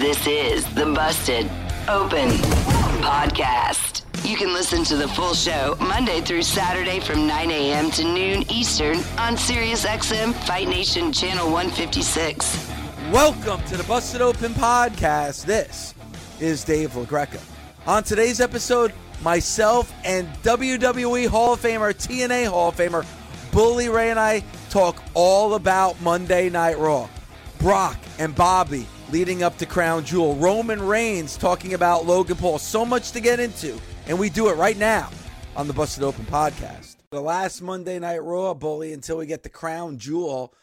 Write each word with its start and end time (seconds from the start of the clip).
This 0.00 0.26
is 0.26 0.74
the 0.74 0.86
Busted 0.86 1.44
Open 1.86 2.30
Podcast. 3.02 4.02
You 4.26 4.34
can 4.34 4.54
listen 4.54 4.82
to 4.84 4.96
the 4.96 5.06
full 5.08 5.34
show 5.34 5.76
Monday 5.78 6.22
through 6.22 6.40
Saturday 6.40 7.00
from 7.00 7.26
9 7.26 7.50
a.m. 7.50 7.90
to 7.90 8.04
noon 8.04 8.50
Eastern 8.50 8.96
on 9.18 9.36
SiriusXM 9.36 10.32
Fight 10.46 10.68
Nation 10.68 11.12
Channel 11.12 11.52
156. 11.52 12.70
Welcome 13.12 13.62
to 13.64 13.76
the 13.76 13.84
Busted 13.84 14.22
Open 14.22 14.52
Podcast. 14.54 15.44
This 15.44 15.94
is 16.40 16.64
Dave 16.64 16.92
LaGreca. 16.92 17.42
On 17.86 18.02
today's 18.02 18.40
episode, 18.40 18.94
myself 19.22 19.92
and 20.06 20.26
WWE 20.42 21.28
Hall 21.28 21.52
of 21.52 21.60
Famer, 21.60 21.92
TNA 21.92 22.46
Hall 22.46 22.70
of 22.70 22.76
Famer, 22.76 23.04
Bully 23.52 23.90
Ray 23.90 24.08
and 24.08 24.18
I 24.18 24.44
talk 24.70 25.02
all 25.12 25.56
about 25.56 26.00
Monday 26.00 26.48
Night 26.48 26.78
Raw. 26.78 27.06
Brock 27.58 27.98
and 28.18 28.34
Bobby 28.34 28.86
leading 29.10 29.42
up 29.42 29.58
to 29.58 29.66
Crown 29.66 30.04
Jewel. 30.04 30.36
Roman 30.36 30.80
Reigns 30.80 31.36
talking 31.36 31.74
about 31.74 32.06
Logan 32.06 32.36
Paul. 32.36 32.58
So 32.58 32.84
much 32.86 33.12
to 33.12 33.20
get 33.20 33.40
into, 33.40 33.78
and 34.06 34.18
we 34.18 34.30
do 34.30 34.48
it 34.48 34.54
right 34.54 34.76
now 34.76 35.10
on 35.56 35.66
the 35.66 35.72
Busted 35.72 36.04
Open 36.04 36.24
podcast. 36.26 36.96
The 37.10 37.20
last 37.20 37.60
Monday 37.60 37.98
Night 37.98 38.22
Raw, 38.22 38.54
Bully, 38.54 38.92
until 38.92 39.16
we 39.16 39.26
get 39.26 39.42
the 39.42 39.48
Crown 39.48 39.98
Jewel 39.98 40.54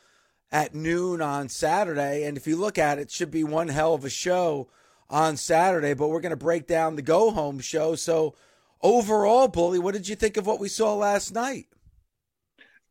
at 0.52 0.74
noon 0.74 1.22
on 1.22 1.50
Saturday. 1.50 2.24
And 2.24 2.38
if 2.38 2.48
you 2.48 2.56
look 2.56 2.78
at 2.78 3.00
it, 3.00 3.04
it 3.04 3.12
should 3.12 3.32
be 3.32 3.44
one 3.44 3.68
hell 3.68 3.94
of 3.94 4.06
a 4.06 4.10
show 4.10 4.70
on 5.10 5.38
Saturday, 5.38 5.94
but 5.94 6.08
we're 6.08 6.22
going 6.22 6.30
to 6.32 6.38
break 6.38 6.68
down 6.68 6.96
the 6.96 7.02
go 7.02 7.32
home 7.32 7.60
show. 7.60 7.96
So, 7.96 8.36
overall, 8.82 9.48
Bully, 9.48 9.80
what 9.80 9.94
did 9.94 10.08
you 10.08 10.16
think 10.16 10.38
of 10.38 10.46
what 10.46 10.60
we 10.60 10.70
saw 10.70 10.96
last 10.96 11.34
night? 11.34 11.68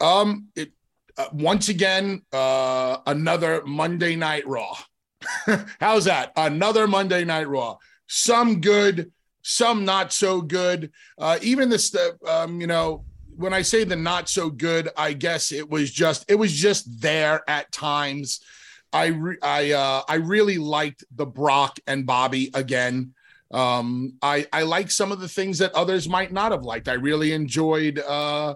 Um, 0.00 0.48
it, 0.54 0.72
uh, 1.16 1.26
once 1.32 1.68
again, 1.68 2.22
uh, 2.32 2.98
another 3.06 3.62
Monday 3.64 4.16
Night 4.16 4.46
Raw. 4.46 4.76
How's 5.80 6.04
that? 6.04 6.32
Another 6.36 6.86
Monday 6.86 7.24
Night 7.24 7.48
Raw. 7.48 7.76
Some 8.06 8.60
good, 8.60 9.12
some 9.42 9.84
not 9.84 10.12
so 10.12 10.40
good. 10.40 10.92
Uh, 11.18 11.38
even 11.42 11.68
this, 11.68 11.94
um, 12.26 12.60
you 12.60 12.66
know, 12.66 13.04
when 13.36 13.52
I 13.52 13.62
say 13.62 13.84
the 13.84 13.96
not 13.96 14.28
so 14.28 14.50
good, 14.50 14.88
I 14.96 15.12
guess 15.12 15.52
it 15.52 15.68
was 15.68 15.90
just 15.90 16.24
it 16.28 16.36
was 16.36 16.52
just 16.52 17.00
there 17.00 17.42
at 17.48 17.70
times. 17.72 18.40
I 18.92 19.06
re- 19.06 19.38
I 19.42 19.72
uh, 19.72 20.02
I 20.08 20.14
really 20.16 20.58
liked 20.58 21.04
the 21.14 21.26
Brock 21.26 21.78
and 21.86 22.06
Bobby 22.06 22.50
again. 22.54 23.12
Um, 23.50 24.14
I 24.22 24.46
I 24.52 24.62
like 24.62 24.90
some 24.90 25.12
of 25.12 25.20
the 25.20 25.28
things 25.28 25.58
that 25.58 25.74
others 25.74 26.08
might 26.08 26.32
not 26.32 26.52
have 26.52 26.62
liked. 26.62 26.88
I 26.88 26.94
really 26.94 27.32
enjoyed 27.32 27.98
uh, 27.98 28.54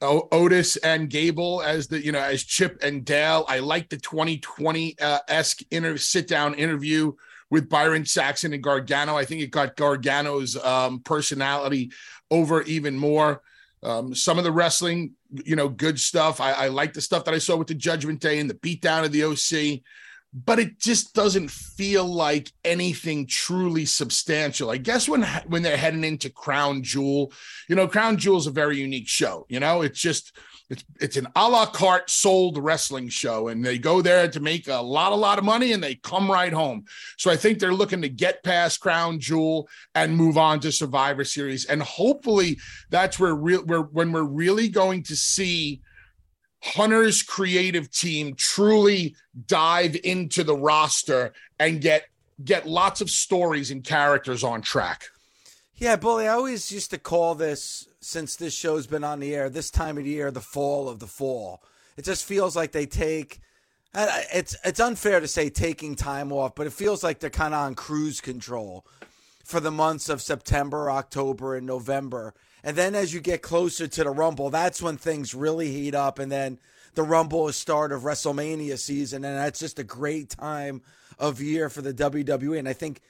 Otis 0.00 0.76
and 0.76 1.08
Gable 1.08 1.62
as 1.62 1.86
the 1.86 2.04
you 2.04 2.12
know 2.12 2.20
as 2.20 2.44
Chip 2.44 2.78
and 2.82 3.04
Dale. 3.04 3.44
I 3.48 3.60
like 3.60 3.88
the 3.88 3.96
2020 3.96 4.96
uh, 5.00 5.18
esque 5.28 5.60
inter 5.70 5.96
sit 5.96 6.28
down 6.28 6.54
interview 6.54 7.12
with 7.50 7.68
Byron 7.68 8.04
Saxton 8.04 8.52
and 8.52 8.62
Gargano. 8.62 9.16
I 9.16 9.24
think 9.24 9.40
it 9.40 9.50
got 9.50 9.76
Gargano's 9.76 10.56
um, 10.56 11.00
personality 11.00 11.92
over 12.30 12.62
even 12.62 12.96
more. 12.96 13.42
Um, 13.82 14.14
some 14.14 14.38
of 14.38 14.44
the 14.44 14.52
wrestling, 14.52 15.12
you 15.44 15.56
know, 15.56 15.68
good 15.68 16.00
stuff. 16.00 16.40
I, 16.40 16.52
I 16.52 16.68
like 16.68 16.94
the 16.94 17.02
stuff 17.02 17.24
that 17.26 17.34
I 17.34 17.38
saw 17.38 17.56
with 17.56 17.68
the 17.68 17.74
Judgment 17.74 18.20
Day 18.20 18.38
and 18.38 18.48
the 18.48 18.54
beatdown 18.54 19.04
of 19.04 19.12
the 19.12 19.24
OC 19.24 19.82
but 20.34 20.58
it 20.58 20.80
just 20.80 21.14
doesn't 21.14 21.48
feel 21.48 22.04
like 22.04 22.50
anything 22.64 23.24
truly 23.26 23.84
substantial. 23.84 24.70
I 24.70 24.78
guess 24.78 25.08
when 25.08 25.22
when 25.46 25.62
they're 25.62 25.76
heading 25.76 26.02
into 26.02 26.28
Crown 26.28 26.82
Jewel, 26.82 27.32
you 27.68 27.76
know, 27.76 27.86
Crown 27.86 28.16
Jewel 28.16 28.38
is 28.38 28.48
a 28.48 28.50
very 28.50 28.76
unique 28.78 29.06
show. 29.06 29.46
You 29.48 29.60
know, 29.60 29.82
it's 29.82 30.00
just 30.00 30.36
it's 30.70 30.84
it's 31.00 31.16
an 31.16 31.28
a 31.36 31.48
la 31.48 31.66
carte 31.66 32.10
sold 32.10 32.58
wrestling 32.58 33.08
show, 33.08 33.46
and 33.46 33.64
they 33.64 33.78
go 33.78 34.02
there 34.02 34.26
to 34.26 34.40
make 34.40 34.66
a 34.66 34.82
lot 34.82 35.12
a 35.12 35.16
lot 35.16 35.38
of 35.38 35.44
money, 35.44 35.70
and 35.70 35.82
they 35.82 35.94
come 35.94 36.28
right 36.28 36.52
home. 36.52 36.84
So 37.16 37.30
I 37.30 37.36
think 37.36 37.60
they're 37.60 37.72
looking 37.72 38.02
to 38.02 38.08
get 38.08 38.42
past 38.42 38.80
Crown 38.80 39.20
Jewel 39.20 39.68
and 39.94 40.16
move 40.16 40.36
on 40.36 40.58
to 40.60 40.72
Survivor 40.72 41.22
Series, 41.22 41.64
and 41.66 41.80
hopefully 41.80 42.58
that's 42.90 43.20
where 43.20 43.36
real 43.36 43.64
where 43.64 43.82
when 43.82 44.10
we're 44.10 44.24
really 44.24 44.68
going 44.68 45.04
to 45.04 45.14
see 45.14 45.80
Hunter's 46.64 47.22
creative 47.22 47.90
team 47.90 48.34
truly 48.34 49.14
dive 49.46 49.96
into 50.02 50.42
the 50.42 50.56
roster 50.56 51.34
and 51.58 51.80
get 51.80 52.06
get 52.42 52.66
lots 52.66 53.00
of 53.00 53.10
stories 53.10 53.70
and 53.70 53.84
characters 53.84 54.42
on 54.42 54.62
track. 54.62 55.04
Yeah, 55.76 55.96
Bully, 55.96 56.26
I 56.26 56.32
always 56.32 56.72
used 56.72 56.90
to 56.90 56.98
call 56.98 57.34
this 57.34 57.86
since 58.00 58.36
this 58.36 58.54
show's 58.54 58.86
been 58.86 59.04
on 59.04 59.20
the 59.20 59.34
air 59.34 59.50
this 59.50 59.70
time 59.70 59.98
of 59.98 60.06
year 60.06 60.30
the 60.30 60.40
fall 60.40 60.88
of 60.88 61.00
the 61.00 61.06
fall. 61.06 61.62
It 61.96 62.04
just 62.04 62.24
feels 62.24 62.56
like 62.56 62.72
they 62.72 62.86
take 62.86 63.40
it's 63.94 64.56
it's 64.64 64.80
unfair 64.80 65.20
to 65.20 65.28
say 65.28 65.50
taking 65.50 65.94
time 65.94 66.32
off, 66.32 66.54
but 66.54 66.66
it 66.66 66.72
feels 66.72 67.04
like 67.04 67.20
they're 67.20 67.30
kind 67.30 67.54
of 67.54 67.60
on 67.60 67.74
cruise 67.74 68.20
control 68.20 68.86
for 69.44 69.60
the 69.60 69.70
months 69.70 70.08
of 70.08 70.22
September, 70.22 70.90
October, 70.90 71.56
and 71.56 71.66
November. 71.66 72.34
And 72.64 72.76
then 72.76 72.94
as 72.94 73.12
you 73.12 73.20
get 73.20 73.42
closer 73.42 73.86
to 73.86 74.04
the 74.04 74.10
Rumble, 74.10 74.48
that's 74.48 74.80
when 74.80 74.96
things 74.96 75.34
really 75.34 75.70
heat 75.70 75.94
up. 75.94 76.18
And 76.18 76.32
then 76.32 76.58
the 76.94 77.02
Rumble 77.02 77.46
is 77.46 77.56
start 77.56 77.92
of 77.92 78.02
WrestleMania 78.02 78.78
season, 78.78 79.22
and 79.24 79.36
that's 79.36 79.60
just 79.60 79.78
a 79.78 79.84
great 79.84 80.30
time 80.30 80.80
of 81.18 81.42
year 81.42 81.68
for 81.68 81.82
the 81.82 81.92
WWE. 81.92 82.58
And 82.58 82.68
I 82.68 82.72
think 82.72 83.02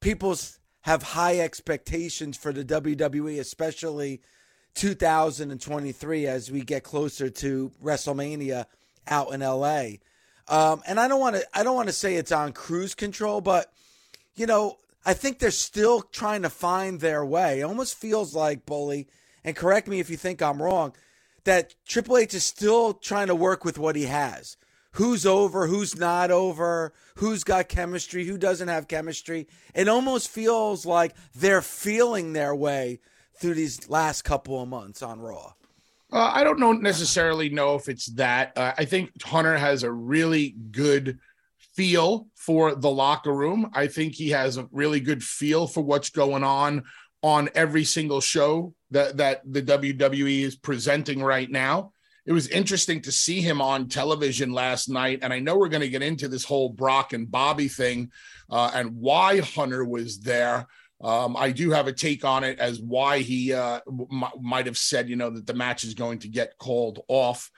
people 0.00 0.34
have 0.82 1.02
high 1.02 1.40
expectations 1.40 2.38
for 2.38 2.52
the 2.52 2.64
WWE, 2.64 3.38
especially 3.38 4.22
2023 4.74 6.26
as 6.26 6.50
we 6.50 6.62
get 6.62 6.82
closer 6.82 7.28
to 7.28 7.70
WrestleMania 7.84 8.64
out 9.08 9.32
in 9.32 9.40
LA. 9.40 9.98
Um, 10.48 10.82
and 10.86 10.98
I 10.98 11.08
don't 11.08 11.20
want 11.20 11.36
to 11.36 11.44
I 11.52 11.64
don't 11.64 11.74
want 11.74 11.88
to 11.88 11.92
say 11.92 12.14
it's 12.14 12.32
on 12.32 12.52
cruise 12.52 12.94
control, 12.94 13.40
but 13.40 13.72
you 14.36 14.46
know 14.46 14.78
I 15.06 15.14
think 15.14 15.38
they're 15.38 15.52
still 15.52 16.02
trying 16.02 16.42
to 16.42 16.50
find 16.50 16.98
their 16.98 17.24
way. 17.24 17.60
It 17.60 17.62
almost 17.62 17.94
feels 17.94 18.34
like, 18.34 18.66
Bully, 18.66 19.06
and 19.44 19.54
correct 19.54 19.86
me 19.86 20.00
if 20.00 20.10
you 20.10 20.16
think 20.16 20.42
I'm 20.42 20.60
wrong, 20.60 20.96
that 21.44 21.76
Triple 21.86 22.18
H 22.18 22.34
is 22.34 22.42
still 22.42 22.92
trying 22.92 23.28
to 23.28 23.34
work 23.36 23.64
with 23.64 23.78
what 23.78 23.94
he 23.94 24.06
has. 24.06 24.56
Who's 24.92 25.24
over, 25.24 25.68
who's 25.68 25.96
not 25.96 26.32
over, 26.32 26.92
who's 27.16 27.44
got 27.44 27.68
chemistry, 27.68 28.24
who 28.24 28.36
doesn't 28.36 28.66
have 28.66 28.88
chemistry. 28.88 29.46
It 29.74 29.88
almost 29.88 30.28
feels 30.28 30.84
like 30.84 31.14
they're 31.34 31.62
feeling 31.62 32.32
their 32.32 32.54
way 32.54 32.98
through 33.38 33.54
these 33.54 33.88
last 33.88 34.22
couple 34.22 34.60
of 34.60 34.68
months 34.68 35.02
on 35.02 35.20
Raw. 35.20 35.52
Uh, 36.10 36.32
I 36.34 36.42
don't 36.42 36.58
know 36.58 36.72
necessarily 36.72 37.48
know 37.48 37.76
if 37.76 37.88
it's 37.88 38.06
that. 38.14 38.56
Uh, 38.56 38.72
I 38.76 38.84
think 38.84 39.22
Hunter 39.22 39.56
has 39.56 39.82
a 39.82 39.92
really 39.92 40.56
good 40.72 41.18
feel 41.76 42.26
for 42.34 42.74
the 42.74 42.90
locker 42.90 43.32
room. 43.32 43.70
I 43.74 43.86
think 43.86 44.14
he 44.14 44.30
has 44.30 44.56
a 44.56 44.68
really 44.72 45.00
good 45.00 45.22
feel 45.22 45.66
for 45.66 45.82
what's 45.82 46.10
going 46.10 46.42
on 46.42 46.84
on 47.22 47.50
every 47.54 47.84
single 47.84 48.20
show 48.20 48.74
that 48.90 49.18
that 49.18 49.42
the 49.44 49.62
WWE 49.62 50.42
is 50.42 50.56
presenting 50.56 51.22
right 51.22 51.50
now. 51.50 51.92
It 52.24 52.32
was 52.32 52.48
interesting 52.48 53.02
to 53.02 53.12
see 53.12 53.40
him 53.40 53.60
on 53.60 53.88
television 53.88 54.52
last 54.52 54.88
night, 54.88 55.20
and 55.22 55.32
I 55.32 55.38
know 55.38 55.56
we're 55.56 55.68
going 55.68 55.82
to 55.82 55.88
get 55.88 56.02
into 56.02 56.26
this 56.26 56.44
whole 56.44 56.70
Brock 56.70 57.12
and 57.12 57.30
Bobby 57.30 57.68
thing 57.68 58.10
uh, 58.50 58.70
and 58.74 58.96
why 58.96 59.40
Hunter 59.40 59.84
was 59.84 60.20
there. 60.20 60.66
Um, 61.00 61.36
I 61.36 61.52
do 61.52 61.70
have 61.70 61.86
a 61.86 61.92
take 61.92 62.24
on 62.24 62.42
it 62.42 62.58
as 62.58 62.80
why 62.80 63.18
he 63.18 63.52
uh, 63.52 63.80
m- 63.86 64.24
might 64.40 64.66
have 64.66 64.78
said, 64.78 65.08
you 65.08 65.14
know, 65.14 65.30
that 65.30 65.46
the 65.46 65.54
match 65.54 65.84
is 65.84 65.94
going 65.94 66.20
to 66.20 66.28
get 66.28 66.58
called 66.58 67.00
off. 67.06 67.50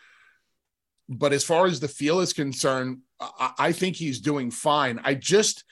But 1.09 1.33
as 1.33 1.45
far 1.45 1.67
as 1.67 1.81
the 1.81 1.89
feel 1.89 2.21
is 2.21 2.33
concerned, 2.33 2.99
I, 3.21 3.73
think 3.73 3.97
he's 3.97 4.21
doing 4.21 4.51
fine. 4.51 5.01
I 5.03 5.15
just, 5.15 5.65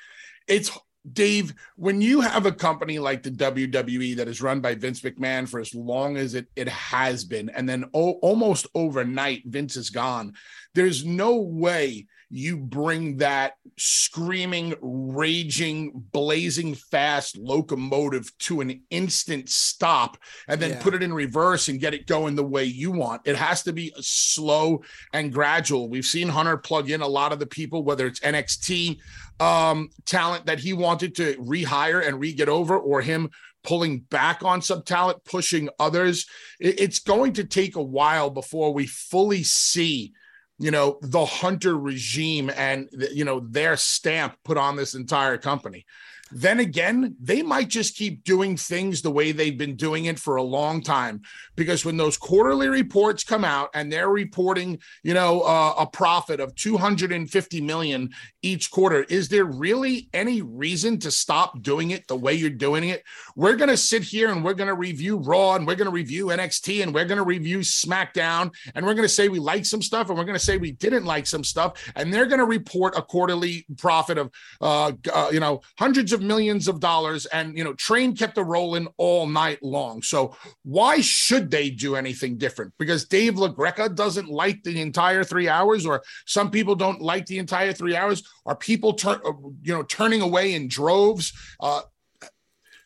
it's 0.48 0.76
Dave, 1.12 1.54
when 1.76 2.00
you 2.00 2.20
have 2.20 2.46
a 2.46 2.52
company 2.52 2.98
like 2.98 3.22
the 3.22 3.30
WWE 3.30 4.16
that 4.16 4.28
is 4.28 4.42
run 4.42 4.60
by 4.60 4.74
Vince 4.74 5.00
McMahon 5.00 5.48
for 5.48 5.60
as 5.60 5.74
long 5.74 6.16
as 6.16 6.34
it, 6.34 6.48
it 6.56 6.68
has 6.68 7.24
been, 7.24 7.48
and 7.50 7.68
then 7.68 7.84
o- 7.94 8.18
almost 8.22 8.66
overnight, 8.74 9.42
Vince 9.46 9.76
is 9.76 9.90
gone, 9.90 10.34
there's 10.74 11.04
no 11.04 11.36
way 11.36 12.06
you 12.28 12.56
bring 12.56 13.18
that 13.18 13.54
screaming, 13.78 14.74
raging, 14.80 15.92
blazing 16.12 16.74
fast 16.74 17.36
locomotive 17.36 18.36
to 18.38 18.60
an 18.60 18.82
instant 18.90 19.48
stop 19.48 20.16
and 20.48 20.60
then 20.60 20.70
yeah. 20.70 20.82
put 20.82 20.94
it 20.94 21.02
in 21.02 21.14
reverse 21.14 21.68
and 21.68 21.80
get 21.80 21.94
it 21.94 22.06
going 22.06 22.34
the 22.34 22.44
way 22.44 22.64
you 22.64 22.90
want. 22.90 23.22
It 23.24 23.36
has 23.36 23.62
to 23.64 23.72
be 23.72 23.92
slow 24.00 24.82
and 25.12 25.32
gradual. 25.32 25.88
We've 25.88 26.04
seen 26.04 26.28
Hunter 26.28 26.56
plug 26.56 26.90
in 26.90 27.00
a 27.00 27.06
lot 27.06 27.32
of 27.32 27.38
the 27.38 27.46
people, 27.46 27.84
whether 27.84 28.06
it's 28.06 28.20
NXT 28.20 28.98
um, 29.38 29.90
talent 30.04 30.46
that 30.46 30.58
he 30.58 30.72
wanted 30.72 31.14
to 31.16 31.34
rehire 31.36 32.06
and 32.06 32.18
re 32.18 32.32
get 32.32 32.48
over, 32.48 32.78
or 32.78 33.02
him 33.02 33.30
pulling 33.62 33.98
back 33.98 34.42
on 34.42 34.62
some 34.62 34.82
talent, 34.82 35.24
pushing 35.24 35.68
others. 35.78 36.26
It's 36.58 37.00
going 37.00 37.34
to 37.34 37.44
take 37.44 37.76
a 37.76 37.82
while 37.82 38.30
before 38.30 38.72
we 38.72 38.86
fully 38.86 39.42
see 39.42 40.12
you 40.58 40.70
know 40.70 40.98
the 41.02 41.24
hunter 41.24 41.76
regime 41.76 42.50
and 42.56 42.88
you 43.12 43.24
know 43.24 43.40
their 43.40 43.76
stamp 43.76 44.36
put 44.44 44.56
on 44.56 44.76
this 44.76 44.94
entire 44.94 45.38
company 45.38 45.84
then 46.32 46.58
again, 46.58 47.14
they 47.20 47.42
might 47.42 47.68
just 47.68 47.96
keep 47.96 48.24
doing 48.24 48.56
things 48.56 49.00
the 49.00 49.10
way 49.10 49.30
they've 49.30 49.56
been 49.56 49.76
doing 49.76 50.06
it 50.06 50.18
for 50.18 50.36
a 50.36 50.42
long 50.42 50.82
time. 50.82 51.22
Because 51.54 51.84
when 51.84 51.96
those 51.96 52.18
quarterly 52.18 52.68
reports 52.68 53.22
come 53.22 53.44
out 53.44 53.70
and 53.74 53.92
they're 53.92 54.08
reporting, 54.08 54.80
you 55.04 55.14
know, 55.14 55.42
uh, 55.42 55.74
a 55.78 55.86
profit 55.86 56.40
of 56.40 56.54
250 56.56 57.60
million 57.60 58.10
each 58.42 58.70
quarter, 58.70 59.04
is 59.04 59.28
there 59.28 59.44
really 59.44 60.08
any 60.12 60.42
reason 60.42 60.98
to 61.00 61.10
stop 61.10 61.62
doing 61.62 61.92
it 61.92 62.08
the 62.08 62.16
way 62.16 62.34
you're 62.34 62.50
doing 62.50 62.88
it? 62.88 63.04
We're 63.36 63.56
going 63.56 63.70
to 63.70 63.76
sit 63.76 64.02
here 64.02 64.30
and 64.30 64.44
we're 64.44 64.54
going 64.54 64.68
to 64.68 64.74
review 64.74 65.18
Raw 65.18 65.54
and 65.54 65.66
we're 65.66 65.76
going 65.76 65.86
to 65.86 65.92
review 65.92 66.26
NXT 66.26 66.82
and 66.82 66.92
we're 66.92 67.04
going 67.04 67.18
to 67.18 67.24
review 67.24 67.60
SmackDown 67.60 68.52
and 68.74 68.84
we're 68.84 68.94
going 68.94 69.04
to 69.04 69.08
say 69.08 69.28
we 69.28 69.38
like 69.38 69.64
some 69.64 69.82
stuff 69.82 70.08
and 70.08 70.18
we're 70.18 70.24
going 70.24 70.38
to 70.38 70.44
say 70.44 70.56
we 70.56 70.72
didn't 70.72 71.04
like 71.04 71.26
some 71.26 71.44
stuff. 71.44 71.92
And 71.94 72.12
they're 72.12 72.26
going 72.26 72.40
to 72.40 72.46
report 72.46 72.98
a 72.98 73.02
quarterly 73.02 73.64
profit 73.78 74.18
of, 74.18 74.32
uh, 74.60 74.92
uh, 75.12 75.28
you 75.32 75.38
know, 75.40 75.60
hundreds 75.78 76.12
of 76.12 76.15
of 76.16 76.22
millions 76.22 76.66
of 76.66 76.80
dollars 76.80 77.26
and 77.26 77.56
you 77.56 77.62
know 77.62 77.74
train 77.74 78.16
kept 78.16 78.38
a 78.38 78.42
rolling 78.42 78.88
all 78.96 79.26
night 79.26 79.62
long 79.62 80.02
so 80.02 80.34
why 80.64 81.00
should 81.00 81.50
they 81.50 81.70
do 81.70 81.94
anything 81.94 82.36
different 82.36 82.72
because 82.78 83.04
dave 83.04 83.34
lagreca 83.34 83.94
doesn't 83.94 84.28
like 84.28 84.60
the 84.64 84.80
entire 84.80 85.22
three 85.22 85.48
hours 85.48 85.86
or 85.86 86.02
some 86.24 86.50
people 86.50 86.74
don't 86.74 87.00
like 87.00 87.26
the 87.26 87.38
entire 87.38 87.72
three 87.72 87.94
hours 87.94 88.24
are 88.46 88.56
people 88.56 88.94
turn 88.94 89.20
uh, 89.24 89.32
you 89.62 89.72
know 89.72 89.84
turning 89.84 90.22
away 90.22 90.54
in 90.54 90.66
droves 90.66 91.32
uh, 91.60 91.82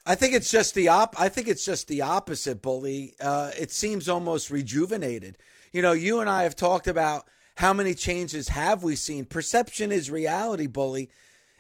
I 0.06 0.14
think 0.14 0.34
it's 0.34 0.50
just 0.50 0.74
the 0.74 0.88
op. 0.88 1.14
I 1.20 1.28
think 1.28 1.46
it's 1.46 1.64
just 1.64 1.86
the 1.86 2.02
opposite, 2.02 2.62
bully. 2.62 3.14
Uh, 3.20 3.50
it 3.56 3.70
seems 3.70 4.08
almost 4.08 4.50
rejuvenated. 4.50 5.36
You 5.72 5.82
know, 5.82 5.92
you 5.92 6.20
and 6.20 6.28
I 6.28 6.44
have 6.44 6.56
talked 6.56 6.88
about 6.88 7.28
how 7.56 7.74
many 7.74 7.94
changes 7.94 8.48
have 8.48 8.82
we 8.82 8.96
seen. 8.96 9.26
Perception 9.26 9.92
is 9.92 10.10
reality, 10.10 10.66
bully. 10.66 11.10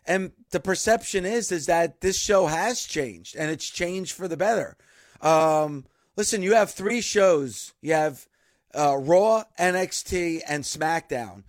And 0.06 0.32
the 0.50 0.60
perception 0.60 1.24
is 1.24 1.52
is 1.52 1.66
that 1.66 2.00
this 2.00 2.18
show 2.18 2.46
has 2.46 2.84
changed 2.84 3.36
and 3.36 3.50
it's 3.50 3.68
changed 3.68 4.12
for 4.12 4.28
the 4.28 4.36
better. 4.36 4.76
Um, 5.20 5.84
listen, 6.16 6.42
you 6.42 6.54
have 6.54 6.70
three 6.70 7.00
shows. 7.00 7.74
You 7.80 7.94
have 7.94 8.26
uh, 8.74 8.96
Raw, 8.96 9.44
NXT, 9.58 10.40
and 10.48 10.64
SmackDown. 10.64 11.44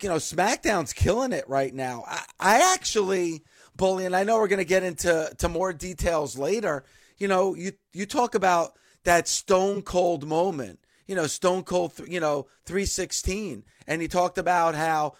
You 0.00 0.08
know, 0.08 0.16
SmackDown's 0.16 0.92
killing 0.92 1.32
it 1.32 1.48
right 1.48 1.74
now. 1.74 2.04
I, 2.06 2.24
I 2.38 2.72
actually, 2.74 3.42
Bully, 3.76 4.06
and 4.06 4.16
I 4.16 4.24
know 4.24 4.36
we're 4.36 4.48
going 4.48 4.58
to 4.58 4.64
get 4.64 4.82
into 4.82 5.30
to 5.38 5.48
more 5.48 5.72
details 5.72 6.38
later. 6.38 6.84
You 7.18 7.28
know, 7.28 7.54
you 7.54 7.72
you 7.92 8.06
talk 8.06 8.34
about 8.34 8.72
that 9.04 9.28
Stone 9.28 9.82
Cold 9.82 10.26
moment. 10.26 10.80
You 11.06 11.16
know, 11.16 11.26
Stone 11.26 11.64
Cold. 11.64 11.92
You 12.08 12.20
know, 12.20 12.46
three 12.64 12.86
sixteen, 12.86 13.64
and 13.86 14.00
he 14.00 14.08
talked 14.08 14.38
about 14.38 14.74
how 14.74 15.14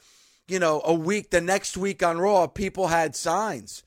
you 0.50 0.58
know, 0.58 0.82
a 0.84 0.92
week, 0.92 1.30
the 1.30 1.40
next 1.40 1.76
week 1.76 2.02
on 2.02 2.18
Raw, 2.18 2.48
people 2.48 2.88
had 2.88 3.14
signs. 3.14 3.84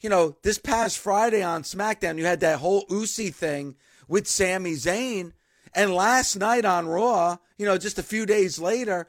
You 0.00 0.08
know, 0.08 0.36
this 0.42 0.58
past 0.58 0.98
Friday 0.98 1.42
on 1.42 1.62
SmackDown, 1.62 2.18
you 2.18 2.24
had 2.24 2.40
that 2.40 2.60
whole 2.60 2.84
Usi 2.88 3.30
thing 3.30 3.74
with 4.06 4.28
Sami 4.28 4.72
Zayn. 4.72 5.32
And 5.74 5.92
last 5.92 6.36
night 6.36 6.64
on 6.64 6.86
Raw, 6.86 7.38
you 7.58 7.66
know, 7.66 7.78
just 7.78 7.98
a 7.98 8.02
few 8.02 8.26
days 8.26 8.60
later, 8.60 9.08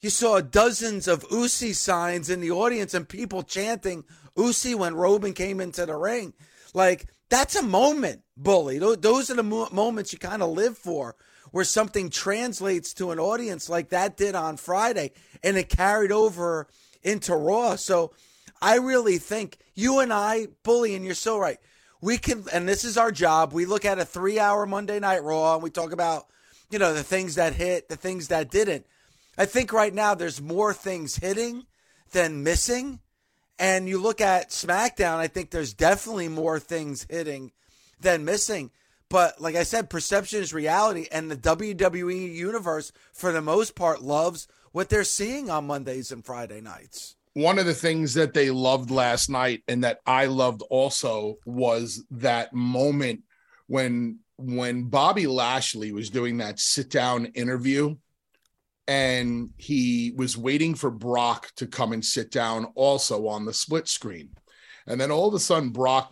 you 0.00 0.10
saw 0.10 0.40
dozens 0.40 1.06
of 1.06 1.24
Usi 1.30 1.72
signs 1.72 2.28
in 2.28 2.40
the 2.40 2.50
audience 2.50 2.94
and 2.94 3.08
people 3.08 3.42
chanting 3.42 4.02
Usi 4.36 4.74
when 4.74 4.96
Roman 4.96 5.34
came 5.34 5.60
into 5.60 5.86
the 5.86 5.94
ring. 5.94 6.32
Like, 6.74 7.06
that's 7.28 7.54
a 7.54 7.62
moment, 7.62 8.22
bully. 8.36 8.78
Those 8.78 9.30
are 9.30 9.34
the 9.34 9.42
moments 9.42 10.12
you 10.12 10.18
kind 10.18 10.42
of 10.42 10.50
live 10.50 10.76
for 10.76 11.14
where 11.50 11.64
something 11.64 12.10
translates 12.10 12.94
to 12.94 13.10
an 13.10 13.18
audience 13.18 13.68
like 13.68 13.90
that 13.90 14.16
did 14.16 14.34
on 14.34 14.56
Friday 14.56 15.12
and 15.42 15.56
it 15.56 15.68
carried 15.68 16.12
over 16.12 16.68
into 17.02 17.34
Raw. 17.34 17.76
So 17.76 18.12
I 18.60 18.76
really 18.76 19.18
think 19.18 19.58
you 19.74 20.00
and 20.00 20.12
I, 20.12 20.48
Bully, 20.62 20.94
and 20.94 21.04
you're 21.04 21.14
so 21.14 21.38
right. 21.38 21.58
We 22.00 22.18
can, 22.18 22.44
and 22.52 22.68
this 22.68 22.84
is 22.84 22.96
our 22.96 23.12
job. 23.12 23.52
We 23.52 23.66
look 23.66 23.84
at 23.84 23.98
a 23.98 24.04
three 24.04 24.38
hour 24.38 24.66
Monday 24.66 25.00
Night 25.00 25.22
Raw 25.22 25.54
and 25.54 25.62
we 25.62 25.70
talk 25.70 25.92
about, 25.92 26.26
you 26.70 26.78
know, 26.78 26.94
the 26.94 27.02
things 27.02 27.34
that 27.34 27.54
hit, 27.54 27.88
the 27.88 27.96
things 27.96 28.28
that 28.28 28.50
didn't. 28.50 28.86
I 29.36 29.46
think 29.46 29.72
right 29.72 29.92
now 29.92 30.14
there's 30.14 30.40
more 30.40 30.72
things 30.72 31.16
hitting 31.16 31.66
than 32.12 32.42
missing. 32.42 33.00
And 33.58 33.88
you 33.88 34.00
look 34.00 34.20
at 34.20 34.50
SmackDown, 34.50 35.16
I 35.16 35.26
think 35.26 35.50
there's 35.50 35.74
definitely 35.74 36.28
more 36.28 36.58
things 36.58 37.06
hitting 37.08 37.52
than 38.00 38.24
missing. 38.24 38.70
But 39.10 39.40
like 39.40 39.56
I 39.56 39.64
said, 39.64 39.90
perception 39.90 40.40
is 40.40 40.54
reality, 40.54 41.06
and 41.12 41.30
the 41.30 41.36
WWE 41.36 42.32
universe, 42.32 42.92
for 43.12 43.32
the 43.32 43.42
most 43.42 43.74
part, 43.74 44.02
loves 44.02 44.48
what 44.72 44.88
they're 44.88 45.04
seeing 45.04 45.50
on 45.50 45.66
Mondays 45.66 46.12
and 46.12 46.24
Friday 46.24 46.60
nights. 46.60 47.16
One 47.34 47.58
of 47.58 47.66
the 47.66 47.74
things 47.74 48.14
that 48.14 48.34
they 48.34 48.50
loved 48.50 48.90
last 48.90 49.28
night, 49.28 49.62
and 49.68 49.84
that 49.84 49.98
I 50.06 50.26
loved 50.26 50.62
also, 50.70 51.38
was 51.44 52.04
that 52.12 52.54
moment 52.54 53.22
when 53.66 54.20
when 54.36 54.84
Bobby 54.84 55.26
Lashley 55.26 55.92
was 55.92 56.08
doing 56.08 56.38
that 56.38 56.58
sit 56.58 56.88
down 56.88 57.26
interview 57.26 57.94
and 58.88 59.50
he 59.58 60.12
was 60.16 60.38
waiting 60.38 60.74
for 60.74 60.90
Brock 60.90 61.50
to 61.56 61.66
come 61.66 61.92
and 61.92 62.02
sit 62.02 62.30
down 62.30 62.64
also 62.74 63.28
on 63.28 63.44
the 63.44 63.52
split 63.52 63.86
screen. 63.86 64.30
And 64.86 64.98
then 65.00 65.10
all 65.10 65.28
of 65.28 65.34
a 65.34 65.38
sudden, 65.38 65.70
Brock 65.70 66.10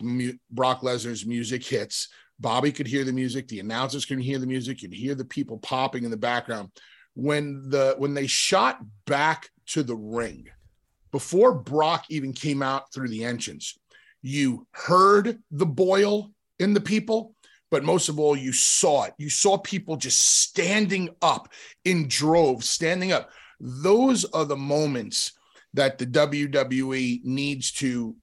Brock 0.51 0.81
Lesnar's 0.81 1.25
music 1.25 1.65
hits, 1.65 2.07
Bobby 2.39 2.71
could 2.71 2.87
hear 2.87 3.03
the 3.03 3.13
music, 3.13 3.47
the 3.47 3.59
announcers 3.59 4.05
could 4.05 4.19
hear 4.21 4.39
the 4.39 4.47
music, 4.47 4.81
you'd 4.81 4.93
hear 4.93 5.15
the 5.15 5.25
people 5.25 5.57
popping 5.59 6.03
in 6.03 6.11
the 6.11 6.17
background. 6.17 6.69
When 7.15 7.69
the 7.69 7.95
when 7.97 8.13
they 8.13 8.27
shot 8.27 8.79
back 9.05 9.49
to 9.67 9.83
the 9.83 9.95
ring, 9.95 10.47
before 11.11 11.53
Brock 11.53 12.05
even 12.09 12.33
came 12.33 12.61
out 12.61 12.93
through 12.93 13.09
the 13.09 13.25
entrance, 13.25 13.77
you 14.21 14.67
heard 14.71 15.39
the 15.51 15.65
boil 15.65 16.31
in 16.59 16.73
the 16.73 16.81
people, 16.81 17.35
but 17.71 17.83
most 17.83 18.09
of 18.09 18.19
all, 18.19 18.35
you 18.35 18.53
saw 18.53 19.03
it. 19.03 19.13
You 19.17 19.29
saw 19.29 19.57
people 19.57 19.97
just 19.97 20.21
standing 20.21 21.09
up 21.21 21.49
in 21.83 22.07
droves, 22.07 22.69
standing 22.69 23.11
up. 23.11 23.31
Those 23.59 24.25
are 24.25 24.45
the 24.45 24.57
moments 24.57 25.33
that 25.73 25.97
the 25.97 26.05
WWE 26.05 27.23
needs 27.23 27.71
to 27.73 28.15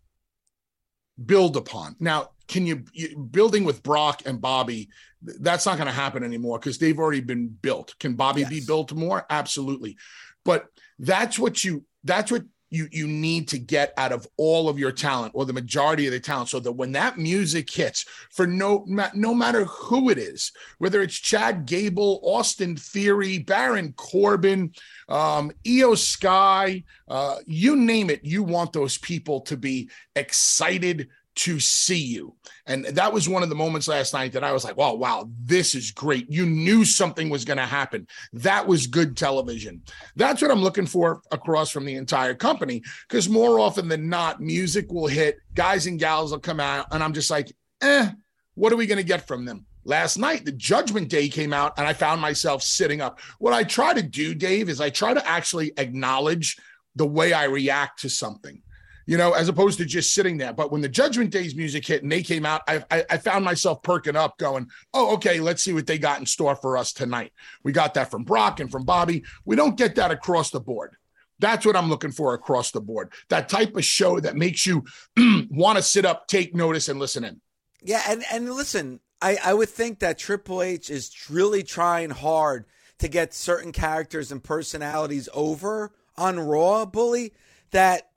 build 1.24 1.56
upon. 1.56 1.96
Now, 1.98 2.30
can 2.48 2.66
you, 2.66 2.84
you 2.92 3.16
building 3.18 3.64
with 3.64 3.82
Brock 3.82 4.22
and 4.26 4.40
Bobby? 4.40 4.88
That's 5.22 5.66
not 5.66 5.76
going 5.76 5.88
to 5.88 5.92
happen 5.92 6.22
anymore 6.22 6.58
because 6.58 6.78
they've 6.78 6.98
already 6.98 7.20
been 7.20 7.48
built. 7.48 7.94
Can 7.98 8.14
Bobby 8.14 8.42
yes. 8.42 8.50
be 8.50 8.60
built 8.66 8.92
more? 8.92 9.26
Absolutely. 9.28 9.96
But 10.44 10.66
that's 10.98 11.38
what 11.38 11.64
you 11.64 11.84
that's 12.04 12.30
what 12.30 12.44
you 12.70 12.88
you 12.90 13.06
need 13.06 13.48
to 13.48 13.58
get 13.58 13.92
out 13.96 14.12
of 14.12 14.26
all 14.36 14.68
of 14.68 14.78
your 14.78 14.92
talent 14.92 15.32
or 15.34 15.44
the 15.44 15.52
majority 15.52 16.06
of 16.06 16.12
the 16.12 16.20
talent. 16.20 16.48
So 16.48 16.60
that 16.60 16.72
when 16.72 16.92
that 16.92 17.18
music 17.18 17.70
hits 17.70 18.04
for 18.30 18.46
no 18.46 18.84
no 19.14 19.34
matter 19.34 19.64
who 19.64 20.10
it 20.10 20.18
is 20.18 20.52
whether 20.78 21.02
it's 21.02 21.14
chad 21.14 21.66
gable 21.66 22.20
austin 22.22 22.76
theory 22.76 23.38
baron 23.38 23.92
corbin 23.96 24.72
um 25.08 25.52
Iyo 25.64 25.96
Sky 25.96 26.84
uh 27.08 27.36
you 27.46 27.76
name 27.76 28.10
it 28.10 28.24
you 28.24 28.42
want 28.42 28.72
those 28.72 28.98
people 28.98 29.40
to 29.42 29.56
be 29.56 29.90
excited 30.14 31.08
to 31.36 31.60
see 31.60 31.98
you. 31.98 32.34
And 32.66 32.86
that 32.86 33.12
was 33.12 33.28
one 33.28 33.42
of 33.42 33.48
the 33.48 33.54
moments 33.54 33.88
last 33.88 34.12
night 34.12 34.32
that 34.32 34.42
I 34.42 34.52
was 34.52 34.64
like, 34.64 34.76
wow, 34.76 34.94
wow, 34.94 35.28
this 35.44 35.74
is 35.74 35.90
great. 35.90 36.30
You 36.30 36.46
knew 36.46 36.84
something 36.84 37.28
was 37.28 37.44
going 37.44 37.58
to 37.58 37.66
happen. 37.66 38.06
That 38.32 38.66
was 38.66 38.86
good 38.86 39.16
television. 39.16 39.82
That's 40.16 40.42
what 40.42 40.50
I'm 40.50 40.62
looking 40.62 40.86
for 40.86 41.20
across 41.30 41.70
from 41.70 41.84
the 41.84 41.94
entire 41.94 42.34
company. 42.34 42.82
Because 43.08 43.28
more 43.28 43.60
often 43.60 43.86
than 43.88 44.08
not, 44.08 44.40
music 44.40 44.90
will 44.90 45.06
hit, 45.06 45.38
guys 45.54 45.86
and 45.86 45.98
gals 45.98 46.32
will 46.32 46.40
come 46.40 46.60
out, 46.60 46.86
and 46.90 47.04
I'm 47.04 47.12
just 47.12 47.30
like, 47.30 47.52
eh, 47.82 48.10
what 48.54 48.72
are 48.72 48.76
we 48.76 48.86
going 48.86 48.98
to 48.98 49.04
get 49.04 49.28
from 49.28 49.44
them? 49.44 49.66
Last 49.84 50.16
night, 50.16 50.44
the 50.44 50.52
Judgment 50.52 51.08
Day 51.08 51.28
came 51.28 51.52
out, 51.52 51.74
and 51.76 51.86
I 51.86 51.92
found 51.92 52.20
myself 52.20 52.62
sitting 52.62 53.00
up. 53.00 53.20
What 53.38 53.52
I 53.52 53.62
try 53.62 53.94
to 53.94 54.02
do, 54.02 54.34
Dave, 54.34 54.68
is 54.68 54.80
I 54.80 54.90
try 54.90 55.14
to 55.14 55.28
actually 55.28 55.72
acknowledge 55.76 56.56
the 56.96 57.06
way 57.06 57.32
I 57.32 57.44
react 57.44 58.00
to 58.00 58.08
something 58.08 58.62
you 59.06 59.16
know, 59.16 59.32
as 59.32 59.48
opposed 59.48 59.78
to 59.78 59.84
just 59.84 60.12
sitting 60.12 60.36
there. 60.36 60.52
But 60.52 60.72
when 60.72 60.80
the 60.80 60.88
Judgment 60.88 61.30
Days 61.30 61.54
music 61.54 61.86
hit 61.86 62.02
and 62.02 62.10
they 62.10 62.22
came 62.22 62.44
out, 62.44 62.62
I, 62.68 62.84
I, 62.90 63.04
I 63.10 63.16
found 63.18 63.44
myself 63.44 63.82
perking 63.82 64.16
up, 64.16 64.36
going, 64.38 64.68
"Oh, 64.92 65.14
okay, 65.14 65.40
let's 65.40 65.62
see 65.62 65.72
what 65.72 65.86
they 65.86 65.98
got 65.98 66.18
in 66.20 66.26
store 66.26 66.56
for 66.56 66.76
us 66.76 66.92
tonight." 66.92 67.32
We 67.62 67.72
got 67.72 67.94
that 67.94 68.10
from 68.10 68.24
Brock 68.24 68.60
and 68.60 68.70
from 68.70 68.84
Bobby. 68.84 69.24
We 69.44 69.56
don't 69.56 69.76
get 69.76 69.94
that 69.94 70.10
across 70.10 70.50
the 70.50 70.60
board. 70.60 70.96
That's 71.38 71.64
what 71.64 71.76
I'm 71.76 71.88
looking 71.88 72.12
for 72.12 72.34
across 72.34 72.70
the 72.70 72.80
board. 72.80 73.12
That 73.28 73.48
type 73.48 73.76
of 73.76 73.84
show 73.84 74.18
that 74.20 74.36
makes 74.36 74.66
you 74.66 74.84
want 75.50 75.76
to 75.76 75.82
sit 75.82 76.04
up, 76.04 76.26
take 76.26 76.54
notice, 76.54 76.88
and 76.88 76.98
listen 76.98 77.24
in. 77.24 77.40
Yeah, 77.82 78.02
and 78.08 78.24
and 78.32 78.52
listen, 78.52 79.00
I 79.22 79.38
I 79.44 79.54
would 79.54 79.68
think 79.68 80.00
that 80.00 80.18
Triple 80.18 80.62
H 80.62 80.90
is 80.90 81.14
really 81.30 81.62
trying 81.62 82.10
hard 82.10 82.64
to 82.98 83.08
get 83.08 83.34
certain 83.34 83.70
characters 83.70 84.32
and 84.32 84.42
personalities 84.42 85.28
over 85.32 85.92
on 86.16 86.40
Raw, 86.40 86.86
Bully. 86.86 87.34
That 87.72 88.08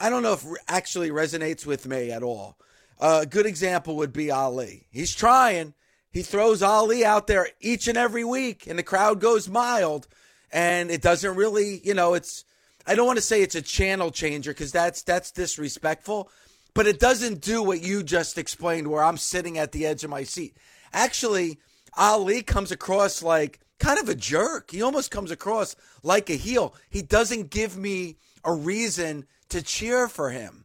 I 0.00 0.10
don't 0.10 0.22
know 0.22 0.34
if 0.34 0.44
actually 0.68 1.10
resonates 1.10 1.66
with 1.66 1.86
me 1.86 2.10
at 2.10 2.22
all. 2.22 2.56
Uh, 3.00 3.20
a 3.22 3.26
good 3.26 3.46
example 3.46 3.96
would 3.96 4.12
be 4.12 4.30
Ali. 4.30 4.86
He's 4.90 5.14
trying. 5.14 5.74
He 6.10 6.22
throws 6.22 6.62
Ali 6.62 7.04
out 7.04 7.26
there 7.26 7.48
each 7.60 7.88
and 7.88 7.98
every 7.98 8.24
week, 8.24 8.66
and 8.66 8.78
the 8.78 8.82
crowd 8.82 9.20
goes 9.20 9.48
mild. 9.48 10.08
And 10.50 10.90
it 10.90 11.02
doesn't 11.02 11.36
really, 11.36 11.80
you 11.84 11.94
know, 11.94 12.14
it's. 12.14 12.44
I 12.86 12.94
don't 12.94 13.06
want 13.06 13.18
to 13.18 13.24
say 13.24 13.42
it's 13.42 13.54
a 13.54 13.62
channel 13.62 14.10
changer 14.10 14.52
because 14.52 14.72
that's 14.72 15.02
that's 15.02 15.30
disrespectful, 15.30 16.30
but 16.74 16.86
it 16.86 16.98
doesn't 16.98 17.42
do 17.42 17.62
what 17.62 17.82
you 17.82 18.02
just 18.02 18.38
explained, 18.38 18.88
where 18.88 19.04
I'm 19.04 19.18
sitting 19.18 19.58
at 19.58 19.72
the 19.72 19.84
edge 19.84 20.04
of 20.04 20.10
my 20.10 20.22
seat. 20.22 20.56
Actually, 20.92 21.58
Ali 21.96 22.42
comes 22.42 22.72
across 22.72 23.22
like 23.22 23.60
kind 23.78 23.98
of 23.98 24.08
a 24.08 24.14
jerk. 24.14 24.70
He 24.70 24.80
almost 24.80 25.10
comes 25.10 25.30
across 25.30 25.76
like 26.02 26.30
a 26.30 26.34
heel. 26.34 26.74
He 26.88 27.02
doesn't 27.02 27.50
give 27.50 27.76
me 27.76 28.16
a 28.42 28.54
reason 28.54 29.26
to 29.50 29.62
cheer 29.62 30.08
for 30.08 30.30
him. 30.30 30.64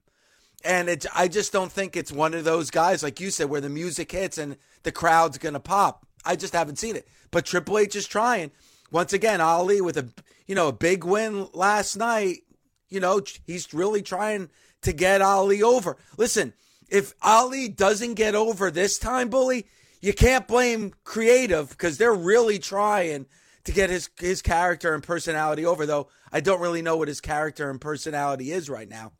And 0.63 0.87
it, 0.87 1.05
I 1.13 1.27
just 1.27 1.51
don't 1.51 1.71
think 1.71 1.95
it's 1.95 2.11
one 2.11 2.33
of 2.33 2.45
those 2.45 2.71
guys, 2.71 3.03
like 3.03 3.19
you 3.19 3.31
said, 3.31 3.49
where 3.49 3.61
the 3.61 3.69
music 3.69 4.11
hits 4.11 4.37
and 4.37 4.57
the 4.83 4.91
crowd's 4.91 5.37
going 5.37 5.53
to 5.53 5.59
pop. 5.59 6.05
I 6.25 6.35
just 6.35 6.53
haven't 6.53 6.79
seen 6.79 6.95
it. 6.95 7.07
But 7.31 7.45
Triple 7.45 7.79
H 7.79 7.95
is 7.95 8.07
trying. 8.07 8.51
Once 8.91 9.11
again, 9.11 9.41
Ali 9.41 9.81
with 9.81 9.97
a 9.97 10.07
you 10.45 10.55
know 10.55 10.67
a 10.67 10.73
big 10.73 11.03
win 11.03 11.47
last 11.53 11.95
night. 11.97 12.43
You 12.89 12.99
know 12.99 13.21
he's 13.45 13.73
really 13.73 14.01
trying 14.01 14.49
to 14.83 14.93
get 14.93 15.21
Ali 15.21 15.63
over. 15.63 15.97
Listen, 16.17 16.53
if 16.89 17.13
Ali 17.21 17.67
doesn't 17.67 18.13
get 18.13 18.35
over 18.35 18.69
this 18.69 18.99
time, 18.99 19.29
bully, 19.29 19.65
you 19.99 20.13
can't 20.13 20.47
blame 20.47 20.93
creative 21.03 21.69
because 21.69 21.97
they're 21.97 22.13
really 22.13 22.59
trying 22.59 23.25
to 23.65 23.71
get 23.71 23.89
his 23.89 24.09
his 24.19 24.41
character 24.41 24.93
and 24.93 25.03
personality 25.03 25.65
over. 25.65 25.85
Though 25.85 26.07
I 26.31 26.39
don't 26.39 26.61
really 26.61 26.81
know 26.81 26.97
what 26.97 27.07
his 27.07 27.21
character 27.21 27.69
and 27.69 27.79
personality 27.79 28.51
is 28.51 28.69
right 28.69 28.89
now. 28.89 29.13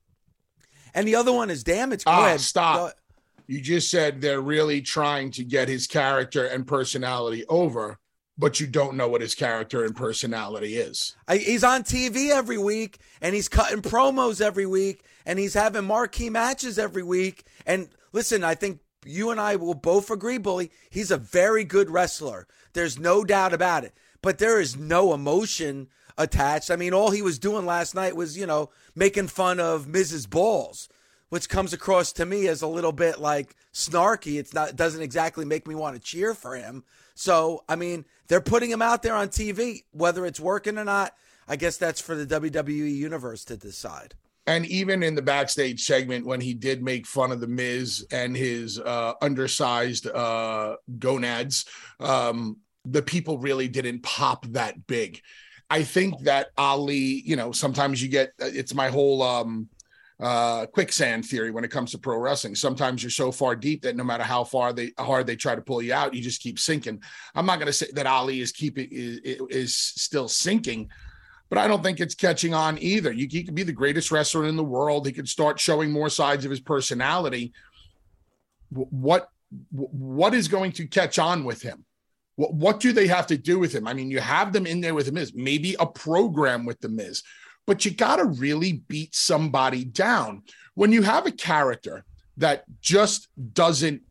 And 0.94 1.08
the 1.08 1.16
other 1.16 1.34
one 1.34 1.50
is 1.50 1.64
damage. 1.64 2.06
Go 2.06 2.12
ah, 2.12 2.26
ahead. 2.26 2.42
Stop. 2.42 2.94
You 3.48 3.60
just 3.60 3.90
said 3.90 4.22
they're 4.22 4.42
really 4.42 4.82
trying 4.82 5.32
to 5.32 5.44
get 5.44 5.68
his 5.68 5.88
character 5.88 6.46
and 6.46 6.66
personality 6.66 7.44
over, 7.50 8.00
but 8.38 8.60
you 8.60 8.68
don't 8.68 8.96
know 8.96 9.10
what 9.10 9.22
his 9.22 9.36
character 9.36 9.84
and 9.84 9.96
personality 9.96 10.78
is. 10.78 11.16
I, 11.28 11.38
he's 11.38 11.64
on 11.64 11.84
TV 11.84 12.30
every 12.30 12.58
week, 12.58 13.00
and 13.22 13.36
he's 13.36 13.50
cutting 13.50 13.82
promos 13.82 14.40
every 14.40 14.66
week, 14.66 15.04
and 15.26 15.40
he's 15.40 15.56
having 15.56 15.86
marquee 15.86 16.30
matches 16.30 16.80
every 16.80 17.04
week. 17.04 17.44
And 17.66 17.90
listen, 18.14 18.44
I 18.44 18.56
think 18.56 18.80
you 19.06 19.30
and 19.30 19.40
I 19.40 19.58
will 19.58 19.74
both 19.74 20.10
agree, 20.10 20.38
Bully, 20.38 20.72
he's 20.90 21.12
a 21.12 21.18
very 21.18 21.64
good 21.66 21.90
wrestler. 21.90 22.48
There's 22.74 22.98
no 22.98 23.24
doubt 23.24 23.54
about 23.54 23.84
it. 23.84 23.94
But 24.24 24.40
there 24.40 24.60
is 24.60 24.76
no 24.76 25.14
emotion 25.14 25.90
attached. 26.18 26.72
I 26.72 26.76
mean, 26.78 26.94
all 26.94 27.12
he 27.12 27.22
was 27.22 27.38
doing 27.38 27.68
last 27.68 27.94
night 27.94 28.16
was, 28.16 28.36
you 28.38 28.48
know, 28.48 28.72
making 28.96 29.28
fun 29.28 29.60
of 29.60 29.86
Miz's 29.86 30.26
Balls, 30.26 30.90
which 31.30 31.50
comes 31.50 31.74
across 31.74 32.14
to 32.14 32.26
me 32.26 32.48
as 32.48 32.62
a 32.62 32.68
little 32.68 32.94
bit 32.94 33.20
like 33.20 33.56
snarky. 33.74 34.40
It's 34.40 34.54
not 34.54 34.76
doesn't 34.76 35.02
exactly 35.02 35.46
make 35.46 35.68
me 35.68 35.76
want 35.76 35.96
to 35.96 36.02
cheer 36.02 36.34
for 36.34 36.56
him. 36.56 36.86
So, 37.14 37.64
I 37.68 37.76
mean, 37.76 38.06
they're 38.30 38.42
putting 38.42 38.72
him 38.72 38.82
out 38.82 39.04
there 39.04 39.16
on 39.16 39.28
TV, 39.28 39.84
whether 39.92 40.26
it's 40.26 40.40
working 40.40 40.78
or 40.78 40.86
not. 40.86 41.14
I 41.46 41.58
guess 41.58 41.76
that's 41.76 42.00
for 42.00 42.16
the 42.16 42.26
WWE 42.26 42.96
universe 42.96 43.44
to 43.46 43.58
decide. 43.58 44.16
And 44.46 44.66
even 44.66 45.04
in 45.04 45.16
the 45.16 45.22
backstage 45.22 45.84
segment, 45.84 46.26
when 46.26 46.42
he 46.42 46.54
did 46.54 46.84
make 46.84 47.08
fun 47.08 47.32
of 47.32 47.40
the 47.40 47.48
Miz 47.48 48.06
and 48.12 48.36
his 48.36 48.80
uh, 48.80 49.14
undersized 49.22 50.08
uh, 50.08 50.76
gonads, 51.00 51.66
um, 52.00 52.58
the 52.86 53.02
people 53.02 53.38
really 53.38 53.68
didn't 53.68 54.04
pop 54.04 54.46
that 54.48 54.88
big. 54.88 55.22
I 55.70 55.84
think 55.84 56.22
that 56.24 56.48
Ali, 56.58 57.22
you 57.26 57.36
know, 57.36 57.52
sometimes 57.52 58.02
you 58.02 58.10
get 58.10 58.34
it's 58.40 58.74
my 58.74 58.90
whole 58.90 59.22
um, 59.24 59.70
uh, 60.20 60.66
quicksand 60.68 61.26
theory 61.26 61.52
when 61.52 61.64
it 61.64 61.72
comes 61.72 61.92
to 61.92 61.98
pro 61.98 62.18
wrestling. 62.18 62.56
Sometimes 62.56 63.02
you're 63.02 63.10
so 63.10 63.32
far 63.32 63.56
deep 63.56 63.82
that 63.84 63.96
no 63.96 64.04
matter 64.04 64.24
how 64.24 64.44
far 64.44 64.74
they 64.74 64.92
hard 65.00 65.26
they 65.26 65.36
try 65.36 65.56
to 65.56 65.62
pull 65.62 65.82
you 65.82 65.94
out, 65.94 66.14
you 66.14 66.22
just 66.22 66.42
keep 66.42 66.60
sinking. 66.60 67.02
I'm 67.34 67.46
not 67.46 67.60
going 67.60 67.68
to 67.68 67.74
say 67.74 67.88
that 67.94 68.06
Ali 68.06 68.42
is 68.42 68.52
keeping 68.52 68.88
is, 68.92 69.20
is 69.50 69.76
still 69.76 70.28
sinking 70.28 70.90
but 71.54 71.62
I 71.62 71.68
don't 71.68 71.84
think 71.84 72.00
it's 72.00 72.16
catching 72.16 72.56
on 72.56 72.80
either. 72.80 73.12
You, 73.12 73.28
he 73.30 73.44
could 73.44 73.54
be 73.54 73.62
the 73.62 73.72
greatest 73.72 74.10
wrestler 74.10 74.46
in 74.46 74.56
the 74.56 74.64
world. 74.64 75.06
He 75.06 75.12
could 75.12 75.30
start 75.30 75.60
showing 75.60 75.92
more 75.92 76.10
sides 76.10 76.46
of 76.46 76.50
his 76.50 76.60
personality. 76.60 77.54
What 78.72 79.28
what 79.70 80.34
is 80.34 80.48
going 80.48 80.72
to 80.72 80.88
catch 80.88 81.20
on 81.20 81.44
with 81.44 81.62
him? 81.62 81.86
What 82.36 82.54
what 82.54 82.80
do 82.80 82.92
they 82.92 83.08
have 83.08 83.28
to 83.28 83.38
do 83.38 83.60
with 83.60 83.74
him? 83.74 83.88
I 83.88 83.94
mean, 83.94 84.10
you 84.10 84.20
have 84.20 84.54
them 84.54 84.66
in 84.66 84.82
there 84.82 84.94
with 84.94 85.06
the 85.06 85.12
Miz, 85.12 85.34
maybe 85.36 85.76
a 85.80 85.86
program 85.86 86.66
with 86.66 86.80
the 86.82 86.90
Miz, 86.90 87.24
but 87.66 87.86
you 87.86 87.92
got 87.92 88.18
to 88.18 88.26
really 88.26 88.84
beat 88.88 89.16
somebody 89.16 89.86
down 89.86 90.44
when 90.76 90.92
you 90.92 91.04
have 91.04 91.26
a 91.26 91.32
character 91.32 92.04
that 92.38 92.64
just 92.82 93.28
doesn't 93.54 94.02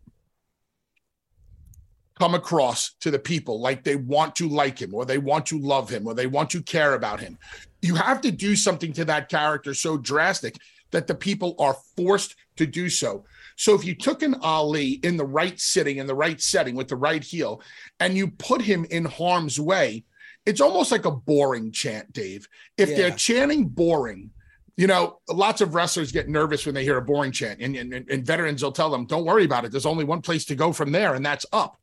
come 2.19 2.35
across 2.35 2.95
to 3.01 3.11
the 3.11 3.19
people 3.19 3.61
like 3.61 3.83
they 3.83 3.97
want 3.97 4.37
to 4.37 4.49
like 4.49 4.81
him 4.81 4.95
or 4.95 5.05
they 5.05 5.19
want 5.19 5.47
to 5.47 5.59
love 5.59 5.91
him 5.91 6.07
or 6.07 6.15
they 6.15 6.29
want 6.29 6.51
to 6.51 6.63
care 6.63 6.95
about 6.95 7.19
him. 7.19 7.37
You 7.81 7.97
have 7.97 8.21
to 8.21 8.31
do 8.31 8.55
something 8.55 8.93
to 8.93 9.05
that 9.07 9.29
character 9.29 9.75
so 9.75 9.97
drastic 9.97 10.57
that 10.93 11.07
the 11.07 11.15
people 11.15 11.57
are 11.59 11.77
forced 11.97 12.37
to 12.57 12.67
do 12.67 12.89
so. 12.89 13.25
So 13.63 13.77
if 13.77 13.85
you 13.85 13.95
took 13.95 14.25
an 14.25 14.35
Ali 14.43 14.95
in 15.05 15.17
the 15.17 15.25
right 15.25 15.59
sitting, 15.61 15.99
in 15.99 16.09
the 16.09 16.17
right 16.17 16.41
setting 16.41 16.75
with 16.75 16.89
the 16.89 16.97
right 16.97 17.23
heel, 17.23 17.63
and 18.01 18.17
you 18.17 18.27
put 18.27 18.61
him 18.61 18.85
in 18.91 19.05
harm's 19.05 19.61
way, 19.61 20.03
it's 20.45 20.61
almost 20.61 20.91
like 20.91 21.05
a 21.05 21.13
boring 21.13 21.71
chant, 21.71 22.13
Dave. 22.13 22.49
If 22.77 22.89
yeah. 22.89 22.97
they're 22.97 23.11
chanting 23.13 23.69
boring, 23.69 24.31
you 24.77 24.89
know, 24.89 25.21
lots 25.31 25.61
of 25.61 25.77
wrestlers 25.77 26.11
get 26.11 26.29
nervous 26.29 26.67
when 26.67 26.75
they 26.75 26.83
hear 26.83 26.97
a 26.97 27.03
boring 27.03 27.31
chant, 27.31 27.61
and, 27.61 27.77
and, 27.77 27.93
and 27.95 28.27
veterans 28.27 28.65
will 28.65 28.73
tell 28.73 28.91
them, 28.91 29.07
don't 29.07 29.25
worry 29.25 29.45
about 29.45 29.65
it. 29.65 29.71
There's 29.71 29.87
only 29.87 30.03
one 30.03 30.23
place 30.23 30.45
to 30.47 30.57
go 30.57 30.73
from 30.73 30.91
there, 30.91 31.15
and 31.15 31.25
that's 31.25 31.47
up 31.53 31.79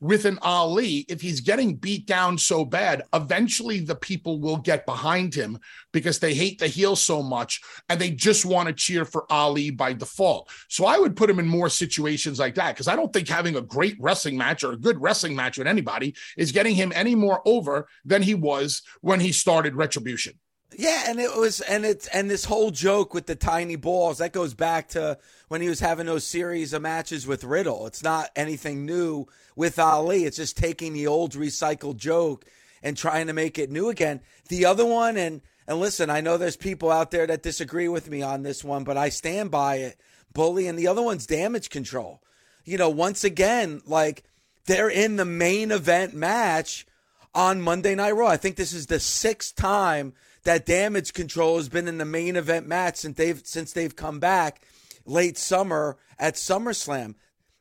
with 0.00 0.24
an 0.24 0.38
Ali, 0.40 1.04
if 1.08 1.20
he's 1.20 1.40
getting 1.40 1.76
beat 1.76 2.06
down 2.06 2.38
so 2.38 2.64
bad, 2.64 3.02
eventually 3.12 3.80
the 3.80 3.94
people 3.94 4.40
will 4.40 4.56
get 4.56 4.86
behind 4.86 5.34
him 5.34 5.58
because 5.92 6.18
they 6.18 6.34
hate 6.34 6.58
the 6.58 6.68
heel 6.68 6.96
so 6.96 7.22
much 7.22 7.60
and 7.88 8.00
they 8.00 8.10
just 8.10 8.46
want 8.46 8.68
to 8.68 8.74
cheer 8.74 9.04
for 9.04 9.30
Ali 9.30 9.70
by 9.70 9.92
default. 9.92 10.48
So 10.68 10.86
I 10.86 10.98
would 10.98 11.16
put 11.16 11.28
him 11.28 11.38
in 11.38 11.46
more 11.46 11.68
situations 11.68 12.38
like 12.38 12.54
that 12.54 12.74
because 12.74 12.88
I 12.88 12.96
don't 12.96 13.12
think 13.12 13.28
having 13.28 13.56
a 13.56 13.60
great 13.60 13.96
wrestling 14.00 14.38
match 14.38 14.64
or 14.64 14.72
a 14.72 14.76
good 14.76 15.00
wrestling 15.00 15.36
match 15.36 15.58
with 15.58 15.66
anybody 15.66 16.14
is 16.36 16.52
getting 16.52 16.74
him 16.74 16.92
any 16.94 17.14
more 17.14 17.42
over 17.44 17.86
than 18.04 18.22
he 18.22 18.34
was 18.34 18.82
when 19.02 19.20
he 19.20 19.32
started 19.32 19.74
Retribution. 19.74 20.34
Yeah, 20.76 21.04
and 21.08 21.18
it 21.18 21.36
was 21.36 21.60
and 21.60 21.84
it's 21.84 22.06
and 22.08 22.30
this 22.30 22.44
whole 22.44 22.70
joke 22.70 23.12
with 23.12 23.26
the 23.26 23.34
tiny 23.34 23.76
balls 23.76 24.18
that 24.18 24.32
goes 24.32 24.54
back 24.54 24.88
to 24.90 25.18
when 25.48 25.60
he 25.60 25.68
was 25.68 25.80
having 25.80 26.06
those 26.06 26.24
series 26.24 26.72
of 26.72 26.82
matches 26.82 27.26
with 27.26 27.42
Riddle. 27.44 27.86
It's 27.86 28.02
not 28.04 28.30
anything 28.36 28.86
new 28.86 29.26
with 29.56 29.78
Ali. 29.78 30.24
It's 30.24 30.36
just 30.36 30.56
taking 30.56 30.92
the 30.92 31.08
old 31.08 31.32
recycled 31.32 31.96
joke 31.96 32.44
and 32.82 32.96
trying 32.96 33.26
to 33.26 33.32
make 33.32 33.58
it 33.58 33.70
new 33.70 33.88
again. 33.88 34.20
The 34.48 34.64
other 34.64 34.86
one 34.86 35.16
and 35.16 35.40
and 35.66 35.80
listen, 35.80 36.08
I 36.08 36.20
know 36.20 36.36
there's 36.36 36.56
people 36.56 36.90
out 36.90 37.10
there 37.10 37.26
that 37.26 37.42
disagree 37.42 37.88
with 37.88 38.08
me 38.08 38.22
on 38.22 38.42
this 38.42 38.64
one, 38.64 38.84
but 38.84 38.96
I 38.96 39.08
stand 39.08 39.50
by 39.50 39.76
it. 39.76 40.00
Bully 40.32 40.68
and 40.68 40.78
the 40.78 40.86
other 40.86 41.02
one's 41.02 41.26
damage 41.26 41.70
control. 41.70 42.22
You 42.64 42.78
know, 42.78 42.88
once 42.90 43.24
again, 43.24 43.82
like 43.86 44.22
they're 44.66 44.88
in 44.88 45.16
the 45.16 45.24
main 45.24 45.72
event 45.72 46.14
match 46.14 46.86
on 47.34 47.60
Monday 47.60 47.94
Night 47.94 48.12
Raw. 48.12 48.28
I 48.28 48.36
think 48.36 48.56
this 48.56 48.72
is 48.72 48.86
the 48.86 49.00
sixth 49.00 49.56
time 49.56 50.12
that 50.44 50.66
damage 50.66 51.12
control 51.12 51.56
has 51.56 51.68
been 51.68 51.88
in 51.88 51.98
the 51.98 52.04
main 52.04 52.36
event 52.36 52.66
match 52.66 52.96
since 52.96 53.16
they've 53.16 53.40
since 53.44 53.72
they've 53.72 53.94
come 53.94 54.20
back 54.20 54.62
late 55.04 55.36
summer 55.36 55.96
at 56.18 56.34
SummerSlam. 56.34 57.14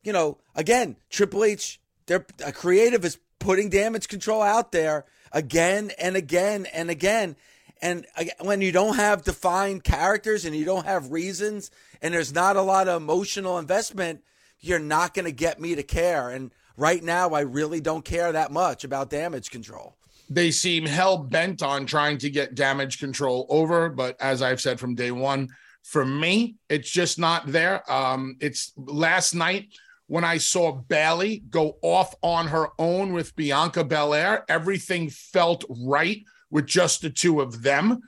You 0.04 0.14
know, 0.14 0.38
again, 0.56 0.96
Triple 1.10 1.44
H, 1.44 1.80
their 2.06 2.20
creative 2.54 3.04
is 3.04 3.18
putting 3.40 3.70
damage 3.70 4.08
control 4.08 4.42
out 4.42 4.72
there 4.72 5.06
again 5.32 5.92
and 6.00 6.16
again 6.16 6.66
and 6.68 6.90
again. 6.90 7.36
And 7.82 8.06
when 8.42 8.62
you 8.62 8.72
don't 8.72 8.98
have 8.98 9.24
defined 9.24 9.84
characters 9.84 10.44
and 10.44 10.56
you 10.56 10.66
don't 10.66 10.86
have 10.86 11.12
reasons 11.12 11.72
and 12.02 12.14
there's 12.14 12.34
not 12.34 12.58
a 12.58 12.62
lot 12.62 12.88
of 12.88 13.02
emotional 13.02 13.58
investment, 13.58 14.22
you're 14.60 14.80
not 14.80 15.14
going 15.14 15.26
to 15.26 15.32
get 15.32 15.62
me 15.62 15.76
to 15.76 15.84
care. 15.84 16.30
And 16.30 16.52
right 16.76 17.02
now, 17.02 17.30
I 17.30 17.42
really 17.42 17.80
don't 17.80 18.04
care 18.04 18.32
that 18.34 18.52
much 18.52 18.84
about 18.84 19.10
damage 19.10 19.50
control 19.50 19.96
they 20.30 20.52
seem 20.52 20.86
hell 20.86 21.18
bent 21.18 21.64
on 21.64 21.86
trying 21.86 22.18
to 22.20 22.30
get 22.30 22.56
damage 22.56 23.00
control 23.00 23.48
over. 23.50 23.90
But 23.90 24.16
as 24.22 24.42
I've 24.42 24.62
said 24.62 24.80
from 24.80 24.96
day 24.96 25.12
one, 25.12 25.50
For 25.84 26.06
me, 26.06 26.56
it's 26.70 26.92
just 26.92 27.18
not 27.18 27.48
there. 27.48 27.90
Um, 27.92 28.36
it's 28.40 28.74
last 28.78 29.34
night 29.34 29.70
when 30.08 30.24
I 30.24 30.38
saw 30.38 30.72
Bayley 30.72 31.44
go 31.50 31.78
off 31.82 32.14
on 32.22 32.48
her 32.48 32.68
own 32.78 33.14
with 33.14 33.36
Bianca 33.36 33.84
Belair, 33.84 34.44
everything 34.50 35.10
felt 35.10 35.64
right 35.70 36.24
with 36.52 36.66
just 36.66 37.02
the 37.02 37.10
two 37.10 37.42
of 37.42 37.62
them. 37.62 38.02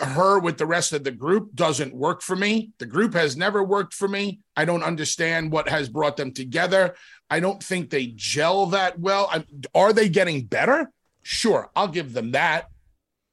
Her 0.00 0.38
with 0.38 0.58
the 0.58 0.66
rest 0.66 0.92
of 0.92 1.02
the 1.02 1.10
group 1.10 1.54
doesn't 1.54 1.92
work 1.92 2.22
for 2.22 2.36
me. 2.36 2.70
The 2.78 2.86
group 2.86 3.14
has 3.14 3.36
never 3.36 3.64
worked 3.64 3.94
for 3.94 4.06
me. 4.06 4.40
I 4.56 4.64
don't 4.64 4.84
understand 4.84 5.50
what 5.50 5.68
has 5.68 5.88
brought 5.88 6.16
them 6.16 6.32
together. 6.32 6.94
I 7.28 7.40
don't 7.40 7.62
think 7.62 7.90
they 7.90 8.06
gel 8.14 8.66
that 8.66 8.98
well. 8.98 9.30
Are 9.74 9.92
they 9.92 10.08
getting 10.08 10.46
better? 10.46 10.90
Sure, 11.30 11.70
I'll 11.76 11.88
give 11.88 12.14
them 12.14 12.30
that. 12.30 12.70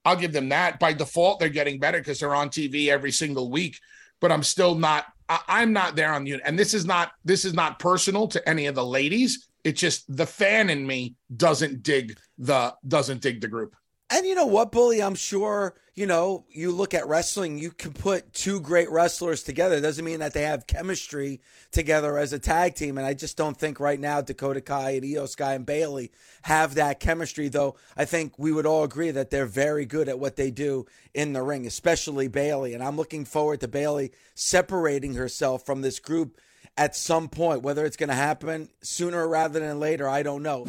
I'll 0.03 0.17
give 0.17 0.33
them 0.33 0.49
that. 0.49 0.81
By 0.81 0.91
default, 0.91 1.39
they're 1.39 1.47
getting 1.47 1.79
better 1.79 1.97
because 1.97 2.19
they're 2.19 2.35
on 2.35 2.49
TV 2.49 2.89
every 2.89 3.13
single 3.13 3.49
week. 3.49 3.79
But 4.19 4.33
I'm 4.33 4.43
still 4.43 4.75
not. 4.75 5.05
I, 5.29 5.63
am 5.63 5.71
not 5.71 5.95
there 5.95 6.11
on 6.11 6.25
the. 6.25 6.41
And 6.43 6.59
this 6.59 6.73
is 6.73 6.85
not. 6.85 7.13
This 7.23 7.45
is 7.45 7.53
not 7.53 7.79
personal 7.79 8.27
to 8.27 8.49
any 8.49 8.65
of 8.65 8.75
the 8.75 8.85
ladies. 8.85 9.47
It's 9.63 9.79
just 9.79 10.13
the 10.13 10.25
fan 10.25 10.69
in 10.69 10.85
me 10.85 11.15
doesn't 11.37 11.83
dig 11.83 12.19
the 12.37 12.75
doesn't 12.85 13.21
dig 13.21 13.39
the 13.39 13.47
group. 13.47 13.77
And 14.11 14.27
you 14.27 14.35
know 14.35 14.45
what, 14.45 14.71
Bully? 14.71 15.01
I'm 15.01 15.15
sure, 15.15 15.73
you 15.95 16.05
know, 16.05 16.45
you 16.51 16.71
look 16.71 16.93
at 16.93 17.07
wrestling, 17.07 17.57
you 17.57 17.71
can 17.71 17.91
put 17.91 18.33
two 18.33 18.61
great 18.61 18.89
wrestlers 18.91 19.41
together. 19.41 19.77
It 19.77 19.81
doesn't 19.81 20.05
mean 20.05 20.19
that 20.19 20.33
they 20.33 20.43
have 20.43 20.67
chemistry 20.67 21.41
together 21.71 22.15
as 22.19 22.31
a 22.31 22.37
tag 22.37 22.75
team. 22.75 22.99
And 22.99 23.07
I 23.07 23.15
just 23.15 23.35
don't 23.35 23.57
think 23.57 23.79
right 23.79 23.99
now 23.99 24.21
Dakota 24.21 24.61
Kai 24.61 24.91
and 24.91 25.03
Iyo 25.03 25.27
Sky 25.27 25.55
and 25.55 25.65
Bayley 25.65 26.11
have 26.43 26.75
that 26.75 26.99
chemistry, 26.99 27.47
though 27.47 27.77
I 27.97 28.05
think 28.05 28.37
we 28.37 28.51
would 28.51 28.67
all 28.67 28.83
agree 28.83 29.09
that 29.09 29.31
they're 29.31 29.47
very 29.47 29.85
good 29.85 30.07
at 30.07 30.19
what 30.19 30.35
they 30.35 30.51
do 30.51 30.85
in 31.15 31.33
the 31.33 31.41
ring, 31.41 31.65
especially 31.65 32.27
Bayley. 32.27 32.75
And 32.75 32.83
I'm 32.83 32.97
looking 32.97 33.25
forward 33.25 33.61
to 33.61 33.67
Bayley 33.67 34.11
separating 34.35 35.15
herself 35.15 35.65
from 35.65 35.81
this 35.81 35.99
group 35.99 36.39
at 36.77 36.95
some 36.95 37.27
point. 37.27 37.63
Whether 37.63 37.85
it's 37.85 37.97
going 37.97 38.09
to 38.09 38.15
happen 38.15 38.69
sooner 38.83 39.27
rather 39.27 39.59
than 39.59 39.79
later, 39.79 40.07
I 40.07 40.21
don't 40.21 40.43
know. 40.43 40.65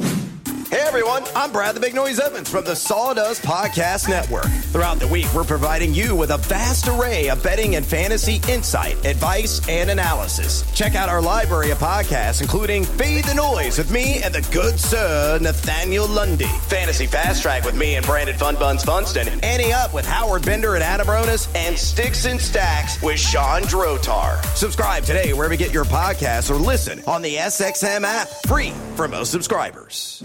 Hey 0.68 0.80
everyone, 0.80 1.22
I'm 1.36 1.52
Brad 1.52 1.76
the 1.76 1.80
Big 1.80 1.94
Noise 1.94 2.18
Evans 2.18 2.50
from 2.50 2.64
the 2.64 2.74
Sawdust 2.74 3.42
Podcast 3.42 4.08
Network. 4.08 4.46
Throughout 4.72 4.98
the 4.98 5.06
week, 5.06 5.32
we're 5.32 5.44
providing 5.44 5.94
you 5.94 6.16
with 6.16 6.30
a 6.30 6.38
vast 6.38 6.88
array 6.88 7.30
of 7.30 7.40
betting 7.40 7.76
and 7.76 7.86
fantasy 7.86 8.40
insight, 8.52 9.06
advice, 9.06 9.66
and 9.68 9.90
analysis. 9.90 10.68
Check 10.74 10.96
out 10.96 11.08
our 11.08 11.22
library 11.22 11.70
of 11.70 11.78
podcasts, 11.78 12.42
including 12.42 12.82
Fade 12.84 13.26
the 13.26 13.34
Noise 13.34 13.78
with 13.78 13.92
me 13.92 14.20
and 14.24 14.34
the 14.34 14.40
good 14.52 14.76
sir 14.76 15.38
Nathaniel 15.40 16.08
Lundy, 16.08 16.46
Fantasy 16.66 17.06
Fast 17.06 17.42
Track 17.42 17.64
with 17.64 17.76
me 17.76 17.94
and 17.94 18.04
Brandon 18.04 18.36
Fun 18.36 18.56
Buns 18.56 18.82
Funston, 18.82 19.28
Ante 19.44 19.72
Up 19.72 19.94
with 19.94 20.04
Howard 20.04 20.44
Bender 20.44 20.74
and 20.74 20.82
Adam 20.82 21.06
Ronis, 21.06 21.48
and 21.54 21.78
Sticks 21.78 22.26
and 22.26 22.40
Stacks 22.40 23.00
with 23.00 23.20
Sean 23.20 23.62
Drotar. 23.62 24.44
Subscribe 24.56 25.04
today 25.04 25.32
wherever 25.32 25.54
you 25.54 25.58
get 25.58 25.72
your 25.72 25.84
podcasts 25.84 26.50
or 26.50 26.56
listen 26.56 27.00
on 27.06 27.22
the 27.22 27.36
SXM 27.36 28.02
app, 28.02 28.28
free 28.48 28.72
for 28.96 29.06
most 29.06 29.30
subscribers. 29.30 30.24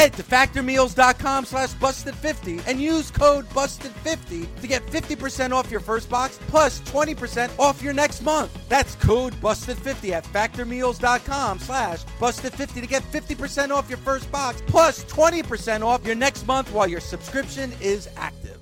Head 0.00 0.14
to 0.14 0.22
factormeals.com 0.22 1.44
slash 1.44 1.74
busted50 1.74 2.66
and 2.66 2.80
use 2.80 3.10
code 3.10 3.46
busted50 3.50 4.60
to 4.62 4.66
get 4.66 4.86
50% 4.86 5.52
off 5.52 5.70
your 5.70 5.80
first 5.80 6.08
box 6.08 6.40
plus 6.46 6.80
20% 6.80 7.50
off 7.58 7.82
your 7.82 7.92
next 7.92 8.22
month. 8.22 8.50
That's 8.70 8.94
code 8.94 9.34
busted50 9.42 10.12
at 10.12 10.24
factormeals.com 10.24 11.58
slash 11.58 12.02
busted50 12.18 12.80
to 12.80 12.86
get 12.86 13.02
50% 13.12 13.72
off 13.72 13.90
your 13.90 13.98
first 13.98 14.32
box 14.32 14.62
plus 14.66 15.04
20% 15.04 15.84
off 15.84 16.06
your 16.06 16.14
next 16.14 16.46
month 16.46 16.72
while 16.72 16.88
your 16.88 17.00
subscription 17.00 17.70
is 17.82 18.08
active. 18.16 18.56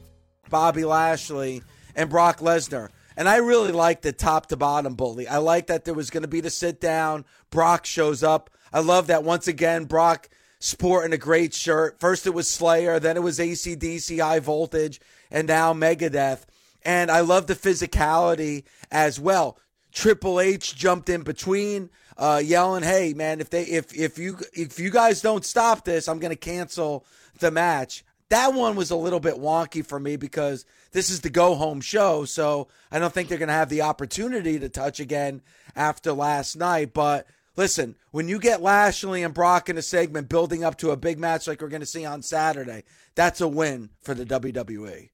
Bobby 0.51 0.85
Lashley 0.85 1.63
and 1.95 2.11
Brock 2.11 2.41
Lesnar. 2.41 2.89
And 3.17 3.29
I 3.29 3.37
really 3.37 3.71
like 3.71 4.03
the 4.03 4.11
top 4.11 4.47
to 4.47 4.57
bottom 4.57 4.97
bully. 4.97 5.29
I 5.29 5.37
like 5.37 5.69
that 5.69 5.85
there 5.85 5.95
was 5.95 6.11
going 6.11 6.23
to 6.23 6.29
be 6.29 6.41
the 6.41 6.51
sit 6.51 6.81
down. 6.81 7.25
Brock 7.51 7.87
shows 7.87 8.25
up. 8.25 8.51
I 8.73 8.81
love 8.81 9.07
that 9.07 9.23
once 9.23 9.47
again, 9.47 9.85
Brock 9.85 10.29
sporting 10.59 11.13
a 11.13 11.19
great 11.19 11.55
shirt. 11.55 12.01
First 12.01 12.27
it 12.27 12.35
was 12.35 12.49
Slayer, 12.49 12.99
then 12.99 13.17
it 13.17 13.23
was 13.23 13.39
ACDC 13.39 14.21
High 14.21 14.41
Voltage, 14.41 15.01
and 15.31 15.49
now 15.49 15.73
Megadeth. 15.73 16.43
And 16.83 17.11
I 17.11 17.21
love 17.21 17.47
the 17.47 17.55
physicality 17.55 18.65
as 18.91 19.21
well. 19.21 19.59
Triple 19.93 20.41
H 20.41 20.77
jumped 20.77 21.09
in 21.09 21.23
between, 21.23 21.91
uh, 22.17 22.41
yelling, 22.45 22.83
"Hey 22.83 23.15
man, 23.15 23.41
if 23.41 23.51
they 23.51 23.65
if 23.65 23.95
if 23.95 24.19
you 24.19 24.39
if 24.53 24.79
you 24.79 24.91
guys 24.91 25.21
don't 25.21 25.45
stop 25.45 25.85
this, 25.85 26.09
I'm 26.09 26.19
gonna 26.19 26.37
cancel 26.37 27.05
the 27.39 27.51
match." 27.51 28.05
That 28.29 28.53
one 28.53 28.77
was 28.77 28.91
a 28.91 28.97
little 28.97 29.21
bit 29.21 29.37
wonky 29.37 29.85
for 29.85 29.99
me 29.99 30.17
because 30.17 30.67
this 30.93 31.09
is 31.09 31.23
the 31.23 31.31
go 31.31 31.55
home 31.55 31.81
show, 31.81 32.27
so 32.27 32.69
I 32.91 32.99
don't 32.99 33.13
think 33.13 33.29
they're 33.29 33.39
gonna 33.39 33.53
have 33.53 33.71
the 33.71 33.83
opportunity 33.83 34.59
to 34.59 34.69
touch 34.69 35.01
again 35.01 35.41
after 35.75 36.13
last 36.13 36.57
night. 36.57 36.93
But 36.93 37.27
Listen, 37.59 37.97
when 38.13 38.29
you 38.29 38.39
get 38.39 38.63
Lashley 38.63 39.25
and 39.25 39.35
Brock 39.35 39.69
in 39.69 39.77
a 39.77 39.83
segment 39.83 40.29
building 40.29 40.63
up 40.63 40.79
to 40.79 40.93
a 40.93 40.97
big 40.97 41.19
match 41.19 41.49
like 41.49 41.61
we're 41.61 41.67
going 41.67 41.81
to 41.81 41.87
see 41.87 42.05
on 42.05 42.23
Saturday, 42.23 42.85
that's 43.17 43.41
a 43.41 43.49
win 43.49 43.91
for 44.01 44.15
the 44.15 44.25
WWE. 44.25 45.11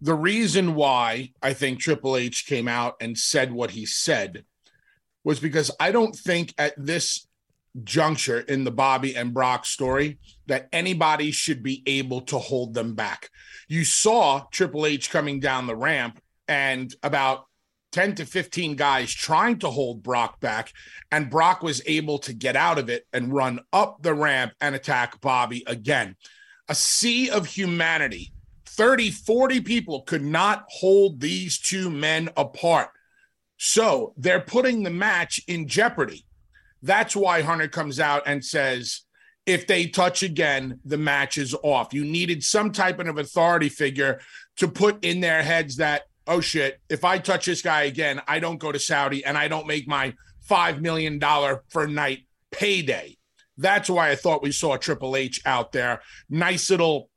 The 0.00 0.14
reason 0.14 0.76
why 0.76 1.32
I 1.42 1.54
think 1.54 1.80
Triple 1.80 2.16
H 2.16 2.46
came 2.46 2.68
out 2.68 2.94
and 3.00 3.18
said 3.18 3.50
what 3.50 3.72
he 3.72 3.84
said 3.84 4.44
was 5.24 5.40
because 5.40 5.72
I 5.80 5.90
don't 5.90 6.14
think 6.14 6.54
at 6.56 6.74
this 6.76 7.26
juncture 7.82 8.38
in 8.38 8.62
the 8.62 8.70
Bobby 8.70 9.16
and 9.16 9.34
Brock 9.34 9.66
story 9.66 10.18
that 10.46 10.68
anybody 10.72 11.32
should 11.32 11.64
be 11.64 11.82
able 11.86 12.20
to 12.22 12.38
hold 12.38 12.74
them 12.74 12.94
back. 12.94 13.30
You 13.66 13.84
saw 13.84 14.44
Triple 14.52 14.86
H 14.86 15.10
coming 15.10 15.40
down 15.40 15.66
the 15.66 15.74
ramp 15.74 16.20
and 16.46 16.94
about 17.02 17.46
10 17.92 18.16
to 18.16 18.26
15 18.26 18.76
guys 18.76 19.12
trying 19.12 19.58
to 19.60 19.70
hold 19.70 20.02
Brock 20.02 20.40
back, 20.40 20.72
and 21.10 21.30
Brock 21.30 21.62
was 21.62 21.82
able 21.86 22.18
to 22.20 22.32
get 22.32 22.56
out 22.56 22.78
of 22.78 22.88
it 22.88 23.06
and 23.12 23.32
run 23.32 23.60
up 23.72 24.02
the 24.02 24.14
ramp 24.14 24.52
and 24.60 24.74
attack 24.74 25.20
Bobby 25.20 25.64
again. 25.66 26.16
A 26.68 26.74
sea 26.74 27.30
of 27.30 27.46
humanity. 27.46 28.32
30, 28.66 29.10
40 29.10 29.60
people 29.62 30.02
could 30.02 30.22
not 30.22 30.66
hold 30.68 31.20
these 31.20 31.58
two 31.58 31.90
men 31.90 32.28
apart. 32.36 32.90
So 33.56 34.12
they're 34.16 34.40
putting 34.40 34.82
the 34.82 34.90
match 34.90 35.40
in 35.48 35.66
jeopardy. 35.66 36.26
That's 36.82 37.16
why 37.16 37.40
Hunter 37.40 37.68
comes 37.68 37.98
out 37.98 38.24
and 38.26 38.44
says, 38.44 39.02
if 39.46 39.66
they 39.66 39.86
touch 39.86 40.22
again, 40.22 40.80
the 40.84 40.98
match 40.98 41.38
is 41.38 41.54
off. 41.62 41.94
You 41.94 42.04
needed 42.04 42.42
some 42.42 42.72
type 42.72 42.98
of 42.98 43.16
authority 43.16 43.68
figure 43.68 44.20
to 44.56 44.68
put 44.68 45.04
in 45.04 45.20
their 45.20 45.42
heads 45.42 45.76
that 45.76 46.02
oh 46.26 46.40
shit, 46.40 46.80
if 46.88 47.04
I 47.04 47.18
touch 47.18 47.46
this 47.46 47.62
guy 47.62 47.82
again, 47.82 48.20
I 48.26 48.40
don't 48.40 48.58
go 48.58 48.72
to 48.72 48.78
Saudi 48.78 49.24
and 49.24 49.36
I 49.36 49.48
don't 49.48 49.66
make 49.66 49.86
my 49.86 50.14
$5 50.48 50.80
million 50.80 51.20
per 51.20 51.86
night 51.86 52.26
payday. 52.50 53.16
That's 53.58 53.88
why 53.88 54.10
I 54.10 54.16
thought 54.16 54.42
we 54.42 54.52
saw 54.52 54.76
Triple 54.76 55.16
H 55.16 55.40
out 55.46 55.72
there. 55.72 56.02
Nice 56.28 56.70
little 56.70 57.10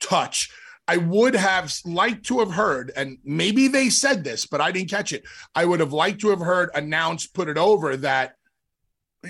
touch. 0.00 0.50
I 0.86 0.98
would 0.98 1.34
have 1.34 1.72
liked 1.86 2.26
to 2.26 2.40
have 2.40 2.52
heard, 2.52 2.92
and 2.94 3.16
maybe 3.24 3.68
they 3.68 3.88
said 3.88 4.22
this, 4.22 4.44
but 4.44 4.60
I 4.60 4.70
didn't 4.70 4.90
catch 4.90 5.14
it. 5.14 5.24
I 5.54 5.64
would 5.64 5.80
have 5.80 5.94
liked 5.94 6.20
to 6.20 6.28
have 6.28 6.40
heard 6.40 6.68
announced, 6.74 7.32
put 7.32 7.48
it 7.48 7.56
over 7.56 7.96
that 7.98 8.34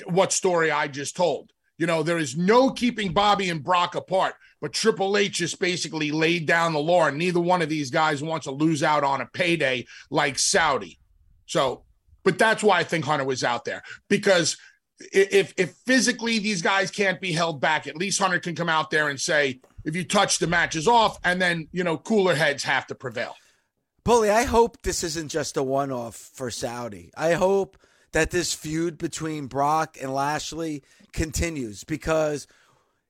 what 0.07 0.33
story 0.33 0.73
I 0.73 0.89
just 0.89 1.15
told. 1.15 1.53
You 1.79 1.87
know, 1.87 2.03
there 2.03 2.19
is 2.19 2.37
no 2.37 2.71
keeping 2.71 3.13
Bobby 3.13 3.51
and 3.51 3.63
Brock 3.63 3.95
apart. 3.95 4.35
But 4.65 4.73
Triple 4.73 5.19
H 5.19 5.33
just 5.33 5.61
basically 5.61 6.11
laid 6.11 6.47
down 6.47 6.73
the 6.73 6.79
law, 6.79 7.05
and 7.05 7.19
neither 7.19 7.39
one 7.39 7.61
of 7.61 7.69
these 7.69 7.91
guys 7.91 8.23
wants 8.23 8.45
to 8.47 8.51
lose 8.51 8.83
out 8.83 9.05
on 9.05 9.21
a 9.21 9.27
payday 9.27 9.85
like 10.09 10.39
Saudi. 10.39 10.99
So, 11.45 11.85
but 12.23 12.39
that's 12.39 12.63
why 12.63 12.79
I 12.79 12.83
think 12.83 13.05
Hunter 13.05 13.27
was 13.27 13.45
out 13.45 13.67
there 13.67 13.83
because 14.09 14.57
if 15.13 15.53
if 15.59 15.75
physically 15.85 16.39
these 16.39 16.63
guys 16.63 16.91
can't 16.91 17.21
be 17.21 17.31
held 17.31 17.61
back, 17.61 17.87
at 17.87 17.99
least 17.99 18.19
Hunter 18.19 18.39
can 18.39 18.55
come 18.55 18.71
out 18.71 18.89
there 18.89 19.11
and 19.11 19.21
say, 19.21 19.61
if 19.85 19.95
you 19.95 20.03
touch 20.03 20.39
the 20.39 20.47
match 20.47 20.77
is 20.77 20.89
off, 20.89 21.19
and 21.25 21.43
then 21.43 21.69
you 21.71 21.85
know 21.85 21.99
cooler 21.99 22.35
heads 22.35 22.65
have 22.65 22.87
to 22.87 22.95
prevail. 22.95 23.37
Bully, 24.03 24.31
I 24.31 24.45
hope 24.45 24.81
this 24.81 25.05
isn't 25.05 25.29
just 25.29 25.59
a 25.59 25.63
one 25.63 25.93
off 25.93 26.17
for 26.17 26.51
Saudi. 26.51 27.11
I 27.19 27.35
hope 27.35 27.77
that 28.13 28.31
this 28.31 28.55
feud 28.55 28.97
between 28.97 29.47
Brock 29.47 29.99
and 30.01 30.15
Lashley 30.15 30.85
continues 31.13 31.85
because 31.85 32.47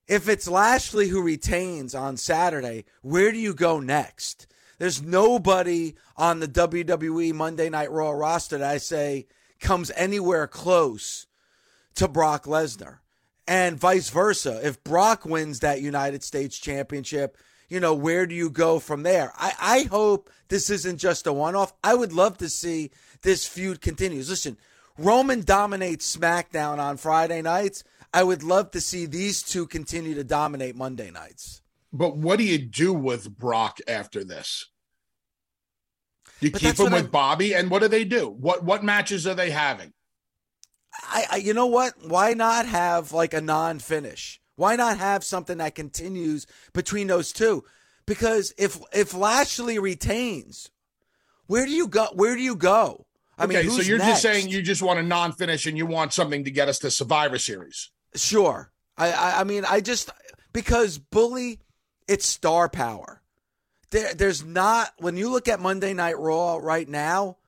if 0.06 0.28
it's 0.28 0.48
Lashley 0.48 1.08
who 1.08 1.22
retains 1.22 1.94
on 1.94 2.16
Saturday, 2.16 2.84
where 3.02 3.32
do 3.32 3.38
you 3.38 3.54
go 3.54 3.80
next? 3.80 4.46
There's 4.78 5.02
nobody 5.02 5.94
on 6.16 6.40
the 6.40 6.48
WWE 6.48 7.32
Monday 7.32 7.70
Night 7.70 7.90
Raw 7.90 8.10
roster 8.10 8.58
that 8.58 8.70
I 8.70 8.78
say 8.78 9.26
comes 9.60 9.90
anywhere 9.96 10.46
close 10.46 11.26
to 11.94 12.08
Brock 12.08 12.44
Lesnar. 12.44 12.98
And 13.46 13.78
vice 13.78 14.10
versa. 14.10 14.60
If 14.62 14.82
Brock 14.82 15.24
wins 15.24 15.60
that 15.60 15.80
United 15.80 16.22
States 16.22 16.58
Championship, 16.58 17.36
you 17.68 17.78
know, 17.80 17.94
where 17.94 18.26
do 18.26 18.34
you 18.34 18.50
go 18.50 18.78
from 18.78 19.02
there? 19.02 19.32
I, 19.36 19.52
I 19.60 19.82
hope 19.90 20.30
this 20.48 20.70
isn't 20.70 20.98
just 20.98 21.26
a 21.26 21.32
one 21.32 21.54
off. 21.54 21.72
I 21.82 21.94
would 21.94 22.12
love 22.12 22.38
to 22.38 22.48
see 22.48 22.90
this 23.22 23.46
feud 23.46 23.80
continues. 23.80 24.30
Listen, 24.30 24.56
Roman 24.96 25.42
dominates 25.42 26.16
SmackDown 26.16 26.78
on 26.78 26.96
Friday 26.96 27.42
nights. 27.42 27.84
I 28.14 28.22
would 28.22 28.44
love 28.44 28.70
to 28.70 28.80
see 28.80 29.06
these 29.06 29.42
two 29.42 29.66
continue 29.66 30.14
to 30.14 30.22
dominate 30.22 30.76
Monday 30.76 31.10
nights. 31.10 31.62
But 31.92 32.16
what 32.16 32.38
do 32.38 32.44
you 32.44 32.58
do 32.58 32.92
with 32.92 33.36
Brock 33.36 33.78
after 33.88 34.22
this? 34.22 34.70
You 36.40 36.52
but 36.52 36.60
keep 36.60 36.78
him 36.78 36.92
with 36.92 37.06
I, 37.06 37.08
Bobby, 37.08 37.54
and 37.54 37.70
what 37.70 37.82
do 37.82 37.88
they 37.88 38.04
do? 38.04 38.28
What 38.28 38.62
what 38.62 38.84
matches 38.84 39.26
are 39.26 39.34
they 39.34 39.50
having? 39.50 39.92
I, 41.02 41.24
I 41.32 41.36
you 41.38 41.54
know 41.54 41.66
what? 41.66 41.94
Why 42.06 42.34
not 42.34 42.66
have 42.66 43.12
like 43.12 43.34
a 43.34 43.40
non-finish? 43.40 44.40
Why 44.54 44.76
not 44.76 44.98
have 44.98 45.24
something 45.24 45.58
that 45.58 45.74
continues 45.74 46.46
between 46.72 47.08
those 47.08 47.32
two? 47.32 47.64
Because 48.06 48.54
if 48.56 48.78
if 48.92 49.12
Lashley 49.12 49.80
retains, 49.80 50.70
where 51.46 51.66
do 51.66 51.72
you 51.72 51.88
go? 51.88 52.06
Where 52.12 52.36
do 52.36 52.42
you 52.42 52.54
go? 52.54 53.06
I 53.36 53.44
okay, 53.44 53.62
mean, 53.62 53.70
so 53.70 53.82
you're 53.82 53.98
next? 53.98 54.10
just 54.10 54.22
saying 54.22 54.48
you 54.50 54.62
just 54.62 54.82
want 54.82 55.00
a 55.00 55.02
non-finish 55.02 55.66
and 55.66 55.76
you 55.76 55.86
want 55.86 56.12
something 56.12 56.44
to 56.44 56.52
get 56.52 56.68
us 56.68 56.78
to 56.80 56.90
Survivor 56.92 57.38
Series. 57.38 57.90
Sure. 58.14 58.70
I, 58.96 59.12
I, 59.12 59.40
I 59.40 59.44
mean, 59.44 59.64
I 59.68 59.80
just 59.80 60.10
because 60.52 60.98
bully, 60.98 61.60
it's 62.06 62.26
star 62.26 62.68
power. 62.68 63.22
There, 63.90 64.14
there's 64.14 64.44
not 64.44 64.92
when 64.98 65.16
you 65.16 65.30
look 65.30 65.48
at 65.48 65.60
Monday 65.60 65.94
Night 65.94 66.18
Raw 66.18 66.58
right 66.60 66.88
now. 66.88 67.38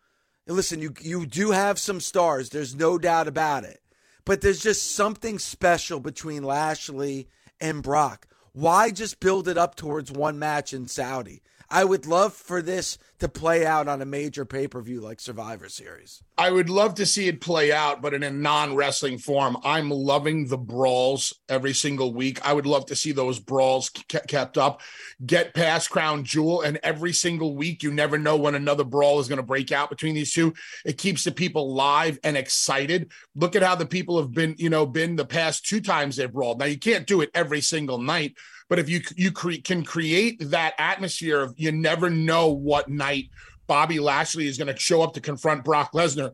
Listen, 0.46 0.80
you 0.80 0.94
you 1.00 1.26
do 1.26 1.50
have 1.50 1.78
some 1.78 2.00
stars. 2.00 2.50
There's 2.50 2.74
no 2.74 2.98
doubt 2.98 3.28
about 3.28 3.64
it. 3.64 3.80
But 4.24 4.40
there's 4.40 4.60
just 4.60 4.94
something 4.94 5.38
special 5.38 6.00
between 6.00 6.42
Lashley 6.42 7.28
and 7.60 7.82
Brock. 7.82 8.26
Why 8.52 8.90
just 8.90 9.20
build 9.20 9.48
it 9.48 9.58
up 9.58 9.76
towards 9.76 10.10
one 10.10 10.38
match 10.38 10.72
in 10.72 10.88
Saudi? 10.88 11.42
I 11.68 11.84
would 11.84 12.06
love 12.06 12.32
for 12.32 12.62
this 12.62 12.98
to 13.18 13.28
play 13.28 13.64
out 13.64 13.88
on 13.88 14.02
a 14.02 14.06
major 14.06 14.44
pay 14.44 14.68
per 14.68 14.80
view 14.80 15.00
like 15.00 15.20
Survivor 15.20 15.68
Series. 15.68 16.22
I 16.36 16.50
would 16.50 16.68
love 16.68 16.94
to 16.96 17.06
see 17.06 17.28
it 17.28 17.40
play 17.40 17.72
out, 17.72 18.02
but 18.02 18.12
in 18.14 18.22
a 18.22 18.30
non 18.30 18.74
wrestling 18.74 19.18
form. 19.18 19.56
I'm 19.64 19.90
loving 19.90 20.48
the 20.48 20.58
brawls 20.58 21.32
every 21.48 21.72
single 21.72 22.12
week. 22.12 22.44
I 22.46 22.52
would 22.52 22.66
love 22.66 22.86
to 22.86 22.96
see 22.96 23.12
those 23.12 23.38
brawls 23.38 23.90
kept 24.08 24.58
up. 24.58 24.82
Get 25.24 25.54
past 25.54 25.90
Crown 25.90 26.24
Jewel, 26.24 26.60
and 26.60 26.78
every 26.82 27.12
single 27.12 27.56
week, 27.56 27.82
you 27.82 27.90
never 27.90 28.18
know 28.18 28.36
when 28.36 28.54
another 28.54 28.84
brawl 28.84 29.18
is 29.18 29.28
going 29.28 29.38
to 29.38 29.42
break 29.42 29.72
out 29.72 29.90
between 29.90 30.14
these 30.14 30.32
two. 30.32 30.54
It 30.84 30.98
keeps 30.98 31.24
the 31.24 31.32
people 31.32 31.74
live 31.74 32.18
and 32.22 32.36
excited. 32.36 33.10
Look 33.34 33.56
at 33.56 33.62
how 33.62 33.74
the 33.74 33.86
people 33.86 34.18
have 34.20 34.32
been, 34.32 34.54
you 34.58 34.70
know, 34.70 34.86
been 34.86 35.16
the 35.16 35.24
past 35.24 35.66
two 35.66 35.80
times 35.80 36.16
they've 36.16 36.32
brawled. 36.32 36.58
Now, 36.58 36.66
you 36.66 36.78
can't 36.78 37.06
do 37.06 37.22
it 37.22 37.30
every 37.34 37.60
single 37.60 37.98
night 37.98 38.36
but 38.68 38.78
if 38.78 38.88
you 38.88 39.00
you 39.16 39.32
cre- 39.32 39.62
can 39.62 39.84
create 39.84 40.38
that 40.50 40.74
atmosphere 40.78 41.40
of 41.40 41.54
you 41.56 41.72
never 41.72 42.10
know 42.10 42.48
what 42.48 42.88
night 42.88 43.30
Bobby 43.66 43.98
Lashley 43.98 44.46
is 44.46 44.58
going 44.58 44.72
to 44.72 44.80
show 44.80 45.02
up 45.02 45.14
to 45.14 45.20
confront 45.20 45.64
Brock 45.64 45.92
Lesnar, 45.92 46.32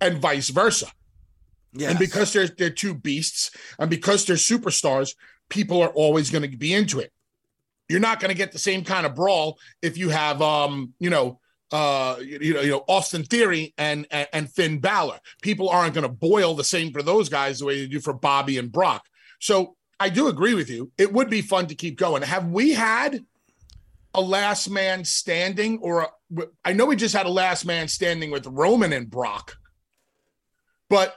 and 0.00 0.18
vice 0.18 0.48
versa. 0.48 0.86
Yes. 1.72 1.90
And 1.90 1.98
because 1.98 2.32
they're 2.32 2.48
they're 2.48 2.70
two 2.70 2.94
beasts, 2.94 3.50
and 3.78 3.88
because 3.88 4.24
they're 4.24 4.36
superstars, 4.36 5.14
people 5.48 5.80
are 5.82 5.90
always 5.90 6.30
going 6.30 6.48
to 6.48 6.56
be 6.56 6.74
into 6.74 6.98
it. 6.98 7.12
You're 7.88 8.00
not 8.00 8.20
going 8.20 8.30
to 8.30 8.36
get 8.36 8.52
the 8.52 8.58
same 8.58 8.84
kind 8.84 9.04
of 9.04 9.14
brawl 9.14 9.58
if 9.82 9.98
you 9.98 10.10
have, 10.10 10.40
um, 10.42 10.94
you 11.00 11.10
know, 11.10 11.40
uh, 11.72 12.16
you 12.20 12.54
know, 12.54 12.60
you 12.60 12.70
know, 12.70 12.84
Austin 12.88 13.24
Theory 13.24 13.74
and, 13.78 14.06
and 14.10 14.28
and 14.32 14.50
Finn 14.50 14.80
Balor. 14.80 15.18
People 15.42 15.68
aren't 15.68 15.94
going 15.94 16.06
to 16.06 16.12
boil 16.12 16.54
the 16.54 16.64
same 16.64 16.92
for 16.92 17.02
those 17.02 17.28
guys 17.28 17.58
the 17.58 17.66
way 17.66 17.80
they 17.80 17.86
do 17.86 18.00
for 18.00 18.12
Bobby 18.12 18.58
and 18.58 18.72
Brock. 18.72 19.04
So 19.40 19.76
I 20.00 20.08
do 20.08 20.28
agree 20.28 20.54
with 20.54 20.70
you. 20.70 20.90
It 20.96 21.12
would 21.12 21.28
be 21.28 21.42
fun 21.42 21.66
to 21.66 21.74
keep 21.74 21.98
going. 21.98 22.22
Have 22.22 22.46
we 22.46 22.70
had 22.72 23.24
a 24.14 24.20
last 24.20 24.70
man 24.70 25.04
standing, 25.04 25.78
or 25.82 26.00
a, 26.00 26.42
I 26.64 26.72
know 26.72 26.86
we 26.86 26.96
just 26.96 27.14
had 27.14 27.26
a 27.26 27.30
last 27.30 27.66
man 27.66 27.86
standing 27.86 28.30
with 28.30 28.46
Roman 28.46 28.94
and 28.94 29.10
Brock, 29.10 29.58
but 30.88 31.16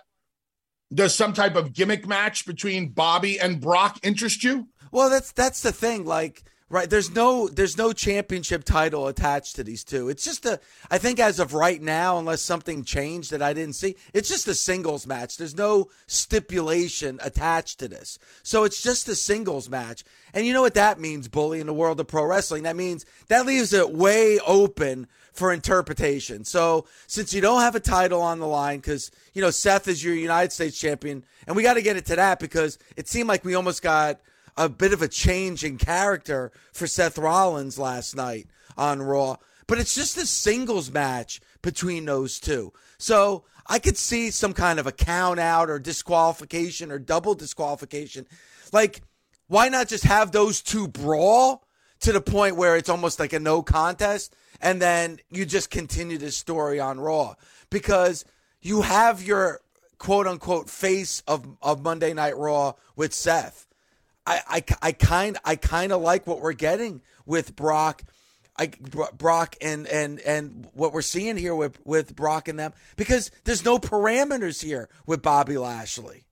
does 0.93 1.15
some 1.15 1.33
type 1.33 1.55
of 1.55 1.73
gimmick 1.73 2.05
match 2.05 2.45
between 2.45 2.89
Bobby 2.89 3.39
and 3.39 3.61
Brock 3.61 3.99
interest 4.03 4.43
you? 4.43 4.67
Well, 4.91 5.09
that's 5.09 5.31
that's 5.31 5.61
the 5.61 5.71
thing. 5.71 6.05
Like 6.05 6.43
Right. 6.73 6.89
There's 6.89 7.13
no 7.13 7.47
there's 7.47 7.77
no 7.77 7.93
championship 7.93 8.63
title 8.63 9.07
attached 9.07 9.57
to 9.57 9.63
these 9.63 9.83
two. 9.83 10.09
It's 10.09 10.25
just 10.25 10.43
a 10.43 10.59
I 10.89 10.97
think 10.97 11.19
as 11.19 11.39
of 11.39 11.53
right 11.53 11.79
now, 11.79 12.17
unless 12.17 12.41
something 12.41 12.83
changed 12.83 13.29
that 13.29 13.43
I 13.43 13.53
didn't 13.53 13.75
see, 13.75 13.95
it's 14.11 14.27
just 14.27 14.47
a 14.47 14.55
singles 14.55 15.05
match. 15.05 15.37
There's 15.37 15.55
no 15.55 15.89
stipulation 16.07 17.19
attached 17.21 17.77
to 17.77 17.87
this. 17.87 18.17
So 18.41 18.63
it's 18.63 18.81
just 18.81 19.07
a 19.07 19.13
singles 19.13 19.69
match. 19.69 20.03
And 20.33 20.47
you 20.47 20.53
know 20.53 20.63
what 20.63 20.73
that 20.73 20.99
means, 20.99 21.27
bully, 21.27 21.59
in 21.59 21.67
the 21.67 21.75
world 21.75 21.99
of 21.99 22.07
pro 22.07 22.25
wrestling? 22.25 22.63
That 22.63 22.75
means 22.75 23.05
that 23.27 23.45
leaves 23.45 23.71
it 23.71 23.91
way 23.91 24.39
open 24.39 25.05
for 25.31 25.53
interpretation. 25.53 26.43
So 26.43 26.85
since 27.05 27.35
you 27.35 27.41
don't 27.41 27.61
have 27.61 27.75
a 27.75 27.79
title 27.79 28.23
on 28.23 28.39
the 28.39 28.47
line, 28.47 28.79
because 28.79 29.11
you 29.35 29.43
know 29.43 29.51
Seth 29.51 29.87
is 29.87 30.03
your 30.03 30.15
United 30.15 30.51
States 30.51 30.79
champion, 30.79 31.23
and 31.45 31.55
we 31.55 31.61
got 31.61 31.75
to 31.75 31.83
get 31.83 31.97
it 31.97 32.07
to 32.07 32.15
that 32.15 32.39
because 32.39 32.79
it 32.97 33.07
seemed 33.07 33.29
like 33.29 33.45
we 33.45 33.53
almost 33.53 33.83
got 33.83 34.19
a 34.57 34.69
bit 34.69 34.93
of 34.93 35.01
a 35.01 35.07
change 35.07 35.63
in 35.63 35.77
character 35.77 36.51
for 36.71 36.87
Seth 36.87 37.17
Rollins 37.17 37.79
last 37.79 38.15
night 38.15 38.47
on 38.77 39.01
Raw. 39.01 39.37
But 39.67 39.79
it's 39.79 39.95
just 39.95 40.17
a 40.17 40.25
singles 40.25 40.91
match 40.91 41.41
between 41.61 42.05
those 42.05 42.39
two. 42.39 42.73
So 42.97 43.45
I 43.67 43.79
could 43.79 43.97
see 43.97 44.29
some 44.29 44.53
kind 44.53 44.79
of 44.79 44.87
a 44.87 44.91
count 44.91 45.39
out 45.39 45.69
or 45.69 45.79
disqualification 45.79 46.91
or 46.91 46.99
double 46.99 47.33
disqualification. 47.33 48.27
Like, 48.71 49.01
why 49.47 49.69
not 49.69 49.87
just 49.87 50.03
have 50.03 50.31
those 50.31 50.61
two 50.61 50.87
brawl 50.87 51.65
to 52.01 52.11
the 52.11 52.21
point 52.21 52.57
where 52.57 52.75
it's 52.75 52.89
almost 52.89 53.19
like 53.19 53.33
a 53.33 53.39
no 53.39 53.61
contest 53.61 54.35
and 54.61 54.81
then 54.81 55.19
you 55.29 55.45
just 55.45 55.69
continue 55.69 56.17
the 56.17 56.31
story 56.31 56.79
on 56.79 56.99
Raw? 56.99 57.35
Because 57.69 58.25
you 58.61 58.81
have 58.81 59.23
your 59.23 59.61
quote 59.97 60.27
unquote 60.27 60.69
face 60.69 61.23
of, 61.27 61.47
of 61.61 61.81
Monday 61.81 62.13
Night 62.13 62.37
Raw 62.37 62.73
with 62.95 63.13
Seth. 63.13 63.67
I, 64.25 64.41
I, 64.47 64.63
I 64.81 64.91
kind 64.93 65.37
I 65.43 65.55
kind 65.55 65.91
of 65.91 66.01
like 66.01 66.25
what 66.27 66.41
we're 66.41 66.53
getting 66.53 67.01
with 67.25 67.55
Brock. 67.55 68.03
I, 68.55 68.67
Brock 69.17 69.55
and 69.61 69.87
and 69.87 70.19
and 70.19 70.67
what 70.73 70.93
we're 70.93 71.01
seeing 71.01 71.37
here 71.37 71.55
with 71.55 71.79
with 71.85 72.15
Brock 72.15 72.47
and 72.47 72.59
them 72.59 72.73
because 72.95 73.31
there's 73.45 73.65
no 73.65 73.79
parameters 73.79 74.61
here 74.61 74.89
with 75.07 75.23
Bobby 75.23 75.57
Lashley. 75.57 76.25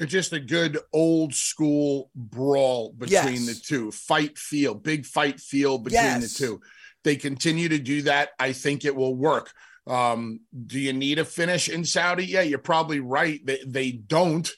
It's 0.00 0.12
just 0.12 0.32
a 0.32 0.40
good 0.40 0.78
old 0.92 1.34
school 1.34 2.10
brawl 2.14 2.92
between 2.96 3.44
yes. 3.44 3.46
the 3.46 3.54
two. 3.54 3.90
Fight 3.90 4.38
feel, 4.38 4.74
big 4.74 5.04
fight 5.04 5.40
feel 5.40 5.78
between 5.78 6.02
yes. 6.02 6.32
the 6.32 6.46
two. 6.46 6.60
They 7.04 7.16
continue 7.16 7.68
to 7.68 7.78
do 7.78 8.02
that. 8.02 8.30
I 8.38 8.52
think 8.52 8.84
it 8.84 8.94
will 8.94 9.14
work. 9.14 9.52
Um, 9.86 10.40
do 10.66 10.78
you 10.78 10.92
need 10.92 11.18
a 11.18 11.24
finish 11.24 11.68
in 11.68 11.84
Saudi? 11.84 12.26
Yeah, 12.26 12.42
you're 12.42 12.58
probably 12.58 13.00
right. 13.00 13.44
They 13.44 13.60
they 13.66 13.90
don't. 13.92 14.48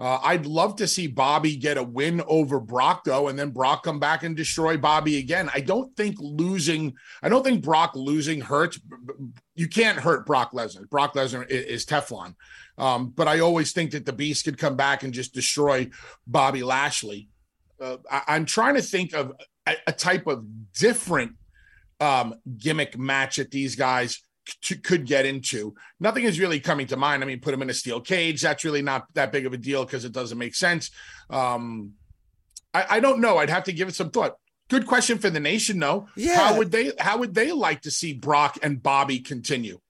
Uh, 0.00 0.20
I'd 0.22 0.46
love 0.46 0.76
to 0.76 0.86
see 0.86 1.08
Bobby 1.08 1.56
get 1.56 1.76
a 1.76 1.82
win 1.82 2.22
over 2.28 2.60
Brock, 2.60 3.02
though, 3.04 3.26
and 3.26 3.36
then 3.36 3.50
Brock 3.50 3.82
come 3.82 3.98
back 3.98 4.22
and 4.22 4.36
destroy 4.36 4.76
Bobby 4.76 5.18
again. 5.18 5.50
I 5.52 5.60
don't 5.60 5.94
think 5.96 6.16
losing, 6.20 6.94
I 7.20 7.28
don't 7.28 7.42
think 7.42 7.64
Brock 7.64 7.96
losing 7.96 8.40
hurts. 8.40 8.78
You 9.56 9.66
can't 9.66 9.98
hurt 9.98 10.24
Brock 10.24 10.52
Lesnar. 10.52 10.88
Brock 10.88 11.14
Lesnar 11.14 11.48
is, 11.48 11.84
Teflon. 11.84 12.36
Um, 12.76 13.08
but 13.08 13.26
I 13.26 13.40
always 13.40 13.72
think 13.72 13.90
that 13.90 14.06
the 14.06 14.12
Beast 14.12 14.44
could 14.44 14.56
come 14.56 14.76
back 14.76 15.02
and 15.02 15.12
just 15.12 15.34
destroy 15.34 15.88
Bobby 16.28 16.62
Lashley. 16.62 17.28
Uh, 17.80 17.96
I, 18.08 18.36
am 18.36 18.44
trying 18.44 18.76
to 18.76 18.82
think 18.82 19.14
of 19.14 19.32
a, 19.66 19.74
a 19.88 19.92
type 19.92 20.28
of 20.28 20.44
different 20.74 21.32
um, 21.98 22.36
gimmick 22.56 22.96
match 22.96 23.36
that 23.36 23.50
these 23.50 23.74
guys 23.74 24.22
could 24.82 25.06
get 25.06 25.26
into. 25.26 25.74
Nothing 26.00 26.24
is 26.24 26.38
really 26.38 26.60
coming 26.60 26.86
to 26.88 26.96
mind. 26.96 27.22
I 27.22 27.26
mean, 27.26 27.40
put 27.40 27.54
him 27.54 27.62
in 27.62 27.70
a 27.70 27.74
steel 27.74 28.00
cage. 28.00 28.42
That's 28.42 28.64
really 28.64 28.82
not 28.82 29.06
that 29.14 29.32
big 29.32 29.46
of 29.46 29.52
a 29.52 29.58
deal 29.58 29.84
because 29.84 30.04
it 30.04 30.12
doesn't 30.12 30.38
make 30.38 30.54
sense. 30.54 30.90
Um, 31.30 31.94
I, 32.74 32.86
I, 32.90 33.00
don't 33.00 33.20
know. 33.20 33.38
I'd 33.38 33.50
have 33.50 33.64
to 33.64 33.72
give 33.72 33.88
it 33.88 33.94
some 33.94 34.10
thought. 34.10 34.36
Good 34.68 34.86
question 34.86 35.18
for 35.18 35.30
the 35.30 35.40
nation, 35.40 35.78
though. 35.78 36.08
Yeah. 36.16 36.36
How 36.36 36.58
would 36.58 36.70
they? 36.70 36.92
How 36.98 37.18
would 37.18 37.34
they 37.34 37.52
like 37.52 37.82
to 37.82 37.90
see 37.90 38.12
Brock 38.12 38.58
and 38.62 38.82
Bobby 38.82 39.20
continue? 39.20 39.80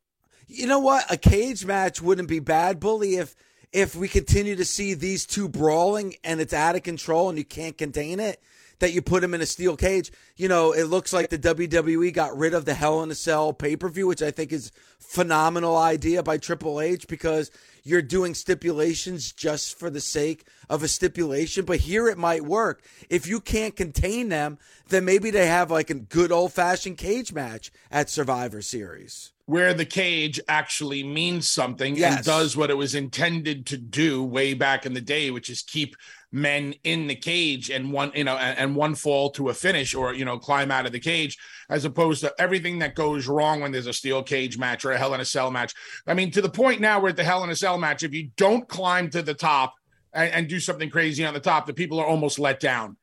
You 0.46 0.66
know 0.66 0.78
what? 0.78 1.04
A 1.12 1.16
cage 1.16 1.66
match 1.66 2.00
wouldn't 2.00 2.28
be 2.28 2.38
bad, 2.38 2.78
bully. 2.78 3.16
If 3.16 3.34
if 3.72 3.94
we 3.94 4.08
continue 4.08 4.56
to 4.56 4.64
see 4.64 4.94
these 4.94 5.26
two 5.26 5.48
brawling 5.48 6.14
and 6.24 6.40
it's 6.40 6.54
out 6.54 6.76
of 6.76 6.82
control 6.82 7.28
and 7.28 7.36
you 7.36 7.44
can't 7.44 7.76
contain 7.76 8.20
it, 8.20 8.40
that 8.80 8.92
you 8.92 9.02
put 9.02 9.24
him 9.24 9.34
in 9.34 9.40
a 9.40 9.46
steel 9.46 9.76
cage. 9.76 10.12
You 10.36 10.48
know, 10.48 10.72
it 10.72 10.84
looks 10.84 11.12
like 11.12 11.30
the 11.30 11.38
WWE 11.38 12.12
got 12.12 12.36
rid 12.36 12.54
of 12.54 12.64
the 12.64 12.74
Hell 12.74 13.02
in 13.02 13.10
a 13.10 13.14
Cell 13.14 13.52
pay 13.52 13.76
per 13.76 13.88
view, 13.88 14.06
which 14.06 14.22
I 14.22 14.30
think 14.30 14.52
is 14.52 14.70
phenomenal 14.98 15.76
idea 15.76 16.22
by 16.22 16.38
Triple 16.38 16.80
H 16.80 17.08
because 17.08 17.50
you're 17.82 18.02
doing 18.02 18.34
stipulations 18.34 19.32
just 19.32 19.78
for 19.78 19.88
the 19.90 20.00
sake 20.00 20.44
of 20.68 20.82
a 20.82 20.88
stipulation, 20.88 21.64
but 21.64 21.78
here 21.80 22.08
it 22.08 22.18
might 22.18 22.44
work. 22.44 22.82
If 23.08 23.26
you 23.26 23.40
can't 23.40 23.74
contain 23.74 24.28
them, 24.28 24.58
then 24.88 25.04
maybe 25.04 25.30
they 25.30 25.46
have 25.46 25.70
like 25.70 25.88
a 25.90 25.94
good 25.94 26.30
old 26.30 26.52
fashioned 26.52 26.98
cage 26.98 27.32
match 27.32 27.70
at 27.90 28.10
Survivor 28.10 28.60
Series. 28.60 29.32
Where 29.46 29.72
the 29.72 29.86
cage 29.86 30.38
actually 30.46 31.02
means 31.02 31.48
something 31.48 31.96
Yes. 31.96 32.16
and 32.16 32.24
does 32.26 32.54
what 32.54 32.68
it 32.68 32.74
was 32.76 32.94
intended 32.94 33.64
to 33.66 33.78
do 33.78 34.22
way 34.22 34.52
back 34.52 34.84
in 34.84 34.92
the 34.92 35.00
day, 35.00 35.30
which 35.30 35.48
is 35.48 35.62
keep 35.62 35.96
men 36.30 36.74
in 36.84 37.06
the 37.06 37.14
cage 37.14 37.70
and 37.70 37.92
one, 37.92 38.12
you 38.14 38.24
know, 38.24 38.36
and, 38.36 38.58
and 38.58 38.76
one 38.76 38.94
fall 38.94 39.30
to 39.30 39.48
a 39.48 39.54
finish 39.54 39.94
or, 39.94 40.14
you 40.14 40.24
know, 40.24 40.38
climb 40.38 40.70
out 40.70 40.86
of 40.86 40.92
the 40.92 41.00
cage, 41.00 41.38
as 41.70 41.84
opposed 41.84 42.20
to 42.20 42.34
everything 42.38 42.78
that 42.80 42.94
goes 42.94 43.26
wrong 43.26 43.60
when 43.60 43.72
there's 43.72 43.86
a 43.86 43.92
steel 43.92 44.22
cage 44.22 44.58
match 44.58 44.84
or 44.84 44.92
a 44.92 44.98
Hell 44.98 45.14
in 45.14 45.20
a 45.20 45.24
Cell 45.24 45.50
match. 45.50 45.74
I 46.06 46.14
mean, 46.14 46.30
to 46.32 46.42
the 46.42 46.50
point 46.50 46.80
now 46.80 47.00
we're 47.00 47.10
at 47.10 47.16
the 47.16 47.24
Hell 47.24 47.44
in 47.44 47.50
a 47.50 47.56
Cell 47.56 47.78
match. 47.78 48.02
If 48.02 48.12
you 48.12 48.30
don't 48.36 48.68
climb 48.68 49.10
to 49.10 49.22
the 49.22 49.34
top 49.34 49.74
and, 50.12 50.32
and 50.32 50.48
do 50.48 50.60
something 50.60 50.90
crazy 50.90 51.24
on 51.24 51.34
the 51.34 51.40
top, 51.40 51.66
the 51.66 51.72
people 51.72 51.98
are 51.98 52.06
almost 52.06 52.38
let 52.38 52.60
down. 52.60 52.96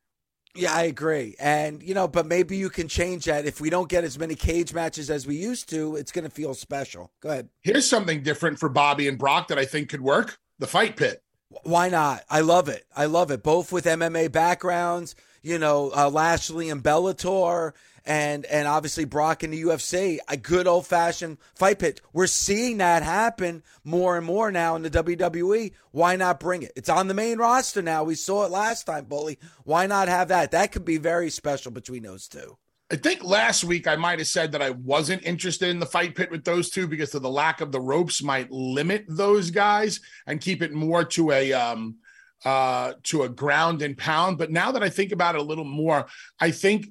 Yeah, 0.58 0.74
I 0.74 0.84
agree. 0.84 1.36
And, 1.38 1.84
you 1.84 1.94
know, 1.94 2.08
but 2.08 2.26
maybe 2.26 2.56
you 2.56 2.70
can 2.70 2.88
change 2.88 3.26
that. 3.26 3.46
If 3.46 3.60
we 3.60 3.70
don't 3.70 3.90
get 3.90 4.06
as 4.06 4.18
many 4.18 4.36
cage 4.36 4.74
matches 4.74 5.10
as 5.10 5.28
we 5.28 5.36
used 5.36 5.68
to, 5.72 5.98
it's 5.98 6.14
going 6.14 6.24
to 6.24 6.30
feel 6.30 6.54
special. 6.54 7.12
Go 7.22 7.30
ahead. 7.30 7.50
Here's 7.62 7.86
something 7.86 8.24
different 8.24 8.58
for 8.58 8.70
Bobby 8.70 9.10
and 9.10 9.18
Brock 9.18 9.50
that 9.50 9.60
I 9.60 9.66
think 9.66 9.90
could 9.90 10.00
work 10.00 10.38
the 10.60 10.68
fight 10.68 10.96
pit. 10.96 11.22
Why 11.64 11.90
not? 11.90 12.24
I 12.30 12.42
love 12.42 12.70
it. 12.70 12.86
I 12.96 13.06
love 13.06 13.32
it. 13.32 13.44
Both 13.44 13.72
with 13.72 13.86
MMA 13.86 14.32
backgrounds, 14.32 15.16
you 15.42 15.58
know, 15.58 15.92
uh, 15.96 16.10
Lashley 16.10 16.70
and 16.70 16.84
Bellator, 16.84 17.74
and 18.06 18.46
and 18.46 18.68
obviously 18.68 19.06
Brock 19.06 19.44
in 19.44 19.52
the 19.52 19.64
UFC. 19.64 20.20
A 20.28 20.38
good 20.38 20.68
old 20.68 20.86
fashioned 20.88 21.38
fight 21.56 21.80
pit. 21.80 22.02
We're 22.14 22.28
seeing 22.28 22.78
that 22.78 23.04
happen 23.04 23.64
more 23.84 24.18
and 24.18 24.26
more 24.26 24.52
now 24.52 24.76
in 24.76 24.84
the 24.84 24.90
WWE. 24.90 25.74
Why 25.92 26.16
not 26.16 26.40
bring 26.40 26.64
it? 26.64 26.72
It's 26.76 26.90
on 26.90 27.08
the 27.08 27.14
main 27.14 27.38
roster 27.38 27.82
now. 27.82 28.04
We 28.04 28.16
saw 28.16 28.46
it 28.46 28.52
last 28.52 28.86
time, 28.86 29.06
Bully. 29.06 29.40
Why 29.64 29.88
not 29.88 30.08
have 30.08 30.28
that? 30.30 30.52
That 30.52 30.72
could 30.72 30.86
be 30.86 30.98
very 30.98 31.30
special 31.30 31.72
between 31.72 32.04
those 32.04 32.28
two. 32.28 32.58
I 32.92 32.98
think 32.98 33.24
last 33.24 33.64
week 33.64 33.88
I 33.88 33.96
might 33.96 34.20
have 34.20 34.28
said 34.28 34.52
that 34.52 34.62
I 34.62 34.70
wasn't 34.70 35.24
interested 35.24 35.70
in 35.70 35.80
the 35.80 35.88
fight 35.88 36.14
pit 36.14 36.30
with 36.30 36.44
those 36.44 36.70
two 36.70 36.88
because 36.88 37.16
of 37.16 37.24
the 37.24 37.30
lack 37.30 37.62
of 37.62 37.72
the 37.72 37.82
ropes 37.82 38.22
might 38.22 38.52
limit 38.52 39.06
those 39.08 39.50
guys 39.50 40.00
and 40.28 40.40
keep 40.40 40.62
it 40.62 40.72
more 40.72 41.04
to 41.04 41.32
a 41.32 41.52
um 41.54 41.96
uh 42.44 42.94
to 43.04 43.24
a 43.24 43.30
ground 43.30 43.82
and 43.82 43.98
pound. 43.98 44.38
But 44.38 44.52
now 44.52 44.72
that 44.72 44.84
I 44.84 44.90
think 44.90 45.12
about 45.12 45.34
it 45.36 45.42
a 45.42 45.44
little 45.44 45.66
more, 45.66 46.06
I 46.40 46.52
think 46.52 46.88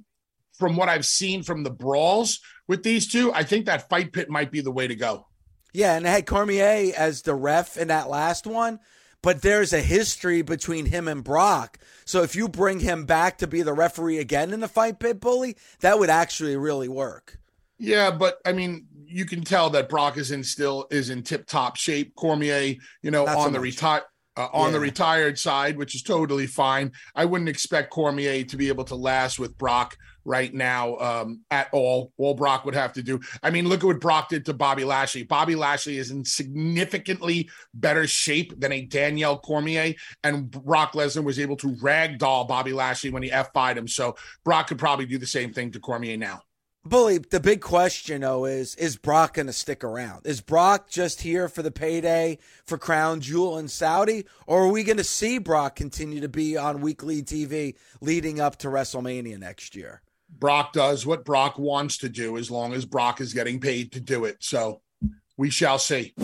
from 0.59 0.77
what 0.77 0.89
I've 0.89 1.07
seen 1.07 1.45
from 1.45 1.63
the 1.63 1.71
brawls 1.71 2.41
with 2.67 2.83
these 2.83 3.07
two, 3.07 3.33
I 3.33 3.45
think 3.45 3.67
that 3.67 3.89
fight 3.89 4.13
pit 4.13 4.29
might 4.29 4.51
be 4.51 4.61
the 4.61 4.73
way 4.73 4.89
to 4.89 4.97
go. 4.97 5.27
Yeah, 5.73 5.97
and 5.97 6.07
they 6.07 6.11
had 6.11 6.27
Cormier 6.27 6.93
as 6.97 7.23
the 7.23 7.35
ref 7.35 7.77
in 7.77 7.89
that 7.89 8.09
last 8.09 8.47
one, 8.47 8.81
but 9.25 9.41
there's 9.41 9.73
a 9.73 9.81
history 9.81 10.43
between 10.43 10.85
him 10.85 11.09
and 11.09 11.25
Brock. 11.25 11.79
So 12.05 12.23
if 12.23 12.37
you 12.37 12.47
bring 12.47 12.81
him 12.81 13.07
back 13.07 13.39
to 13.39 13.47
be 13.47 13.63
the 13.63 13.73
referee 13.73 14.19
again 14.19 14.53
in 14.53 14.61
the 14.61 14.69
fight 14.69 15.01
pit 15.01 15.19
bully, 15.19 15.57
that 15.81 15.99
would 15.99 16.11
actually 16.11 16.59
really 16.59 16.89
work. 16.89 17.39
Yeah, 17.79 18.11
but 18.11 18.37
I 18.45 18.53
mean, 18.53 18.87
you 19.07 19.25
can 19.25 19.43
tell 19.43 19.71
that 19.71 19.89
Brock 19.89 20.19
is 20.19 20.31
in 20.31 20.45
still 20.45 20.87
is 20.91 21.09
in 21.09 21.23
tip 21.23 21.47
top 21.47 21.77
shape. 21.77 22.15
Cormier, 22.15 22.75
you 23.01 23.11
know, 23.11 23.25
Not 23.25 23.39
so 23.39 23.41
on 23.41 23.53
the 23.55 23.61
retire 23.61 24.03
uh, 24.37 24.49
on 24.53 24.73
the 24.75 24.81
retired 24.81 25.39
side, 25.39 25.79
which 25.79 25.95
is 25.95 26.03
totally 26.03 26.47
fine. 26.47 26.93
I 27.15 27.25
wouldn't 27.25 27.49
expect 27.49 27.91
Cormier 27.91 28.45
to 28.45 28.57
be 28.59 28.69
able 28.69 28.85
to 28.85 28.95
last 28.95 29.39
with 29.39 29.57
Brock 29.57 29.97
right 30.25 30.53
now 30.53 30.97
um, 30.97 31.41
at 31.51 31.69
all. 31.73 32.13
All 32.17 32.35
Brock 32.35 32.65
would 32.65 32.75
have 32.75 32.93
to 32.95 33.03
do. 33.03 33.21
I 33.43 33.51
mean, 33.51 33.69
look 33.69 33.81
at 33.81 33.87
what 33.87 34.01
Brock 34.01 34.29
did 34.29 34.45
to 34.47 34.55
Bobby 34.55 34.85
Lashley. 34.85 35.23
Bobby 35.23 35.55
Lashley 35.55 35.99
is 35.99 36.11
in 36.11 36.25
significantly 36.25 37.51
better 37.75 38.07
shape 38.07 38.59
than 38.59 38.73
a 38.73 38.83
Daniel 38.83 39.39
Cormier, 39.39 39.95
and 40.23 40.51
Brock 40.51 40.93
Lesnar 40.93 41.25
was 41.25 41.39
able 41.39 41.57
to 41.57 41.75
ragdoll 41.77 42.49
Bobby 42.49 42.73
Lashley 42.73 43.11
when 43.11 43.23
he 43.23 43.31
F5'd 43.31 43.79
him. 43.79 43.89
So 43.89 44.17
Brock 44.45 44.69
could 44.69 44.79
probably 44.79 45.07
do 45.07 45.19
the 45.19 45.27
same 45.27 45.53
thing 45.53 45.71
to 45.73 45.81
Cormier 45.81 46.17
now. 46.17 46.43
Bully, 46.87 47.17
the 47.17 47.41
big 47.41 47.63
question 47.63 48.21
though 48.21 48.45
is 48.45 48.75
is 48.75 48.97
Brock 48.97 49.35
going 49.35 49.47
to 49.47 49.55
stick 49.55 49.83
around? 49.83 50.27
Is 50.27 50.43
Brock 50.43 50.91
just 50.91 51.23
here 51.23 51.49
for 51.49 51.63
the 51.63 51.71
payday 51.71 52.39
for 52.67 52.77
Crown 52.77 53.23
Jewel 53.23 53.57
and 53.57 53.71
Saudi, 53.71 54.27
or 54.47 54.65
are 54.65 54.69
we 54.69 54.85
going 54.85 54.99
to 54.99 55.05
see 55.05 55.39
Brock 55.39 55.77
continue 55.77 56.21
to 56.21 56.29
be 56.29 56.59
on 56.59 56.83
weekly 56.83 57.23
TV 57.23 57.77
leading 58.03 58.39
up 58.39 58.57
to 58.59 58.69
WrestleMania 58.69 59.39
next 59.39 59.75
year? 59.75 60.03
Brock 60.39 60.73
does 60.73 61.07
what 61.07 61.25
Brock 61.25 61.59
wants 61.59 61.99
to 61.99 62.09
do 62.09 62.37
as 62.37 62.51
long 62.51 62.73
as 62.73 62.85
Brock 62.85 63.21
is 63.21 63.33
getting 63.33 63.61
paid 63.61 63.93
to 63.93 64.01
do 64.01 64.25
it. 64.25 64.37
So 64.41 64.81
we 65.37 65.51
shall 65.51 65.79
see. 65.79 66.15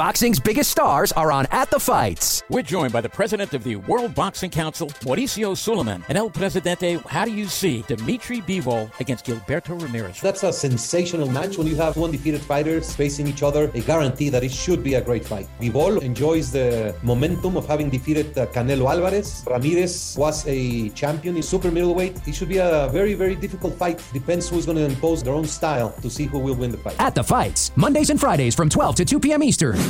Boxing's 0.00 0.40
biggest 0.40 0.70
stars 0.70 1.12
are 1.12 1.30
on 1.30 1.46
At 1.50 1.70
the 1.70 1.78
Fights. 1.78 2.42
We're 2.48 2.62
joined 2.62 2.90
by 2.90 3.02
the 3.02 3.08
president 3.10 3.52
of 3.52 3.62
the 3.64 3.76
World 3.76 4.14
Boxing 4.14 4.48
Council, 4.48 4.88
Mauricio 5.04 5.54
Sulaiman, 5.54 6.02
and 6.08 6.16
El 6.16 6.30
Presidente, 6.30 6.96
how 7.06 7.26
do 7.26 7.30
you 7.30 7.44
see 7.44 7.84
Dimitri 7.86 8.40
Bivol 8.40 8.90
against 8.98 9.26
Gilberto 9.26 9.78
Ramirez? 9.78 10.18
That's 10.22 10.42
a 10.42 10.54
sensational 10.54 11.28
match 11.28 11.58
when 11.58 11.66
you 11.66 11.76
have 11.76 11.92
two 11.92 12.04
undefeated 12.04 12.40
fighters 12.40 12.96
facing 12.96 13.26
each 13.26 13.42
other. 13.42 13.70
A 13.74 13.82
guarantee 13.82 14.30
that 14.30 14.42
it 14.42 14.50
should 14.50 14.82
be 14.82 14.94
a 14.94 15.02
great 15.02 15.22
fight. 15.22 15.46
Bivol 15.60 16.00
enjoys 16.00 16.50
the 16.50 16.94
momentum 17.02 17.58
of 17.58 17.66
having 17.66 17.90
defeated 17.90 18.38
uh, 18.38 18.46
Canelo 18.46 18.90
Alvarez. 18.90 19.44
Ramirez 19.46 20.16
was 20.16 20.46
a 20.46 20.88
champion 20.90 21.36
in 21.36 21.42
super 21.42 21.70
middleweight. 21.70 22.26
It 22.26 22.34
should 22.34 22.48
be 22.48 22.56
a 22.56 22.88
very, 22.90 23.12
very 23.12 23.34
difficult 23.34 23.74
fight. 23.74 24.02
Depends 24.14 24.48
who's 24.48 24.64
going 24.64 24.78
to 24.78 24.84
impose 24.86 25.22
their 25.22 25.34
own 25.34 25.44
style 25.44 25.90
to 26.00 26.08
see 26.08 26.24
who 26.24 26.38
will 26.38 26.54
win 26.54 26.70
the 26.70 26.78
fight. 26.78 26.96
At 26.98 27.14
the 27.14 27.22
Fights, 27.22 27.70
Mondays 27.76 28.08
and 28.08 28.18
Fridays 28.18 28.54
from 28.54 28.70
12 28.70 28.94
to 28.94 29.04
2 29.04 29.20
p.m. 29.20 29.42
Eastern. 29.42 29.89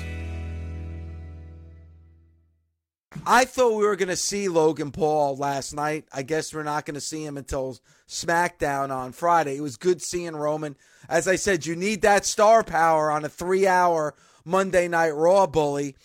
I 3.25 3.45
thought 3.45 3.77
we 3.77 3.85
were 3.85 3.97
going 3.97 4.09
to 4.09 4.15
see 4.15 4.47
Logan 4.47 4.91
Paul 4.91 5.35
last 5.35 5.73
night. 5.73 6.05
I 6.13 6.23
guess 6.23 6.53
we're 6.53 6.63
not 6.63 6.85
going 6.85 6.95
to 6.95 7.01
see 7.01 7.25
him 7.25 7.37
until 7.37 7.77
SmackDown 8.07 8.89
on 8.89 9.11
Friday. 9.11 9.57
It 9.57 9.61
was 9.61 9.77
good 9.77 10.01
seeing 10.01 10.35
Roman. 10.35 10.75
As 11.09 11.27
I 11.27 11.35
said, 11.35 11.65
you 11.65 11.75
need 11.75 12.01
that 12.01 12.25
star 12.25 12.63
power 12.63 13.11
on 13.11 13.25
a 13.25 13.29
three 13.29 13.67
hour 13.67 14.15
Monday 14.45 14.87
Night 14.87 15.11
Raw 15.11 15.45
bully. 15.45 15.95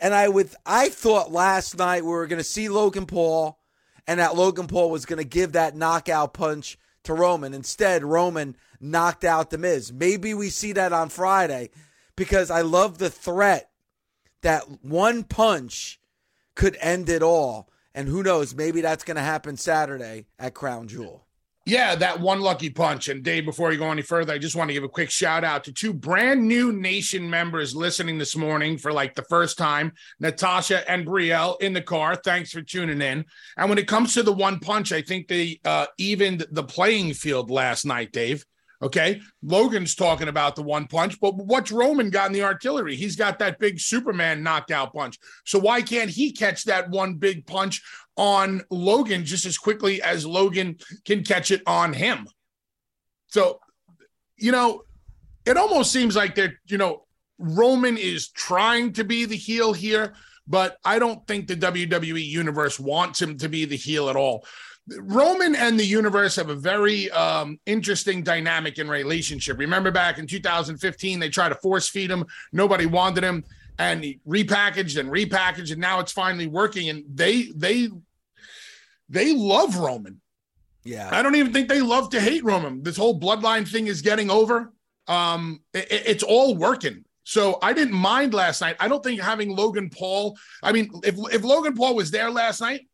And 0.00 0.14
I 0.14 0.28
would 0.28 0.50
I 0.64 0.88
thought 0.88 1.32
last 1.32 1.76
night 1.76 2.04
we 2.04 2.10
were 2.10 2.26
going 2.26 2.40
to 2.40 2.44
see 2.44 2.68
Logan 2.68 3.06
Paul 3.06 3.58
and 4.06 4.20
that 4.20 4.36
Logan 4.36 4.66
Paul 4.66 4.90
was 4.90 5.06
going 5.06 5.18
to 5.18 5.28
give 5.28 5.52
that 5.52 5.76
knockout 5.76 6.34
punch 6.34 6.78
to 7.04 7.14
Roman. 7.14 7.52
Instead, 7.52 8.04
Roman 8.04 8.56
knocked 8.80 9.24
out 9.24 9.50
The 9.50 9.58
Miz. 9.58 9.92
Maybe 9.92 10.34
we 10.34 10.50
see 10.50 10.72
that 10.72 10.92
on 10.92 11.08
Friday 11.08 11.70
because 12.16 12.50
I 12.50 12.62
love 12.62 12.98
the 12.98 13.10
threat 13.10 13.70
that 14.42 14.64
one 14.82 15.24
punch 15.24 16.00
could 16.54 16.76
end 16.80 17.08
it 17.08 17.22
all. 17.22 17.68
And 17.94 18.08
who 18.08 18.22
knows, 18.22 18.54
maybe 18.54 18.80
that's 18.80 19.04
going 19.04 19.16
to 19.16 19.22
happen 19.22 19.56
Saturday 19.56 20.26
at 20.38 20.54
Crown 20.54 20.88
Jewel. 20.88 21.24
Yeah, 21.66 21.94
that 21.94 22.20
one 22.20 22.42
lucky 22.42 22.68
punch. 22.68 23.08
And 23.08 23.22
Dave, 23.22 23.46
before 23.46 23.72
you 23.72 23.78
go 23.78 23.90
any 23.90 24.02
further, 24.02 24.34
I 24.34 24.38
just 24.38 24.54
want 24.54 24.68
to 24.68 24.74
give 24.74 24.84
a 24.84 24.88
quick 24.88 25.10
shout 25.10 25.44
out 25.44 25.64
to 25.64 25.72
two 25.72 25.94
brand 25.94 26.46
new 26.46 26.72
nation 26.72 27.28
members 27.28 27.74
listening 27.74 28.18
this 28.18 28.36
morning 28.36 28.76
for 28.76 28.92
like 28.92 29.14
the 29.14 29.22
first 29.22 29.56
time, 29.56 29.92
Natasha 30.20 30.88
and 30.90 31.06
Brielle 31.06 31.58
in 31.62 31.72
the 31.72 31.80
car. 31.80 32.16
Thanks 32.16 32.50
for 32.50 32.60
tuning 32.60 33.00
in. 33.00 33.24
And 33.56 33.70
when 33.70 33.78
it 33.78 33.88
comes 33.88 34.12
to 34.12 34.22
the 34.22 34.32
one 34.32 34.58
punch, 34.58 34.92
I 34.92 35.00
think 35.00 35.26
they 35.26 35.60
uh, 35.64 35.86
evened 35.96 36.44
the 36.50 36.64
playing 36.64 37.14
field 37.14 37.50
last 37.50 37.86
night, 37.86 38.12
Dave. 38.12 38.44
Okay. 38.84 39.22
Logan's 39.42 39.94
talking 39.94 40.28
about 40.28 40.56
the 40.56 40.62
one 40.62 40.86
punch, 40.86 41.18
but 41.18 41.34
what's 41.36 41.72
Roman 41.72 42.10
got 42.10 42.26
in 42.26 42.34
the 42.34 42.42
artillery? 42.42 42.96
He's 42.96 43.16
got 43.16 43.38
that 43.38 43.58
big 43.58 43.80
Superman 43.80 44.42
knockout 44.42 44.92
punch. 44.92 45.18
So 45.46 45.58
why 45.58 45.80
can't 45.80 46.10
he 46.10 46.32
catch 46.32 46.64
that 46.64 46.90
one 46.90 47.14
big 47.14 47.46
punch 47.46 47.82
on 48.18 48.60
Logan 48.70 49.24
just 49.24 49.46
as 49.46 49.56
quickly 49.56 50.02
as 50.02 50.26
Logan 50.26 50.76
can 51.06 51.24
catch 51.24 51.50
it 51.50 51.62
on 51.66 51.94
him? 51.94 52.28
So, 53.28 53.60
you 54.36 54.52
know, 54.52 54.82
it 55.46 55.56
almost 55.56 55.90
seems 55.90 56.14
like 56.14 56.34
they're, 56.34 56.60
you 56.66 56.76
know, 56.76 57.06
Roman 57.38 57.96
is 57.96 58.28
trying 58.28 58.92
to 58.92 59.04
be 59.04 59.24
the 59.24 59.36
heel 59.36 59.72
here, 59.72 60.12
but 60.46 60.76
I 60.84 60.98
don't 60.98 61.26
think 61.26 61.48
the 61.48 61.56
WWE 61.56 62.22
universe 62.22 62.78
wants 62.78 63.20
him 63.20 63.38
to 63.38 63.48
be 63.48 63.64
the 63.64 63.76
heel 63.76 64.10
at 64.10 64.16
all. 64.16 64.46
Roman 64.88 65.54
and 65.54 65.78
the 65.78 65.84
universe 65.84 66.36
have 66.36 66.50
a 66.50 66.54
very 66.54 67.10
um, 67.10 67.58
interesting 67.64 68.22
dynamic 68.22 68.78
in 68.78 68.88
relationship. 68.88 69.58
Remember 69.58 69.90
back 69.90 70.18
in 70.18 70.26
2015, 70.26 71.18
they 71.18 71.28
tried 71.30 71.50
to 71.50 71.54
force 71.56 71.88
feed 71.88 72.10
him. 72.10 72.24
Nobody 72.52 72.84
wanted 72.86 73.24
him, 73.24 73.44
and 73.78 74.04
he 74.04 74.20
repackaged 74.28 74.98
and 74.98 75.08
repackaged, 75.08 75.72
and 75.72 75.80
now 75.80 76.00
it's 76.00 76.12
finally 76.12 76.46
working. 76.46 76.90
And 76.90 77.04
they 77.12 77.50
they 77.54 77.88
they 79.08 79.34
love 79.34 79.76
Roman. 79.76 80.20
Yeah, 80.84 81.08
I 81.10 81.22
don't 81.22 81.36
even 81.36 81.52
think 81.52 81.68
they 81.68 81.80
love 81.80 82.10
to 82.10 82.20
hate 82.20 82.44
Roman. 82.44 82.82
This 82.82 82.98
whole 82.98 83.18
bloodline 83.18 83.66
thing 83.66 83.86
is 83.86 84.02
getting 84.02 84.30
over. 84.30 84.70
Um, 85.08 85.60
it, 85.72 85.86
it's 85.90 86.22
all 86.22 86.54
working. 86.56 87.04
So 87.24 87.58
I 87.62 87.72
didn't 87.72 87.94
mind 87.94 88.34
last 88.34 88.60
night. 88.60 88.76
I 88.78 88.88
don't 88.88 89.02
think 89.02 89.18
having 89.18 89.56
Logan 89.56 89.88
Paul. 89.88 90.36
I 90.62 90.72
mean, 90.72 90.90
if 91.04 91.16
if 91.32 91.42
Logan 91.42 91.74
Paul 91.74 91.94
was 91.96 92.10
there 92.10 92.30
last 92.30 92.60
night, 92.60 92.86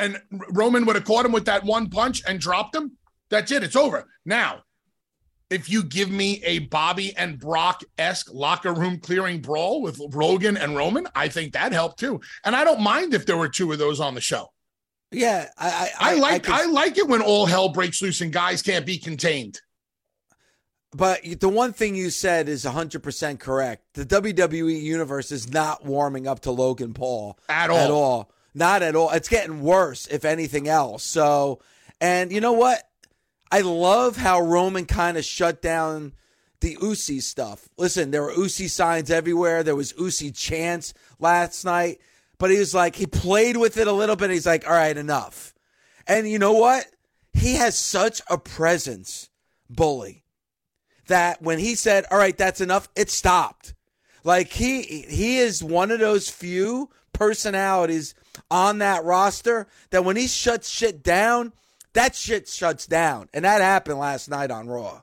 and 0.00 0.20
Roman 0.50 0.86
would 0.86 0.96
have 0.96 1.04
caught 1.04 1.26
him 1.26 1.32
with 1.32 1.44
that 1.44 1.64
one 1.64 1.88
punch 1.88 2.22
and 2.26 2.40
dropped 2.40 2.74
him, 2.74 2.96
that's 3.28 3.52
it. 3.52 3.62
It's 3.62 3.76
over. 3.76 4.08
Now, 4.24 4.62
if 5.50 5.68
you 5.68 5.82
give 5.82 6.10
me 6.10 6.40
a 6.44 6.60
Bobby 6.60 7.14
and 7.16 7.38
Brock 7.38 7.82
esque 7.98 8.32
locker 8.32 8.72
room 8.72 8.98
clearing 8.98 9.40
brawl 9.40 9.82
with 9.82 9.98
Logan 9.98 10.56
and 10.56 10.76
Roman, 10.76 11.08
I 11.14 11.28
think 11.28 11.52
that 11.52 11.72
helped 11.72 11.98
too. 11.98 12.20
And 12.44 12.54
I 12.54 12.64
don't 12.64 12.80
mind 12.80 13.14
if 13.14 13.26
there 13.26 13.36
were 13.36 13.48
two 13.48 13.72
of 13.72 13.78
those 13.78 14.00
on 14.00 14.14
the 14.14 14.20
show. 14.20 14.52
Yeah, 15.12 15.48
I 15.58 15.90
I, 15.98 16.12
I 16.12 16.14
like 16.14 16.48
I, 16.48 16.62
I 16.62 16.66
like 16.66 16.96
it 16.96 17.08
when 17.08 17.20
all 17.20 17.46
hell 17.46 17.70
breaks 17.70 18.00
loose 18.00 18.20
and 18.20 18.32
guys 18.32 18.62
can't 18.62 18.86
be 18.86 18.96
contained. 18.96 19.60
But 20.92 21.20
the 21.38 21.48
one 21.48 21.72
thing 21.72 21.94
you 21.94 22.10
said 22.10 22.48
is 22.48 22.64
100% 22.64 23.38
correct. 23.38 23.84
The 23.94 24.04
WWE 24.04 24.80
universe 24.82 25.30
is 25.30 25.48
not 25.52 25.84
warming 25.84 26.26
up 26.26 26.40
to 26.40 26.50
Logan 26.50 26.94
Paul 26.94 27.38
at 27.48 27.70
all. 27.70 27.76
At 27.76 27.90
all. 27.90 28.32
Not 28.54 28.82
at 28.82 28.96
all. 28.96 29.10
It's 29.10 29.28
getting 29.28 29.62
worse, 29.62 30.06
if 30.06 30.24
anything 30.24 30.68
else. 30.68 31.04
So, 31.04 31.60
and 32.00 32.32
you 32.32 32.40
know 32.40 32.52
what? 32.52 32.82
I 33.52 33.60
love 33.60 34.16
how 34.16 34.40
Roman 34.40 34.86
kind 34.86 35.16
of 35.16 35.24
shut 35.24 35.60
down 35.60 36.12
the 36.60 36.76
Ucey 36.76 37.22
stuff. 37.22 37.68
Listen, 37.76 38.10
there 38.10 38.22
were 38.22 38.32
Ucey 38.32 38.68
signs 38.68 39.10
everywhere. 39.10 39.62
There 39.62 39.76
was 39.76 39.92
Ucey 39.94 40.36
chants 40.36 40.94
last 41.18 41.64
night, 41.64 42.00
but 42.38 42.50
he 42.50 42.58
was 42.58 42.74
like, 42.74 42.96
he 42.96 43.06
played 43.06 43.56
with 43.56 43.76
it 43.76 43.86
a 43.86 43.92
little 43.92 44.16
bit. 44.16 44.30
He's 44.30 44.46
like, 44.46 44.66
all 44.66 44.74
right, 44.74 44.96
enough. 44.96 45.54
And 46.06 46.28
you 46.28 46.38
know 46.38 46.52
what? 46.52 46.86
He 47.32 47.54
has 47.54 47.76
such 47.76 48.20
a 48.28 48.36
presence, 48.36 49.30
bully, 49.68 50.24
that 51.06 51.40
when 51.40 51.58
he 51.58 51.74
said, 51.74 52.04
all 52.10 52.18
right, 52.18 52.36
that's 52.36 52.60
enough, 52.60 52.88
it 52.96 53.10
stopped. 53.10 53.74
Like 54.22 54.52
he 54.52 54.82
he 54.82 55.38
is 55.38 55.64
one 55.64 55.90
of 55.90 55.98
those 55.98 56.28
few 56.28 56.90
personalities 57.12 58.14
on 58.50 58.78
that 58.78 59.04
roster 59.04 59.66
that 59.90 60.04
when 60.04 60.16
he 60.16 60.26
shuts 60.26 60.68
shit 60.68 61.02
down, 61.02 61.52
that 61.92 62.14
shit 62.14 62.48
shuts 62.48 62.86
down. 62.86 63.28
And 63.32 63.44
that 63.44 63.60
happened 63.60 63.98
last 63.98 64.28
night 64.28 64.50
on 64.50 64.68
Raw. 64.68 65.02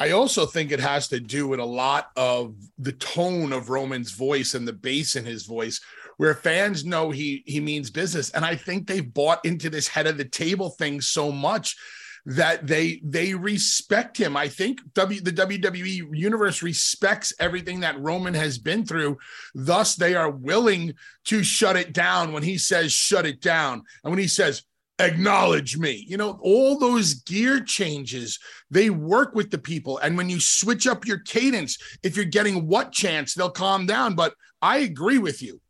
I 0.00 0.10
also 0.10 0.46
think 0.46 0.72
it 0.72 0.80
has 0.80 1.06
to 1.08 1.20
do 1.20 1.46
with 1.46 1.60
a 1.60 1.64
lot 1.64 2.10
of 2.16 2.56
the 2.78 2.92
tone 2.92 3.52
of 3.52 3.70
Roman's 3.70 4.10
voice 4.10 4.54
and 4.54 4.66
the 4.66 4.72
bass 4.72 5.14
in 5.14 5.24
his 5.24 5.44
voice, 5.44 5.80
where 6.16 6.34
fans 6.34 6.84
know 6.84 7.10
he 7.10 7.44
he 7.46 7.60
means 7.60 7.90
business. 7.90 8.30
And 8.30 8.44
I 8.44 8.56
think 8.56 8.86
they've 8.86 9.14
bought 9.14 9.44
into 9.44 9.70
this 9.70 9.86
head 9.86 10.08
of 10.08 10.16
the 10.16 10.24
table 10.24 10.70
thing 10.70 11.00
so 11.00 11.30
much 11.30 11.76
that 12.24 12.66
they 12.66 13.00
they 13.04 13.34
respect 13.34 14.16
him. 14.16 14.36
I 14.36 14.48
think 14.48 14.80
w, 14.94 15.20
the 15.20 15.32
WWE 15.32 16.08
universe 16.12 16.62
respects 16.62 17.32
everything 17.40 17.80
that 17.80 18.00
Roman 18.00 18.34
has 18.34 18.58
been 18.58 18.84
through. 18.84 19.18
Thus, 19.54 19.96
they 19.96 20.14
are 20.14 20.30
willing 20.30 20.94
to 21.26 21.42
shut 21.42 21.76
it 21.76 21.92
down 21.92 22.32
when 22.32 22.42
he 22.42 22.58
says 22.58 22.92
shut 22.92 23.26
it 23.26 23.40
down, 23.40 23.82
and 24.04 24.12
when 24.12 24.20
he 24.20 24.28
says 24.28 24.62
acknowledge 24.98 25.76
me. 25.76 26.04
You 26.06 26.16
know, 26.16 26.38
all 26.42 26.78
those 26.78 27.14
gear 27.14 27.60
changes, 27.60 28.38
they 28.70 28.90
work 28.90 29.34
with 29.34 29.50
the 29.50 29.58
people. 29.58 29.98
And 29.98 30.16
when 30.16 30.28
you 30.28 30.38
switch 30.38 30.86
up 30.86 31.06
your 31.06 31.18
cadence, 31.20 31.76
if 32.02 32.14
you're 32.14 32.24
getting 32.24 32.68
what 32.68 32.92
chance, 32.92 33.34
they'll 33.34 33.50
calm 33.50 33.86
down. 33.86 34.14
But 34.14 34.34
I 34.60 34.78
agree 34.78 35.18
with 35.18 35.42
you 35.42 35.61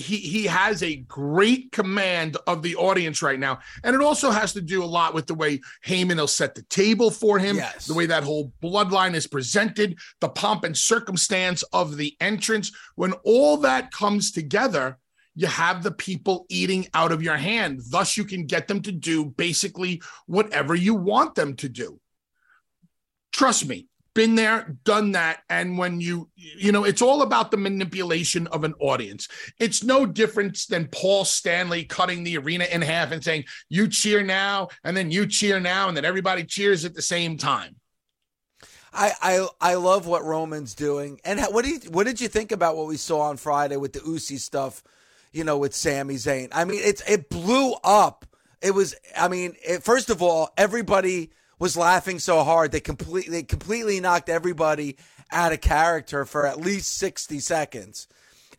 he 0.00 0.16
he 0.16 0.44
has 0.44 0.82
a 0.82 0.96
great 0.96 1.72
command 1.72 2.36
of 2.46 2.62
the 2.62 2.76
audience 2.76 3.22
right 3.22 3.38
now, 3.38 3.60
and 3.84 3.94
it 3.94 4.02
also 4.02 4.30
has 4.30 4.52
to 4.54 4.60
do 4.60 4.82
a 4.82 4.86
lot 4.86 5.14
with 5.14 5.26
the 5.26 5.34
way 5.34 5.60
Heyman 5.86 6.16
will 6.16 6.26
set 6.26 6.54
the 6.54 6.62
table 6.62 7.10
for 7.10 7.38
him, 7.38 7.56
yes. 7.56 7.86
the 7.86 7.94
way 7.94 8.06
that 8.06 8.24
whole 8.24 8.52
bloodline 8.62 9.14
is 9.14 9.26
presented, 9.26 9.98
the 10.20 10.28
pomp 10.28 10.64
and 10.64 10.76
circumstance 10.76 11.62
of 11.72 11.96
the 11.96 12.16
entrance. 12.20 12.72
When 12.96 13.12
all 13.24 13.58
that 13.58 13.92
comes 13.92 14.32
together, 14.32 14.98
you 15.34 15.46
have 15.46 15.82
the 15.82 15.92
people 15.92 16.46
eating 16.48 16.88
out 16.94 17.12
of 17.12 17.22
your 17.22 17.36
hand. 17.36 17.80
Thus, 17.88 18.16
you 18.16 18.24
can 18.24 18.46
get 18.46 18.68
them 18.68 18.82
to 18.82 18.92
do 18.92 19.24
basically 19.24 20.02
whatever 20.26 20.74
you 20.74 20.94
want 20.94 21.34
them 21.34 21.54
to 21.56 21.68
do. 21.68 22.00
Trust 23.32 23.66
me, 23.66 23.86
been 24.14 24.34
there, 24.34 24.76
done 24.84 25.12
that. 25.12 25.42
And 25.48 25.78
when 25.78 26.00
you, 26.00 26.28
you 26.34 26.72
know, 26.72 26.84
it's 26.84 27.02
all 27.02 27.22
about 27.22 27.50
the 27.50 27.56
manipulation 27.56 28.46
of 28.48 28.64
an 28.64 28.74
audience. 28.80 29.28
It's 29.58 29.84
no 29.84 30.06
different 30.06 30.66
than 30.68 30.88
Paul 30.88 31.24
Stanley 31.24 31.84
cutting 31.84 32.24
the 32.24 32.38
arena 32.38 32.64
in 32.64 32.82
half 32.82 33.12
and 33.12 33.22
saying, 33.22 33.44
you 33.68 33.88
cheer 33.88 34.22
now, 34.22 34.68
and 34.84 34.96
then 34.96 35.10
you 35.10 35.26
cheer 35.26 35.60
now, 35.60 35.88
and 35.88 35.96
then 35.96 36.04
everybody 36.04 36.44
cheers 36.44 36.84
at 36.84 36.94
the 36.94 37.02
same 37.02 37.36
time. 37.36 37.76
I, 38.92 39.12
I 39.22 39.48
I 39.60 39.74
love 39.74 40.06
what 40.08 40.24
Roman's 40.24 40.74
doing. 40.74 41.20
And 41.24 41.40
what 41.50 41.64
did 41.64 41.84
you, 41.84 41.90
what 41.90 42.06
did 42.06 42.20
you 42.20 42.26
think 42.26 42.50
about 42.50 42.76
what 42.76 42.88
we 42.88 42.96
saw 42.96 43.20
on 43.20 43.36
Friday 43.36 43.76
with 43.76 43.92
the 43.92 44.00
Ucey 44.00 44.38
stuff? 44.38 44.82
You 45.32 45.44
know, 45.44 45.58
with 45.58 45.76
Sami 45.76 46.16
Zayn. 46.16 46.48
I 46.50 46.64
mean, 46.64 46.80
it's 46.82 47.00
it 47.08 47.28
blew 47.28 47.74
up. 47.84 48.26
It 48.60 48.72
was. 48.74 48.96
I 49.16 49.28
mean, 49.28 49.54
it, 49.64 49.84
first 49.84 50.10
of 50.10 50.22
all, 50.22 50.50
everybody 50.56 51.30
was 51.60 51.76
laughing 51.76 52.18
so 52.18 52.42
hard 52.42 52.72
they 52.72 52.80
completely 52.80 53.30
they 53.30 53.42
completely 53.44 54.00
knocked 54.00 54.28
everybody 54.28 54.96
out 55.30 55.52
of 55.52 55.60
character 55.60 56.24
for 56.24 56.44
at 56.46 56.60
least 56.60 56.96
60 56.98 57.38
seconds. 57.38 58.08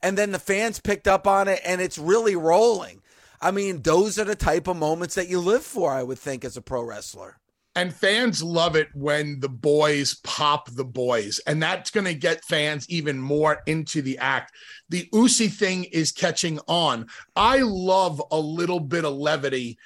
And 0.02 0.18
then 0.18 0.32
the 0.32 0.40
fans 0.40 0.80
picked 0.80 1.08
up 1.08 1.28
on 1.28 1.50
it 1.50 1.60
and 1.66 1.82
it's 1.82 1.98
really 1.98 2.36
rolling. 2.36 3.02
I 3.42 3.52
mean, 3.52 3.82
those 3.82 4.18
are 4.18 4.24
the 4.24 4.36
type 4.36 4.68
of 4.68 4.78
moments 4.78 5.16
that 5.16 5.28
you 5.28 5.40
live 5.40 5.64
for, 5.64 5.92
I 5.92 6.04
would 6.04 6.20
think, 6.20 6.46
as 6.46 6.56
a 6.56 6.62
pro 6.62 6.84
wrestler. 6.84 7.38
And 7.76 7.94
fans 7.94 8.44
love 8.44 8.76
it 8.76 8.90
when 8.94 9.40
the 9.40 9.50
boys 9.50 10.16
pop 10.24 10.70
the 10.70 10.84
boys. 10.84 11.40
And 11.48 11.64
that's 11.64 11.90
going 11.90 12.06
to 12.06 12.14
get 12.14 12.44
fans 12.44 12.88
even 12.90 13.20
more 13.20 13.62
into 13.66 14.02
the 14.02 14.18
act. 14.18 14.54
The 14.90 15.08
Ucey 15.14 15.50
thing 15.50 15.86
is 15.86 16.12
catching 16.12 16.60
on. 16.68 17.08
I 17.36 17.60
love 17.60 18.22
a 18.30 18.40
little 18.40 18.82
bit 18.82 19.06
of 19.06 19.14
levity 19.14 19.78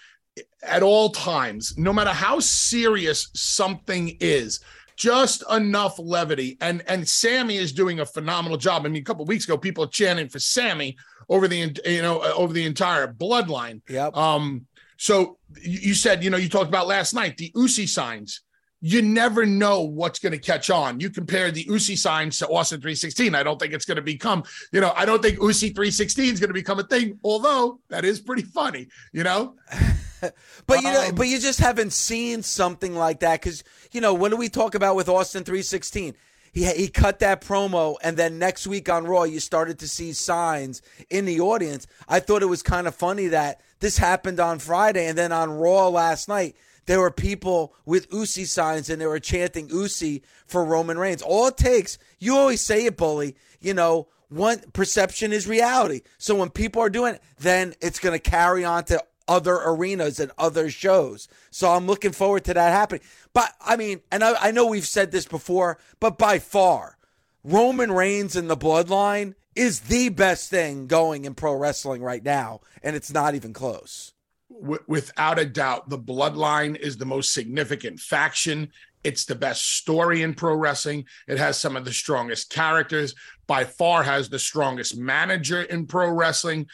at 0.66 0.84
all 0.84 1.10
times, 1.10 1.78
no 1.78 1.94
matter 1.94 2.12
how 2.12 2.40
serious 2.40 3.30
something 3.34 4.18
is, 4.20 4.60
just 4.96 5.44
enough 5.52 6.00
levity. 6.00 6.58
And 6.62 6.84
and 6.88 7.08
Sami 7.08 7.58
is 7.58 7.72
doing 7.72 8.00
a 8.00 8.06
phenomenal 8.06 8.58
job. 8.58 8.86
I 8.86 8.90
mean, 8.90 9.02
a 9.02 9.06
couple 9.06 9.26
weeks 9.26 9.46
ago, 9.46 9.58
people 9.58 9.84
are 9.84 9.90
chanting 9.90 10.30
for 10.30 10.40
Sami 10.40 10.98
over 11.30 11.48
the 11.48 11.78
you 11.86 12.02
know 12.02 12.22
over 12.22 12.54
the 12.54 12.66
entire 12.66 13.08
bloodline. 13.08 13.82
Yep. 13.90 14.16
Um. 14.16 14.66
So 14.98 15.38
you 15.62 15.94
said 15.94 16.24
you 16.24 16.30
know 16.30 16.38
you 16.38 16.50
talked 16.50 16.70
about 16.70 16.88
last 16.88 17.14
night 17.14 17.38
the 17.38 17.52
Ucey 17.56 17.88
signs. 17.88 18.42
You 18.82 19.02
never 19.02 19.48
know 19.48 19.82
what's 19.82 20.20
going 20.20 20.34
to 20.34 20.38
catch 20.38 20.70
on. 20.70 21.00
You 21.00 21.10
compare 21.10 21.50
the 21.50 21.66
Ucey 21.66 21.98
signs 21.98 22.38
to 22.38 22.48
Austin 22.48 22.82
316. 22.82 23.34
I 23.34 23.42
don't 23.42 23.60
think 23.60 23.74
it's 23.74 23.86
going 23.86 23.96
to 23.96 24.04
become, 24.04 24.44
you 24.72 24.80
know, 24.80 24.94
I 24.96 25.06
don't 25.06 25.24
think 25.24 25.40
Ucey 25.40 25.74
316 25.74 26.34
is 26.36 26.40
going 26.40 26.50
to 26.50 26.54
become 26.54 26.78
a 26.78 26.84
thing, 26.84 27.18
although 27.24 27.80
that 27.90 28.06
is 28.06 28.20
pretty 28.20 28.44
funny, 28.44 28.88
you 29.12 29.24
know? 29.24 29.56
but 30.68 30.82
you 30.82 30.92
know, 30.92 31.08
um, 31.10 31.16
but 31.16 31.28
you 31.28 31.40
just 31.40 31.60
haven't 31.60 31.94
seen 31.94 32.44
something 32.44 32.96
like 32.96 33.20
that 33.20 33.42
because 33.42 33.64
you 33.92 34.02
know 34.02 34.14
what 34.14 34.32
do 34.32 34.38
we 34.38 34.50
talk 34.50 34.76
about 34.76 34.96
with 34.96 35.10
Austin 35.10 35.44
three 35.44 35.62
sixteen? 35.62 36.16
He 36.52 36.66
he 36.66 36.88
cut 36.88 37.20
that 37.20 37.42
promo, 37.42 37.98
and 38.02 38.18
then 38.18 38.40
next 38.40 38.66
week 38.66 38.90
on 38.90 39.06
Raw, 39.06 39.24
you 39.24 39.40
started 39.40 39.80
to 39.80 39.88
see 39.88 40.14
signs 40.14 40.82
in 41.10 41.26
the 41.26 41.40
audience. 41.40 41.88
I 42.08 42.20
thought 42.20 42.42
it 42.42 42.48
was 42.48 42.64
kind 42.64 42.88
of 42.88 42.96
funny 42.96 43.28
that 43.28 43.62
this 43.80 43.98
happened 43.98 44.40
on 44.40 44.60
Friday, 44.60 45.08
and 45.08 45.18
then 45.18 45.32
on 45.32 45.52
Raw 45.52 45.90
last 45.90 46.28
night. 46.28 46.56
There 46.88 47.00
were 47.00 47.10
people 47.10 47.74
with 47.84 48.12
Ucey 48.12 48.46
signs 48.46 48.92
and 48.92 49.02
they 49.02 49.08
were 49.08 49.20
chanting 49.20 49.70
Ucey 49.70 50.22
for 50.46 50.64
Roman 50.64 51.00
Reigns. 51.00 51.24
All 51.24 51.48
it 51.48 51.58
takes, 51.58 51.98
you 52.20 52.38
always 52.38 52.62
say 52.62 52.86
it, 52.86 52.96
bully, 52.96 53.36
you 53.60 53.74
know, 53.74 54.08
one 54.30 54.60
perception 54.74 55.34
is 55.34 55.48
reality. 55.48 56.02
So 56.18 56.36
when 56.36 56.50
people 56.50 56.82
are 56.82 56.90
doing 56.90 57.16
it, 57.16 57.24
then 57.40 57.74
it's 57.82 58.00
going 58.00 58.14
to 58.14 58.20
carry 58.20 58.66
on 58.66 58.84
to 58.86 59.04
other 59.28 59.56
arenas 59.56 60.20
and 60.20 60.32
other 60.38 60.70
shows. 60.70 61.28
So 61.52 61.72
I'm 61.72 61.88
looking 61.88 62.12
forward 62.12 62.44
to 62.46 62.54
that 62.54 62.72
happening. 62.72 63.02
But 63.34 63.52
I 63.62 63.76
mean, 63.76 64.02
and 64.12 64.24
I, 64.24 64.36
I 64.48 64.52
know 64.52 64.66
we've 64.68 64.88
said 64.88 65.12
this 65.12 65.26
before, 65.26 65.78
but 66.00 66.18
by 66.18 66.40
far, 66.40 66.98
Roman 67.44 67.92
Reigns 67.92 68.36
and 68.36 68.50
the 68.50 68.58
bloodline 68.58 69.36
is 69.56 69.82
the 69.82 70.10
best 70.10 70.50
thing 70.50 70.88
going 70.88 71.26
in 71.26 71.34
pro 71.34 71.56
wrestling 71.56 72.02
right 72.02 72.24
now. 72.24 72.62
And 72.84 72.96
it's 72.96 73.14
not 73.14 73.36
even 73.36 73.54
close. 73.54 74.14
Without 74.50 75.40
a 75.40 75.46
doubt, 75.46 75.90
the 75.90 75.98
bloodline 75.98 76.76
is 76.78 76.98
the 76.98 77.06
most 77.06 77.34
significant 77.34 78.00
faction. 78.00 78.72
It's 79.04 79.26
the 79.26 79.36
best 79.36 79.78
story 79.78 80.24
in 80.24 80.34
pro 80.34 80.56
wrestling. 80.56 81.06
It 81.28 81.38
has 81.38 81.60
some 81.60 81.76
of 81.76 81.86
the 81.86 81.94
strongest 81.94 82.52
characters, 82.52 83.14
by 83.48 83.64
far 83.64 84.04
has 84.04 84.30
the 84.30 84.40
strongest 84.40 84.98
manager 84.98 85.62
in 85.62 85.86
pro 85.86 86.10
wrestling. 86.10 86.68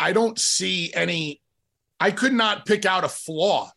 I 0.00 0.12
don't 0.12 0.38
see 0.38 0.92
any, 0.94 1.42
I 2.00 2.10
could 2.10 2.32
not 2.32 2.66
pick 2.66 2.84
out 2.84 3.04
a 3.04 3.08
flaw 3.08 3.70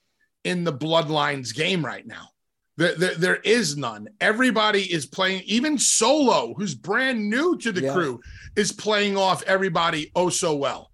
in 0.43 0.63
the 0.63 0.73
Bloodlines 0.73 1.53
game 1.53 1.85
right 1.85 2.05
now. 2.05 2.29
There, 2.77 2.93
there, 2.93 3.15
there 3.15 3.35
is 3.37 3.75
none. 3.75 4.07
Everybody 4.21 4.81
is 4.81 5.07
playing, 5.07 5.41
even 5.45 5.77
Solo, 5.79 6.53
who's 6.55 6.75
brand 6.75 7.27
new 7.27 7.57
to 7.57 7.71
the 7.71 7.81
yeah. 7.81 7.93
crew, 7.93 8.21
is 8.55 8.71
playing 8.71 9.17
off 9.17 9.43
everybody 9.43 10.11
oh 10.15 10.29
so 10.29 10.55
well. 10.55 10.91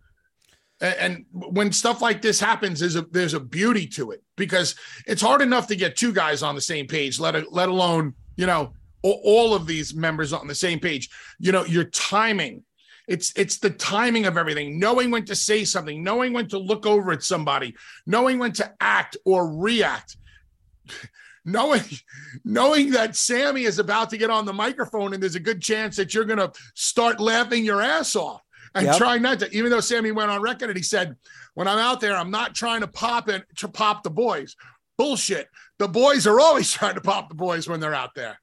And 0.80 1.26
when 1.32 1.72
stuff 1.72 2.02
like 2.02 2.22
this 2.22 2.40
happens, 2.40 2.80
there's 2.80 2.96
a 2.96 3.04
there's 3.04 3.34
a 3.34 3.40
beauty 3.40 3.88
to 3.88 4.12
it 4.12 4.22
because 4.36 4.76
it's 5.08 5.22
hard 5.22 5.42
enough 5.42 5.68
to 5.68 5.76
get 5.76 5.96
two 5.96 6.12
guys 6.12 6.44
on 6.44 6.56
the 6.56 6.62
same 6.62 6.88
page, 6.88 7.20
let 7.20 7.54
let 7.54 7.70
alone 7.70 8.14
you 8.36 8.46
know 8.46 8.74
all 9.02 9.54
of 9.54 9.66
these 9.66 9.94
members 9.94 10.34
on 10.34 10.48
the 10.48 10.56
same 10.56 10.80
page. 10.80 11.10
You 11.40 11.52
know 11.54 11.64
your 11.66 11.86
timing, 11.86 12.64
it's 13.08 13.34
it's 13.36 13.58
the 13.58 13.70
timing 13.70 14.26
of 14.26 14.38
everything, 14.38 14.80
knowing 14.80 15.12
when 15.12 15.26
to 15.26 15.36
say 15.36 15.66
something, 15.66 16.04
knowing 16.04 16.34
when 16.34 16.48
to 16.50 16.58
look 16.58 16.86
over 16.86 17.12
at 17.12 17.24
somebody, 17.24 17.76
knowing 18.06 18.40
when 18.40 18.54
to 18.54 18.74
act 18.80 19.18
or 19.26 19.58
react. 19.60 20.18
knowing 21.46 21.82
knowing 22.46 22.92
that 22.92 23.16
Sami 23.16 23.64
is 23.64 23.80
about 23.80 24.10
to 24.12 24.18
get 24.18 24.30
on 24.30 24.46
the 24.46 24.54
microphone 24.54 25.14
and 25.14 25.22
there's 25.22 25.36
a 25.36 25.42
good 25.42 25.62
chance 25.62 25.98
that 25.98 26.14
you're 26.14 26.24
going 26.24 26.40
to 26.40 26.52
start 26.74 27.20
laughing 27.20 27.66
your 27.66 27.82
ass 27.82 28.16
off 28.16 28.42
and 28.76 28.86
yep. 28.86 28.98
try 28.98 29.18
not 29.18 29.40
to. 29.40 29.52
Even 29.56 29.70
though 29.70 29.82
Sami 29.82 30.12
went 30.12 30.32
on 30.32 30.42
record 30.42 30.70
and 30.70 30.78
he 30.78 30.84
said, 30.84 31.16
"When 31.54 31.68
I'm 31.68 31.80
out 31.80 32.00
there, 32.00 32.16
I'm 32.16 32.32
not 32.32 32.56
trying 32.56 32.82
to 32.82 32.88
pop 32.88 33.30
it 33.30 33.44
to 33.58 33.68
pop 33.68 34.04
the 34.04 34.10
boys." 34.10 34.56
Bullshit. 34.98 35.50
The 35.80 35.88
boys 35.88 36.28
are 36.28 36.40
always 36.40 36.72
trying 36.74 36.96
to 36.96 37.02
pop 37.02 37.30
the 37.30 37.36
boys 37.36 37.68
when 37.68 37.80
they're 37.80 37.94
out 37.94 38.16
there. 38.16 38.40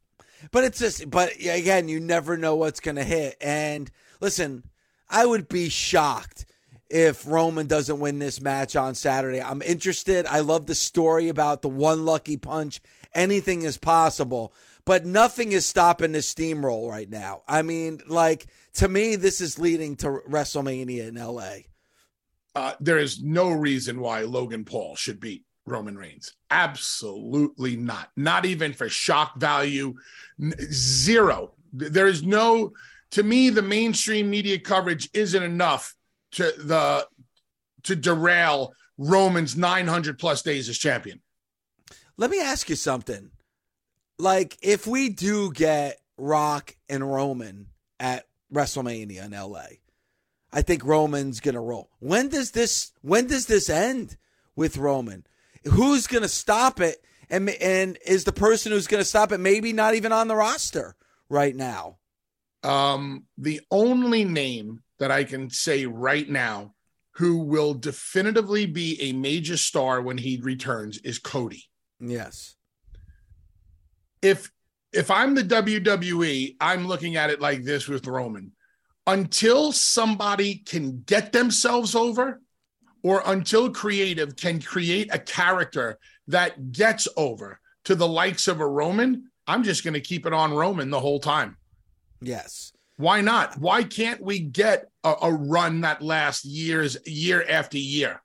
But 0.53 0.65
it's 0.65 0.79
just, 0.79 1.09
but 1.11 1.35
again, 1.37 1.89
you 1.89 2.01
never 2.01 2.37
know 2.37 2.57
what's 2.57 2.81
going 2.81 2.97
to 2.97 3.05
hit. 3.05 3.37
And 3.41 3.91
listen, 4.21 4.65
I 5.09 5.27
would 5.27 5.49
be 5.49 5.69
shocked 5.69 6.47
if 6.89 7.27
Roman 7.27 7.67
doesn't 7.67 8.01
win 8.01 8.19
this 8.19 8.41
match 8.41 8.77
on 8.77 8.95
Saturday. 8.95 9.41
I'm 9.41 9.63
interested. 9.63 10.27
I 10.27 10.41
love 10.41 10.67
the 10.67 10.75
story 10.75 11.29
about 11.29 11.63
the 11.63 11.69
one 11.69 12.05
lucky 12.05 12.37
punch. 12.37 12.81
Anything 13.15 13.63
is 13.63 13.79
possible, 13.79 14.53
but 14.85 15.05
nothing 15.05 15.53
is 15.53 15.67
stopping 15.67 16.13
this 16.13 16.33
steamroll 16.33 16.89
right 16.89 17.09
now. 17.09 17.43
I 17.49 17.63
mean, 17.63 18.01
like 18.07 18.47
to 18.75 18.89
me, 18.89 19.17
this 19.17 19.41
is 19.41 19.59
leading 19.59 19.97
to 19.97 20.21
WrestleMania 20.29 21.09
in 21.09 21.15
LA. 21.15 21.67
Uh, 22.55 22.75
there 22.81 22.99
is 22.99 23.23
no 23.23 23.51
reason 23.51 24.01
why 24.01 24.23
Logan 24.23 24.65
Paul 24.65 24.97
should 24.97 25.21
beat 25.21 25.45
Roman 25.67 25.97
Reigns. 25.97 26.35
Absolutely 26.51 27.77
not. 27.77 28.11
Not 28.17 28.45
even 28.45 28.73
for 28.73 28.89
shock 28.89 29.37
value. 29.39 29.95
Zero. 30.73 31.53
There 31.73 32.09
is 32.09 32.25
no, 32.25 32.73
to 33.13 33.23
me, 33.23 33.51
the 33.51 33.63
mainstream 33.63 34.31
media 34.31 34.59
coverage 34.59 35.09
isn't 35.13 35.43
enough 35.43 35.95
to 36.33 36.53
the 36.59 37.07
to 37.83 37.97
derail 37.97 38.73
Roman's 38.99 39.57
900 39.57 40.19
plus 40.19 40.43
days 40.43 40.69
as 40.69 40.79
champion. 40.79 41.21
Let 42.17 42.31
me 42.31 42.41
ask 42.41 42.69
you 42.69 42.77
something. 42.77 43.31
Like, 44.19 44.59
if 44.61 44.87
we 44.87 45.09
do 45.09 45.51
get 45.53 45.99
Rock 46.19 46.77
and 46.89 47.11
Roman 47.11 47.69
at 47.99 48.27
WrestleMania 48.53 49.25
in 49.25 49.33
LA. 49.33 49.67
I 50.53 50.63
think 50.63 50.85
Roman's 50.85 51.41
to 51.55 51.61
roll. 51.61 51.91
When 52.01 52.29
does 52.29 52.51
this 52.51 52.93
when 53.03 53.27
does 53.27 53.47
this 53.47 53.71
end 53.71 54.17
with 54.57 54.77
Roman? 54.77 55.25
Who's 55.65 56.07
to 56.23 56.29
stop 56.29 56.81
it? 56.81 57.05
And 57.29 57.49
and 57.49 57.99
is 58.05 58.25
the 58.25 58.33
person 58.33 58.73
who's 58.73 58.89
to 59.03 59.09
stop 59.09 59.33
it 59.33 59.39
maybe 59.39 59.73
not 59.73 59.95
even 59.95 60.13
on 60.13 60.29
the 60.29 60.35
roster 60.35 60.97
right 61.29 61.55
now? 61.55 61.99
Um 62.63 63.25
the 63.39 63.61
only 63.71 64.25
name 64.25 64.83
that 64.99 65.11
I 65.11 65.25
can 65.25 65.51
say 65.51 65.87
right 65.87 66.29
now 66.29 66.75
who 67.15 67.39
will 67.39 67.75
definitively 67.75 68.67
be 68.67 69.01
a 69.01 69.13
major 69.13 69.57
star 69.57 70.01
when 70.01 70.19
he 70.19 70.41
returns 70.43 70.99
is 70.99 71.19
Cody. 71.19 71.65
Yes. 71.99 72.57
If 74.23 74.51
if 74.93 75.11
I'm 75.11 75.35
the 75.35 75.45
WWE, 75.45 76.57
I'm 76.61 76.87
looking 76.87 77.17
at 77.17 77.31
it 77.31 77.41
like 77.41 77.63
this 77.63 77.89
with 77.89 78.07
Roman. 78.07 78.53
Until 79.07 79.73
somebody 79.73 80.57
can 80.57 81.03
get 81.07 81.33
themselves 81.33 81.95
over, 81.95 82.41
or 83.03 83.23
until 83.27 83.71
creative 83.71 84.37
can 84.37 84.61
create 84.61 85.09
a 85.13 85.19
character 85.19 85.99
that 86.29 86.73
gets 86.73 87.09
over 87.17 87.59
to 87.85 87.95
the 87.95 88.07
likes 88.07 88.47
of 88.47 88.61
a 88.61 88.67
Roman, 88.67 89.31
I'm 89.47 89.63
just 89.63 89.85
going 89.85 89.95
to 89.95 90.01
keep 90.01 90.27
it 90.27 90.33
on 90.33 90.53
Roman 90.53 90.91
the 90.91 91.01
whole 91.01 91.21
time. 91.21 91.57
Yes. 92.21 92.73
Why 92.97 93.23
not? 93.23 93.59
Why 93.59 93.83
can't 93.83 94.21
we 94.21 94.41
get 94.41 94.91
a, 95.05 95.15
a 95.23 95.33
run 95.33 95.81
that 95.83 96.03
lasts 96.03 96.45
years, 96.45 96.99
year 97.07 97.45
after 97.49 97.79
year? 97.79 98.23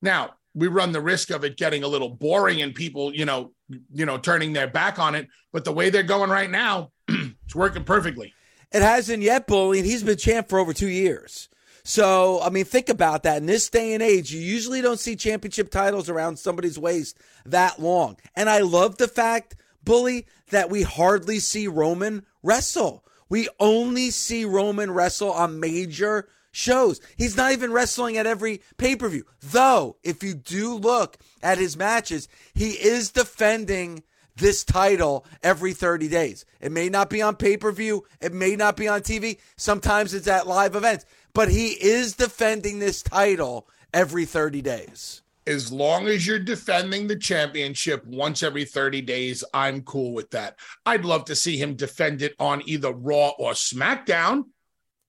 Now, 0.00 0.34
we 0.54 0.68
run 0.68 0.92
the 0.92 1.00
risk 1.00 1.30
of 1.30 1.44
it 1.44 1.56
getting 1.56 1.84
a 1.84 1.88
little 1.88 2.08
boring 2.08 2.62
and 2.62 2.74
people, 2.74 3.14
you 3.14 3.24
know, 3.24 3.52
you 3.92 4.06
know, 4.06 4.18
turning 4.18 4.52
their 4.52 4.66
back 4.66 4.98
on 4.98 5.14
it. 5.14 5.28
But 5.52 5.64
the 5.64 5.72
way 5.72 5.90
they're 5.90 6.02
going 6.02 6.30
right 6.30 6.50
now, 6.50 6.92
it's 7.08 7.54
working 7.54 7.84
perfectly. 7.84 8.32
It 8.72 8.82
hasn't 8.82 9.22
yet, 9.22 9.46
Bully, 9.46 9.82
he's 9.82 10.02
been 10.02 10.16
champ 10.16 10.48
for 10.48 10.58
over 10.58 10.72
two 10.72 10.88
years. 10.88 11.48
So, 11.82 12.40
I 12.42 12.50
mean, 12.50 12.64
think 12.64 12.88
about 12.88 13.22
that. 13.24 13.38
In 13.38 13.46
this 13.46 13.68
day 13.68 13.94
and 13.94 14.02
age, 14.02 14.32
you 14.32 14.40
usually 14.40 14.82
don't 14.82 15.00
see 15.00 15.16
championship 15.16 15.70
titles 15.70 16.08
around 16.08 16.38
somebody's 16.38 16.78
waist 16.78 17.18
that 17.46 17.80
long. 17.80 18.16
And 18.36 18.48
I 18.48 18.60
love 18.60 18.98
the 18.98 19.08
fact, 19.08 19.56
Bully, 19.82 20.26
that 20.50 20.70
we 20.70 20.82
hardly 20.82 21.38
see 21.38 21.66
Roman 21.66 22.24
wrestle. 22.42 23.04
We 23.30 23.48
only 23.58 24.10
see 24.10 24.44
Roman 24.44 24.90
wrestle 24.90 25.32
on 25.32 25.60
major 25.60 26.28
shows. 26.52 27.00
He's 27.16 27.36
not 27.36 27.52
even 27.52 27.72
wrestling 27.72 28.18
at 28.18 28.26
every 28.26 28.60
pay 28.76 28.96
per 28.96 29.08
view. 29.08 29.24
Though, 29.40 29.96
if 30.02 30.22
you 30.22 30.34
do 30.34 30.74
look 30.74 31.16
at 31.42 31.58
his 31.58 31.76
matches, 31.76 32.28
he 32.52 32.72
is 32.72 33.10
defending 33.10 34.02
this 34.36 34.64
title 34.64 35.24
every 35.42 35.72
30 35.72 36.08
days. 36.08 36.44
It 36.60 36.72
may 36.72 36.88
not 36.88 37.08
be 37.08 37.22
on 37.22 37.36
pay 37.36 37.56
per 37.56 37.72
view, 37.72 38.04
it 38.20 38.32
may 38.32 38.56
not 38.56 38.76
be 38.76 38.88
on 38.88 39.00
TV. 39.00 39.38
Sometimes 39.56 40.12
it's 40.12 40.28
at 40.28 40.46
live 40.46 40.74
events, 40.74 41.06
but 41.32 41.48
he 41.48 41.68
is 41.68 42.14
defending 42.14 42.78
this 42.78 43.02
title 43.02 43.68
every 43.94 44.24
30 44.24 44.62
days. 44.62 45.22
As 45.50 45.72
long 45.72 46.06
as 46.06 46.24
you're 46.24 46.38
defending 46.38 47.08
the 47.08 47.16
championship 47.16 48.06
once 48.06 48.44
every 48.44 48.64
30 48.64 49.02
days, 49.02 49.42
I'm 49.52 49.82
cool 49.82 50.12
with 50.12 50.30
that. 50.30 50.56
I'd 50.86 51.04
love 51.04 51.24
to 51.24 51.34
see 51.34 51.56
him 51.56 51.74
defend 51.74 52.22
it 52.22 52.36
on 52.38 52.62
either 52.66 52.92
Raw 52.92 53.30
or 53.30 53.50
SmackDown, 53.50 54.44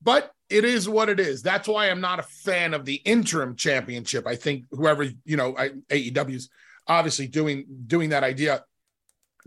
but 0.01 0.31
it 0.49 0.65
is 0.65 0.89
what 0.89 1.09
it 1.09 1.19
is. 1.19 1.43
That's 1.43 1.67
why 1.67 1.91
I'm 1.91 2.01
not 2.01 2.17
a 2.17 2.23
fan 2.23 2.73
of 2.73 2.85
the 2.85 2.95
interim 2.95 3.55
championship. 3.55 4.25
I 4.25 4.35
think 4.35 4.65
whoever 4.71 5.03
you 5.03 5.37
know, 5.37 5.53
AEW's 5.53 6.49
obviously 6.87 7.27
doing 7.27 7.65
doing 7.85 8.09
that 8.09 8.23
idea. 8.23 8.63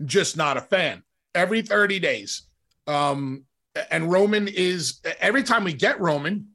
Just 0.05 0.37
not 0.37 0.55
a 0.55 0.61
fan. 0.61 1.03
Every 1.33 1.61
30 1.61 1.99
days, 1.99 2.47
um, 2.87 3.43
and 3.91 4.09
Roman 4.09 4.47
is 4.47 5.01
every 5.19 5.43
time 5.43 5.65
we 5.65 5.73
get 5.73 5.99
Roman, 5.99 6.51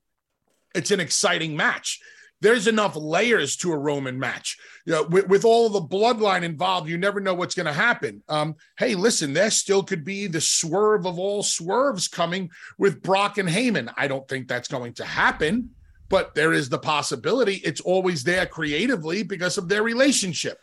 it's 0.74 0.92
an 0.92 1.00
exciting 1.00 1.54
match 1.54 2.00
there's 2.40 2.66
enough 2.66 2.96
layers 2.96 3.56
to 3.56 3.72
a 3.72 3.78
Roman 3.78 4.18
match. 4.18 4.58
You 4.86 4.92
know, 4.92 5.02
with, 5.04 5.28
with, 5.28 5.44
all 5.44 5.68
the 5.68 5.82
bloodline 5.82 6.42
involved, 6.42 6.88
you 6.88 6.96
never 6.96 7.20
know 7.20 7.34
what's 7.34 7.54
going 7.54 7.66
to 7.66 7.72
happen. 7.72 8.22
Um, 8.28 8.56
hey, 8.78 8.94
listen, 8.94 9.32
there 9.32 9.50
still 9.50 9.82
could 9.82 10.04
be 10.04 10.26
the 10.26 10.40
swerve 10.40 11.06
of 11.06 11.18
all 11.18 11.42
swerves 11.42 12.08
coming 12.08 12.50
with 12.78 13.02
Brock 13.02 13.38
and 13.38 13.48
Heyman. 13.48 13.92
I 13.96 14.08
don't 14.08 14.26
think 14.26 14.48
that's 14.48 14.68
going 14.68 14.94
to 14.94 15.04
happen, 15.04 15.70
but 16.08 16.34
there 16.34 16.52
is 16.52 16.68
the 16.68 16.78
possibility. 16.78 17.56
It's 17.56 17.80
always 17.80 18.24
there 18.24 18.46
creatively 18.46 19.22
because 19.22 19.58
of 19.58 19.68
their 19.68 19.82
relationship. 19.82 20.58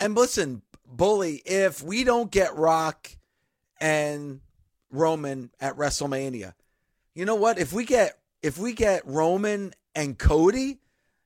And 0.00 0.14
listen, 0.14 0.62
Bully, 0.86 1.42
if 1.46 1.82
we 1.82 2.04
don't 2.04 2.30
get 2.30 2.56
Rock 2.56 3.10
and 3.80 4.40
Roman 4.90 5.50
at 5.60 5.76
WrestleMania, 5.76 6.52
you 7.14 7.24
know 7.24 7.36
what? 7.36 7.58
If 7.58 7.72
we 7.72 7.84
get 7.84 8.18
if 8.42 8.58
we 8.58 8.74
get 8.74 9.06
Roman 9.06 9.72
and 9.94 10.18
Cody, 10.18 10.78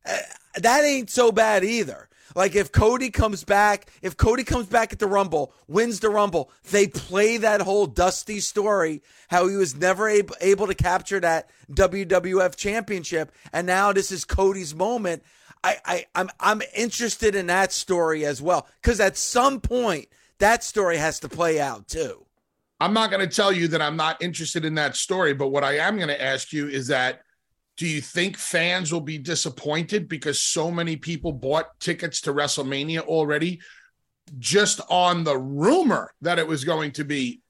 uh, 0.06 0.16
that 0.56 0.84
ain't 0.84 1.10
so 1.10 1.32
bad 1.32 1.64
either. 1.64 2.08
Like 2.34 2.54
if 2.54 2.70
Cody 2.70 3.10
comes 3.10 3.42
back, 3.44 3.90
if 4.02 4.16
Cody 4.16 4.44
comes 4.44 4.66
back 4.66 4.92
at 4.92 4.98
the 4.98 5.06
Rumble, 5.06 5.52
wins 5.66 6.00
the 6.00 6.10
Rumble, 6.10 6.50
they 6.70 6.86
play 6.86 7.36
that 7.38 7.62
whole 7.62 7.86
Dusty 7.86 8.40
story, 8.40 9.02
how 9.28 9.48
he 9.48 9.56
was 9.56 9.74
never 9.74 10.08
able, 10.08 10.36
able 10.40 10.66
to 10.66 10.74
capture 10.74 11.20
that 11.20 11.50
WWF 11.72 12.54
championship. 12.56 13.32
And 13.52 13.66
now 13.66 13.92
this 13.92 14.12
is 14.12 14.24
Cody's 14.24 14.74
moment. 14.74 15.22
I, 15.64 15.76
I 15.84 16.06
I'm 16.14 16.30
I'm 16.38 16.62
interested 16.76 17.34
in 17.34 17.48
that 17.48 17.72
story 17.72 18.24
as 18.24 18.40
well 18.40 18.68
because 18.80 19.00
at 19.00 19.16
some 19.16 19.60
point 19.60 20.08
that 20.38 20.62
story 20.62 20.98
has 20.98 21.18
to 21.20 21.28
play 21.28 21.60
out 21.60 21.88
too. 21.88 22.24
I'm 22.80 22.92
not 22.92 23.10
going 23.10 23.28
to 23.28 23.34
tell 23.34 23.50
you 23.50 23.66
that 23.68 23.82
I'm 23.82 23.96
not 23.96 24.22
interested 24.22 24.64
in 24.64 24.76
that 24.76 24.94
story, 24.94 25.34
but 25.34 25.48
what 25.48 25.64
I 25.64 25.78
am 25.78 25.96
going 25.96 26.08
to 26.08 26.22
ask 26.22 26.52
you 26.52 26.68
is 26.68 26.86
that 26.86 27.22
do 27.78 27.86
you 27.86 28.00
think 28.00 28.36
fans 28.36 28.92
will 28.92 29.00
be 29.00 29.18
disappointed 29.18 30.08
because 30.08 30.40
so 30.40 30.68
many 30.68 30.96
people 30.96 31.32
bought 31.32 31.78
tickets 31.78 32.20
to 32.22 32.32
WrestleMania 32.34 33.00
already 33.02 33.60
just 34.38 34.80
on 34.90 35.22
the 35.22 35.38
rumor 35.38 36.12
that 36.20 36.40
it 36.40 36.46
was 36.46 36.64
going 36.64 36.90
to 36.92 37.04
be 37.04 37.40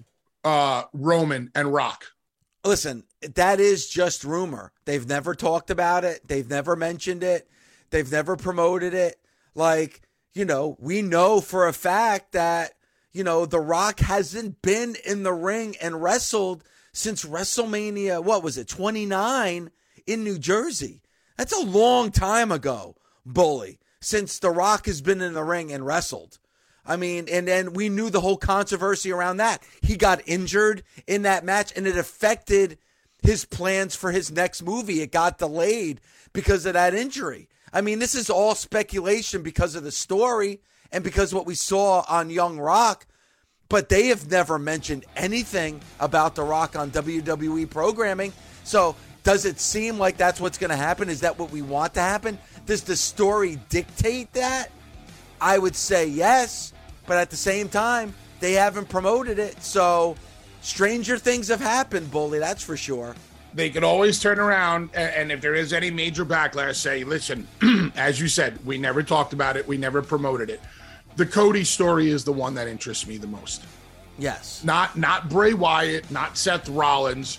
uh, 0.45 0.83
Roman 0.93 1.51
and 1.55 1.72
Rock? 1.72 2.05
Listen, 2.62 3.05
that 3.22 3.59
is 3.59 3.89
just 3.89 4.22
rumor. 4.22 4.72
They've 4.85 5.07
never 5.07 5.35
talked 5.35 5.70
about 5.70 6.05
it, 6.05 6.20
they've 6.29 6.49
never 6.49 6.76
mentioned 6.76 7.24
it, 7.24 7.49
they've 7.89 8.12
never 8.12 8.37
promoted 8.37 8.93
it. 8.93 9.18
Like, 9.55 10.03
you 10.35 10.45
know, 10.45 10.76
we 10.79 11.01
know 11.01 11.41
for 11.41 11.66
a 11.66 11.72
fact 11.72 12.33
that, 12.33 12.74
you 13.12 13.24
know, 13.24 13.47
The 13.47 13.61
Rock 13.61 14.01
hasn't 14.01 14.61
been 14.61 14.95
in 15.07 15.22
the 15.22 15.33
ring 15.33 15.74
and 15.81 16.03
wrestled 16.03 16.64
since 16.93 17.24
WrestleMania, 17.24 18.22
what 18.22 18.43
was 18.43 18.59
it, 18.59 18.68
29 18.68 19.70
in 20.09 20.24
New 20.24 20.38
Jersey. 20.38 21.02
That's 21.36 21.52
a 21.52 21.64
long 21.64 22.11
time 22.11 22.50
ago, 22.50 22.96
Bully, 23.24 23.78
since 24.00 24.38
The 24.38 24.50
Rock 24.50 24.86
has 24.86 25.00
been 25.02 25.20
in 25.20 25.34
the 25.34 25.44
ring 25.44 25.70
and 25.70 25.86
wrestled. 25.86 26.38
I 26.84 26.96
mean, 26.96 27.28
and 27.30 27.46
then 27.46 27.74
we 27.74 27.90
knew 27.90 28.09
the 28.09 28.22
whole 28.22 28.38
controversy 28.38 29.12
around 29.12 29.36
that. 29.36 29.62
He 29.82 29.96
got 29.96 30.22
injured 30.26 30.82
in 31.06 31.22
that 31.22 31.44
match 31.44 31.72
and 31.76 31.86
it 31.86 31.98
affected 31.98 32.78
his 33.22 33.44
plans 33.44 33.94
for 33.94 34.11
his 34.11 34.30
next 34.32 34.62
movie. 34.62 35.02
It 35.02 35.12
got 35.12 35.38
delayed 35.38 36.00
because 36.32 36.64
of 36.64 36.72
that 36.72 36.94
injury. 36.94 37.48
I 37.72 37.82
mean, 37.82 37.98
this 37.98 38.14
is 38.14 38.30
all 38.30 38.54
speculation 38.54 39.42
because 39.42 39.74
of 39.74 39.84
the 39.84 39.92
story 39.92 40.61
and 40.90 41.04
because 41.04 41.34
what 41.34 41.46
we 41.46 41.54
saw 41.54 42.04
on 42.09 42.30
Young 42.30 42.59
Rock, 42.59 43.06
but 43.68 43.90
they 43.90 44.06
have 44.06 44.30
never 44.30 44.59
mentioned 44.59 45.04
anything 45.14 45.82
about 46.00 46.34
The 46.34 46.42
Rock 46.42 46.74
on 46.74 46.90
WWE 46.90 47.68
programming. 47.68 48.32
So, 48.64 48.96
does 49.22 49.44
it 49.44 49.60
seem 49.60 49.98
like 49.98 50.16
that's 50.16 50.40
what's 50.40 50.58
going 50.58 50.70
to 50.70 50.76
happen? 50.76 51.08
Is 51.08 51.20
that 51.20 51.38
what 51.38 51.50
we 51.50 51.62
want 51.62 51.94
to 51.94 52.00
happen? 52.00 52.38
Does 52.66 52.82
the 52.82 52.96
story 52.96 53.58
dictate 53.68 54.32
that? 54.34 54.70
I 55.40 55.58
would 55.58 55.76
say 55.76 56.06
yes, 56.06 56.72
but 57.06 57.18
at 57.18 57.30
the 57.30 57.36
same 57.36 57.68
time, 57.68 58.14
they 58.40 58.52
haven't 58.52 58.88
promoted 58.88 59.38
it. 59.38 59.62
So, 59.62 60.16
stranger 60.60 61.18
things 61.18 61.48
have 61.48 61.60
happened, 61.60 62.10
Bully, 62.10 62.38
that's 62.38 62.62
for 62.62 62.76
sure 62.76 63.14
they 63.54 63.70
could 63.70 63.84
always 63.84 64.20
turn 64.20 64.38
around 64.38 64.90
and, 64.94 65.14
and, 65.14 65.32
if 65.32 65.40
there 65.40 65.54
is 65.54 65.72
any 65.72 65.90
major 65.90 66.24
backlash 66.24 66.76
say 66.76 67.04
listen 67.04 67.46
as 67.96 68.20
you 68.20 68.28
said 68.28 68.64
we 68.64 68.78
never 68.78 69.02
talked 69.02 69.32
about 69.32 69.56
it 69.56 69.66
we 69.66 69.76
never 69.76 70.02
promoted 70.02 70.50
it 70.50 70.60
the 71.16 71.26
cody 71.26 71.64
story 71.64 72.10
is 72.10 72.24
the 72.24 72.32
one 72.32 72.54
that 72.54 72.68
interests 72.68 73.06
me 73.06 73.16
the 73.16 73.26
most 73.26 73.64
yes 74.18 74.62
not 74.64 74.96
not 74.96 75.28
bray 75.28 75.54
wyatt 75.54 76.10
not 76.10 76.36
seth 76.36 76.68
rollins 76.68 77.38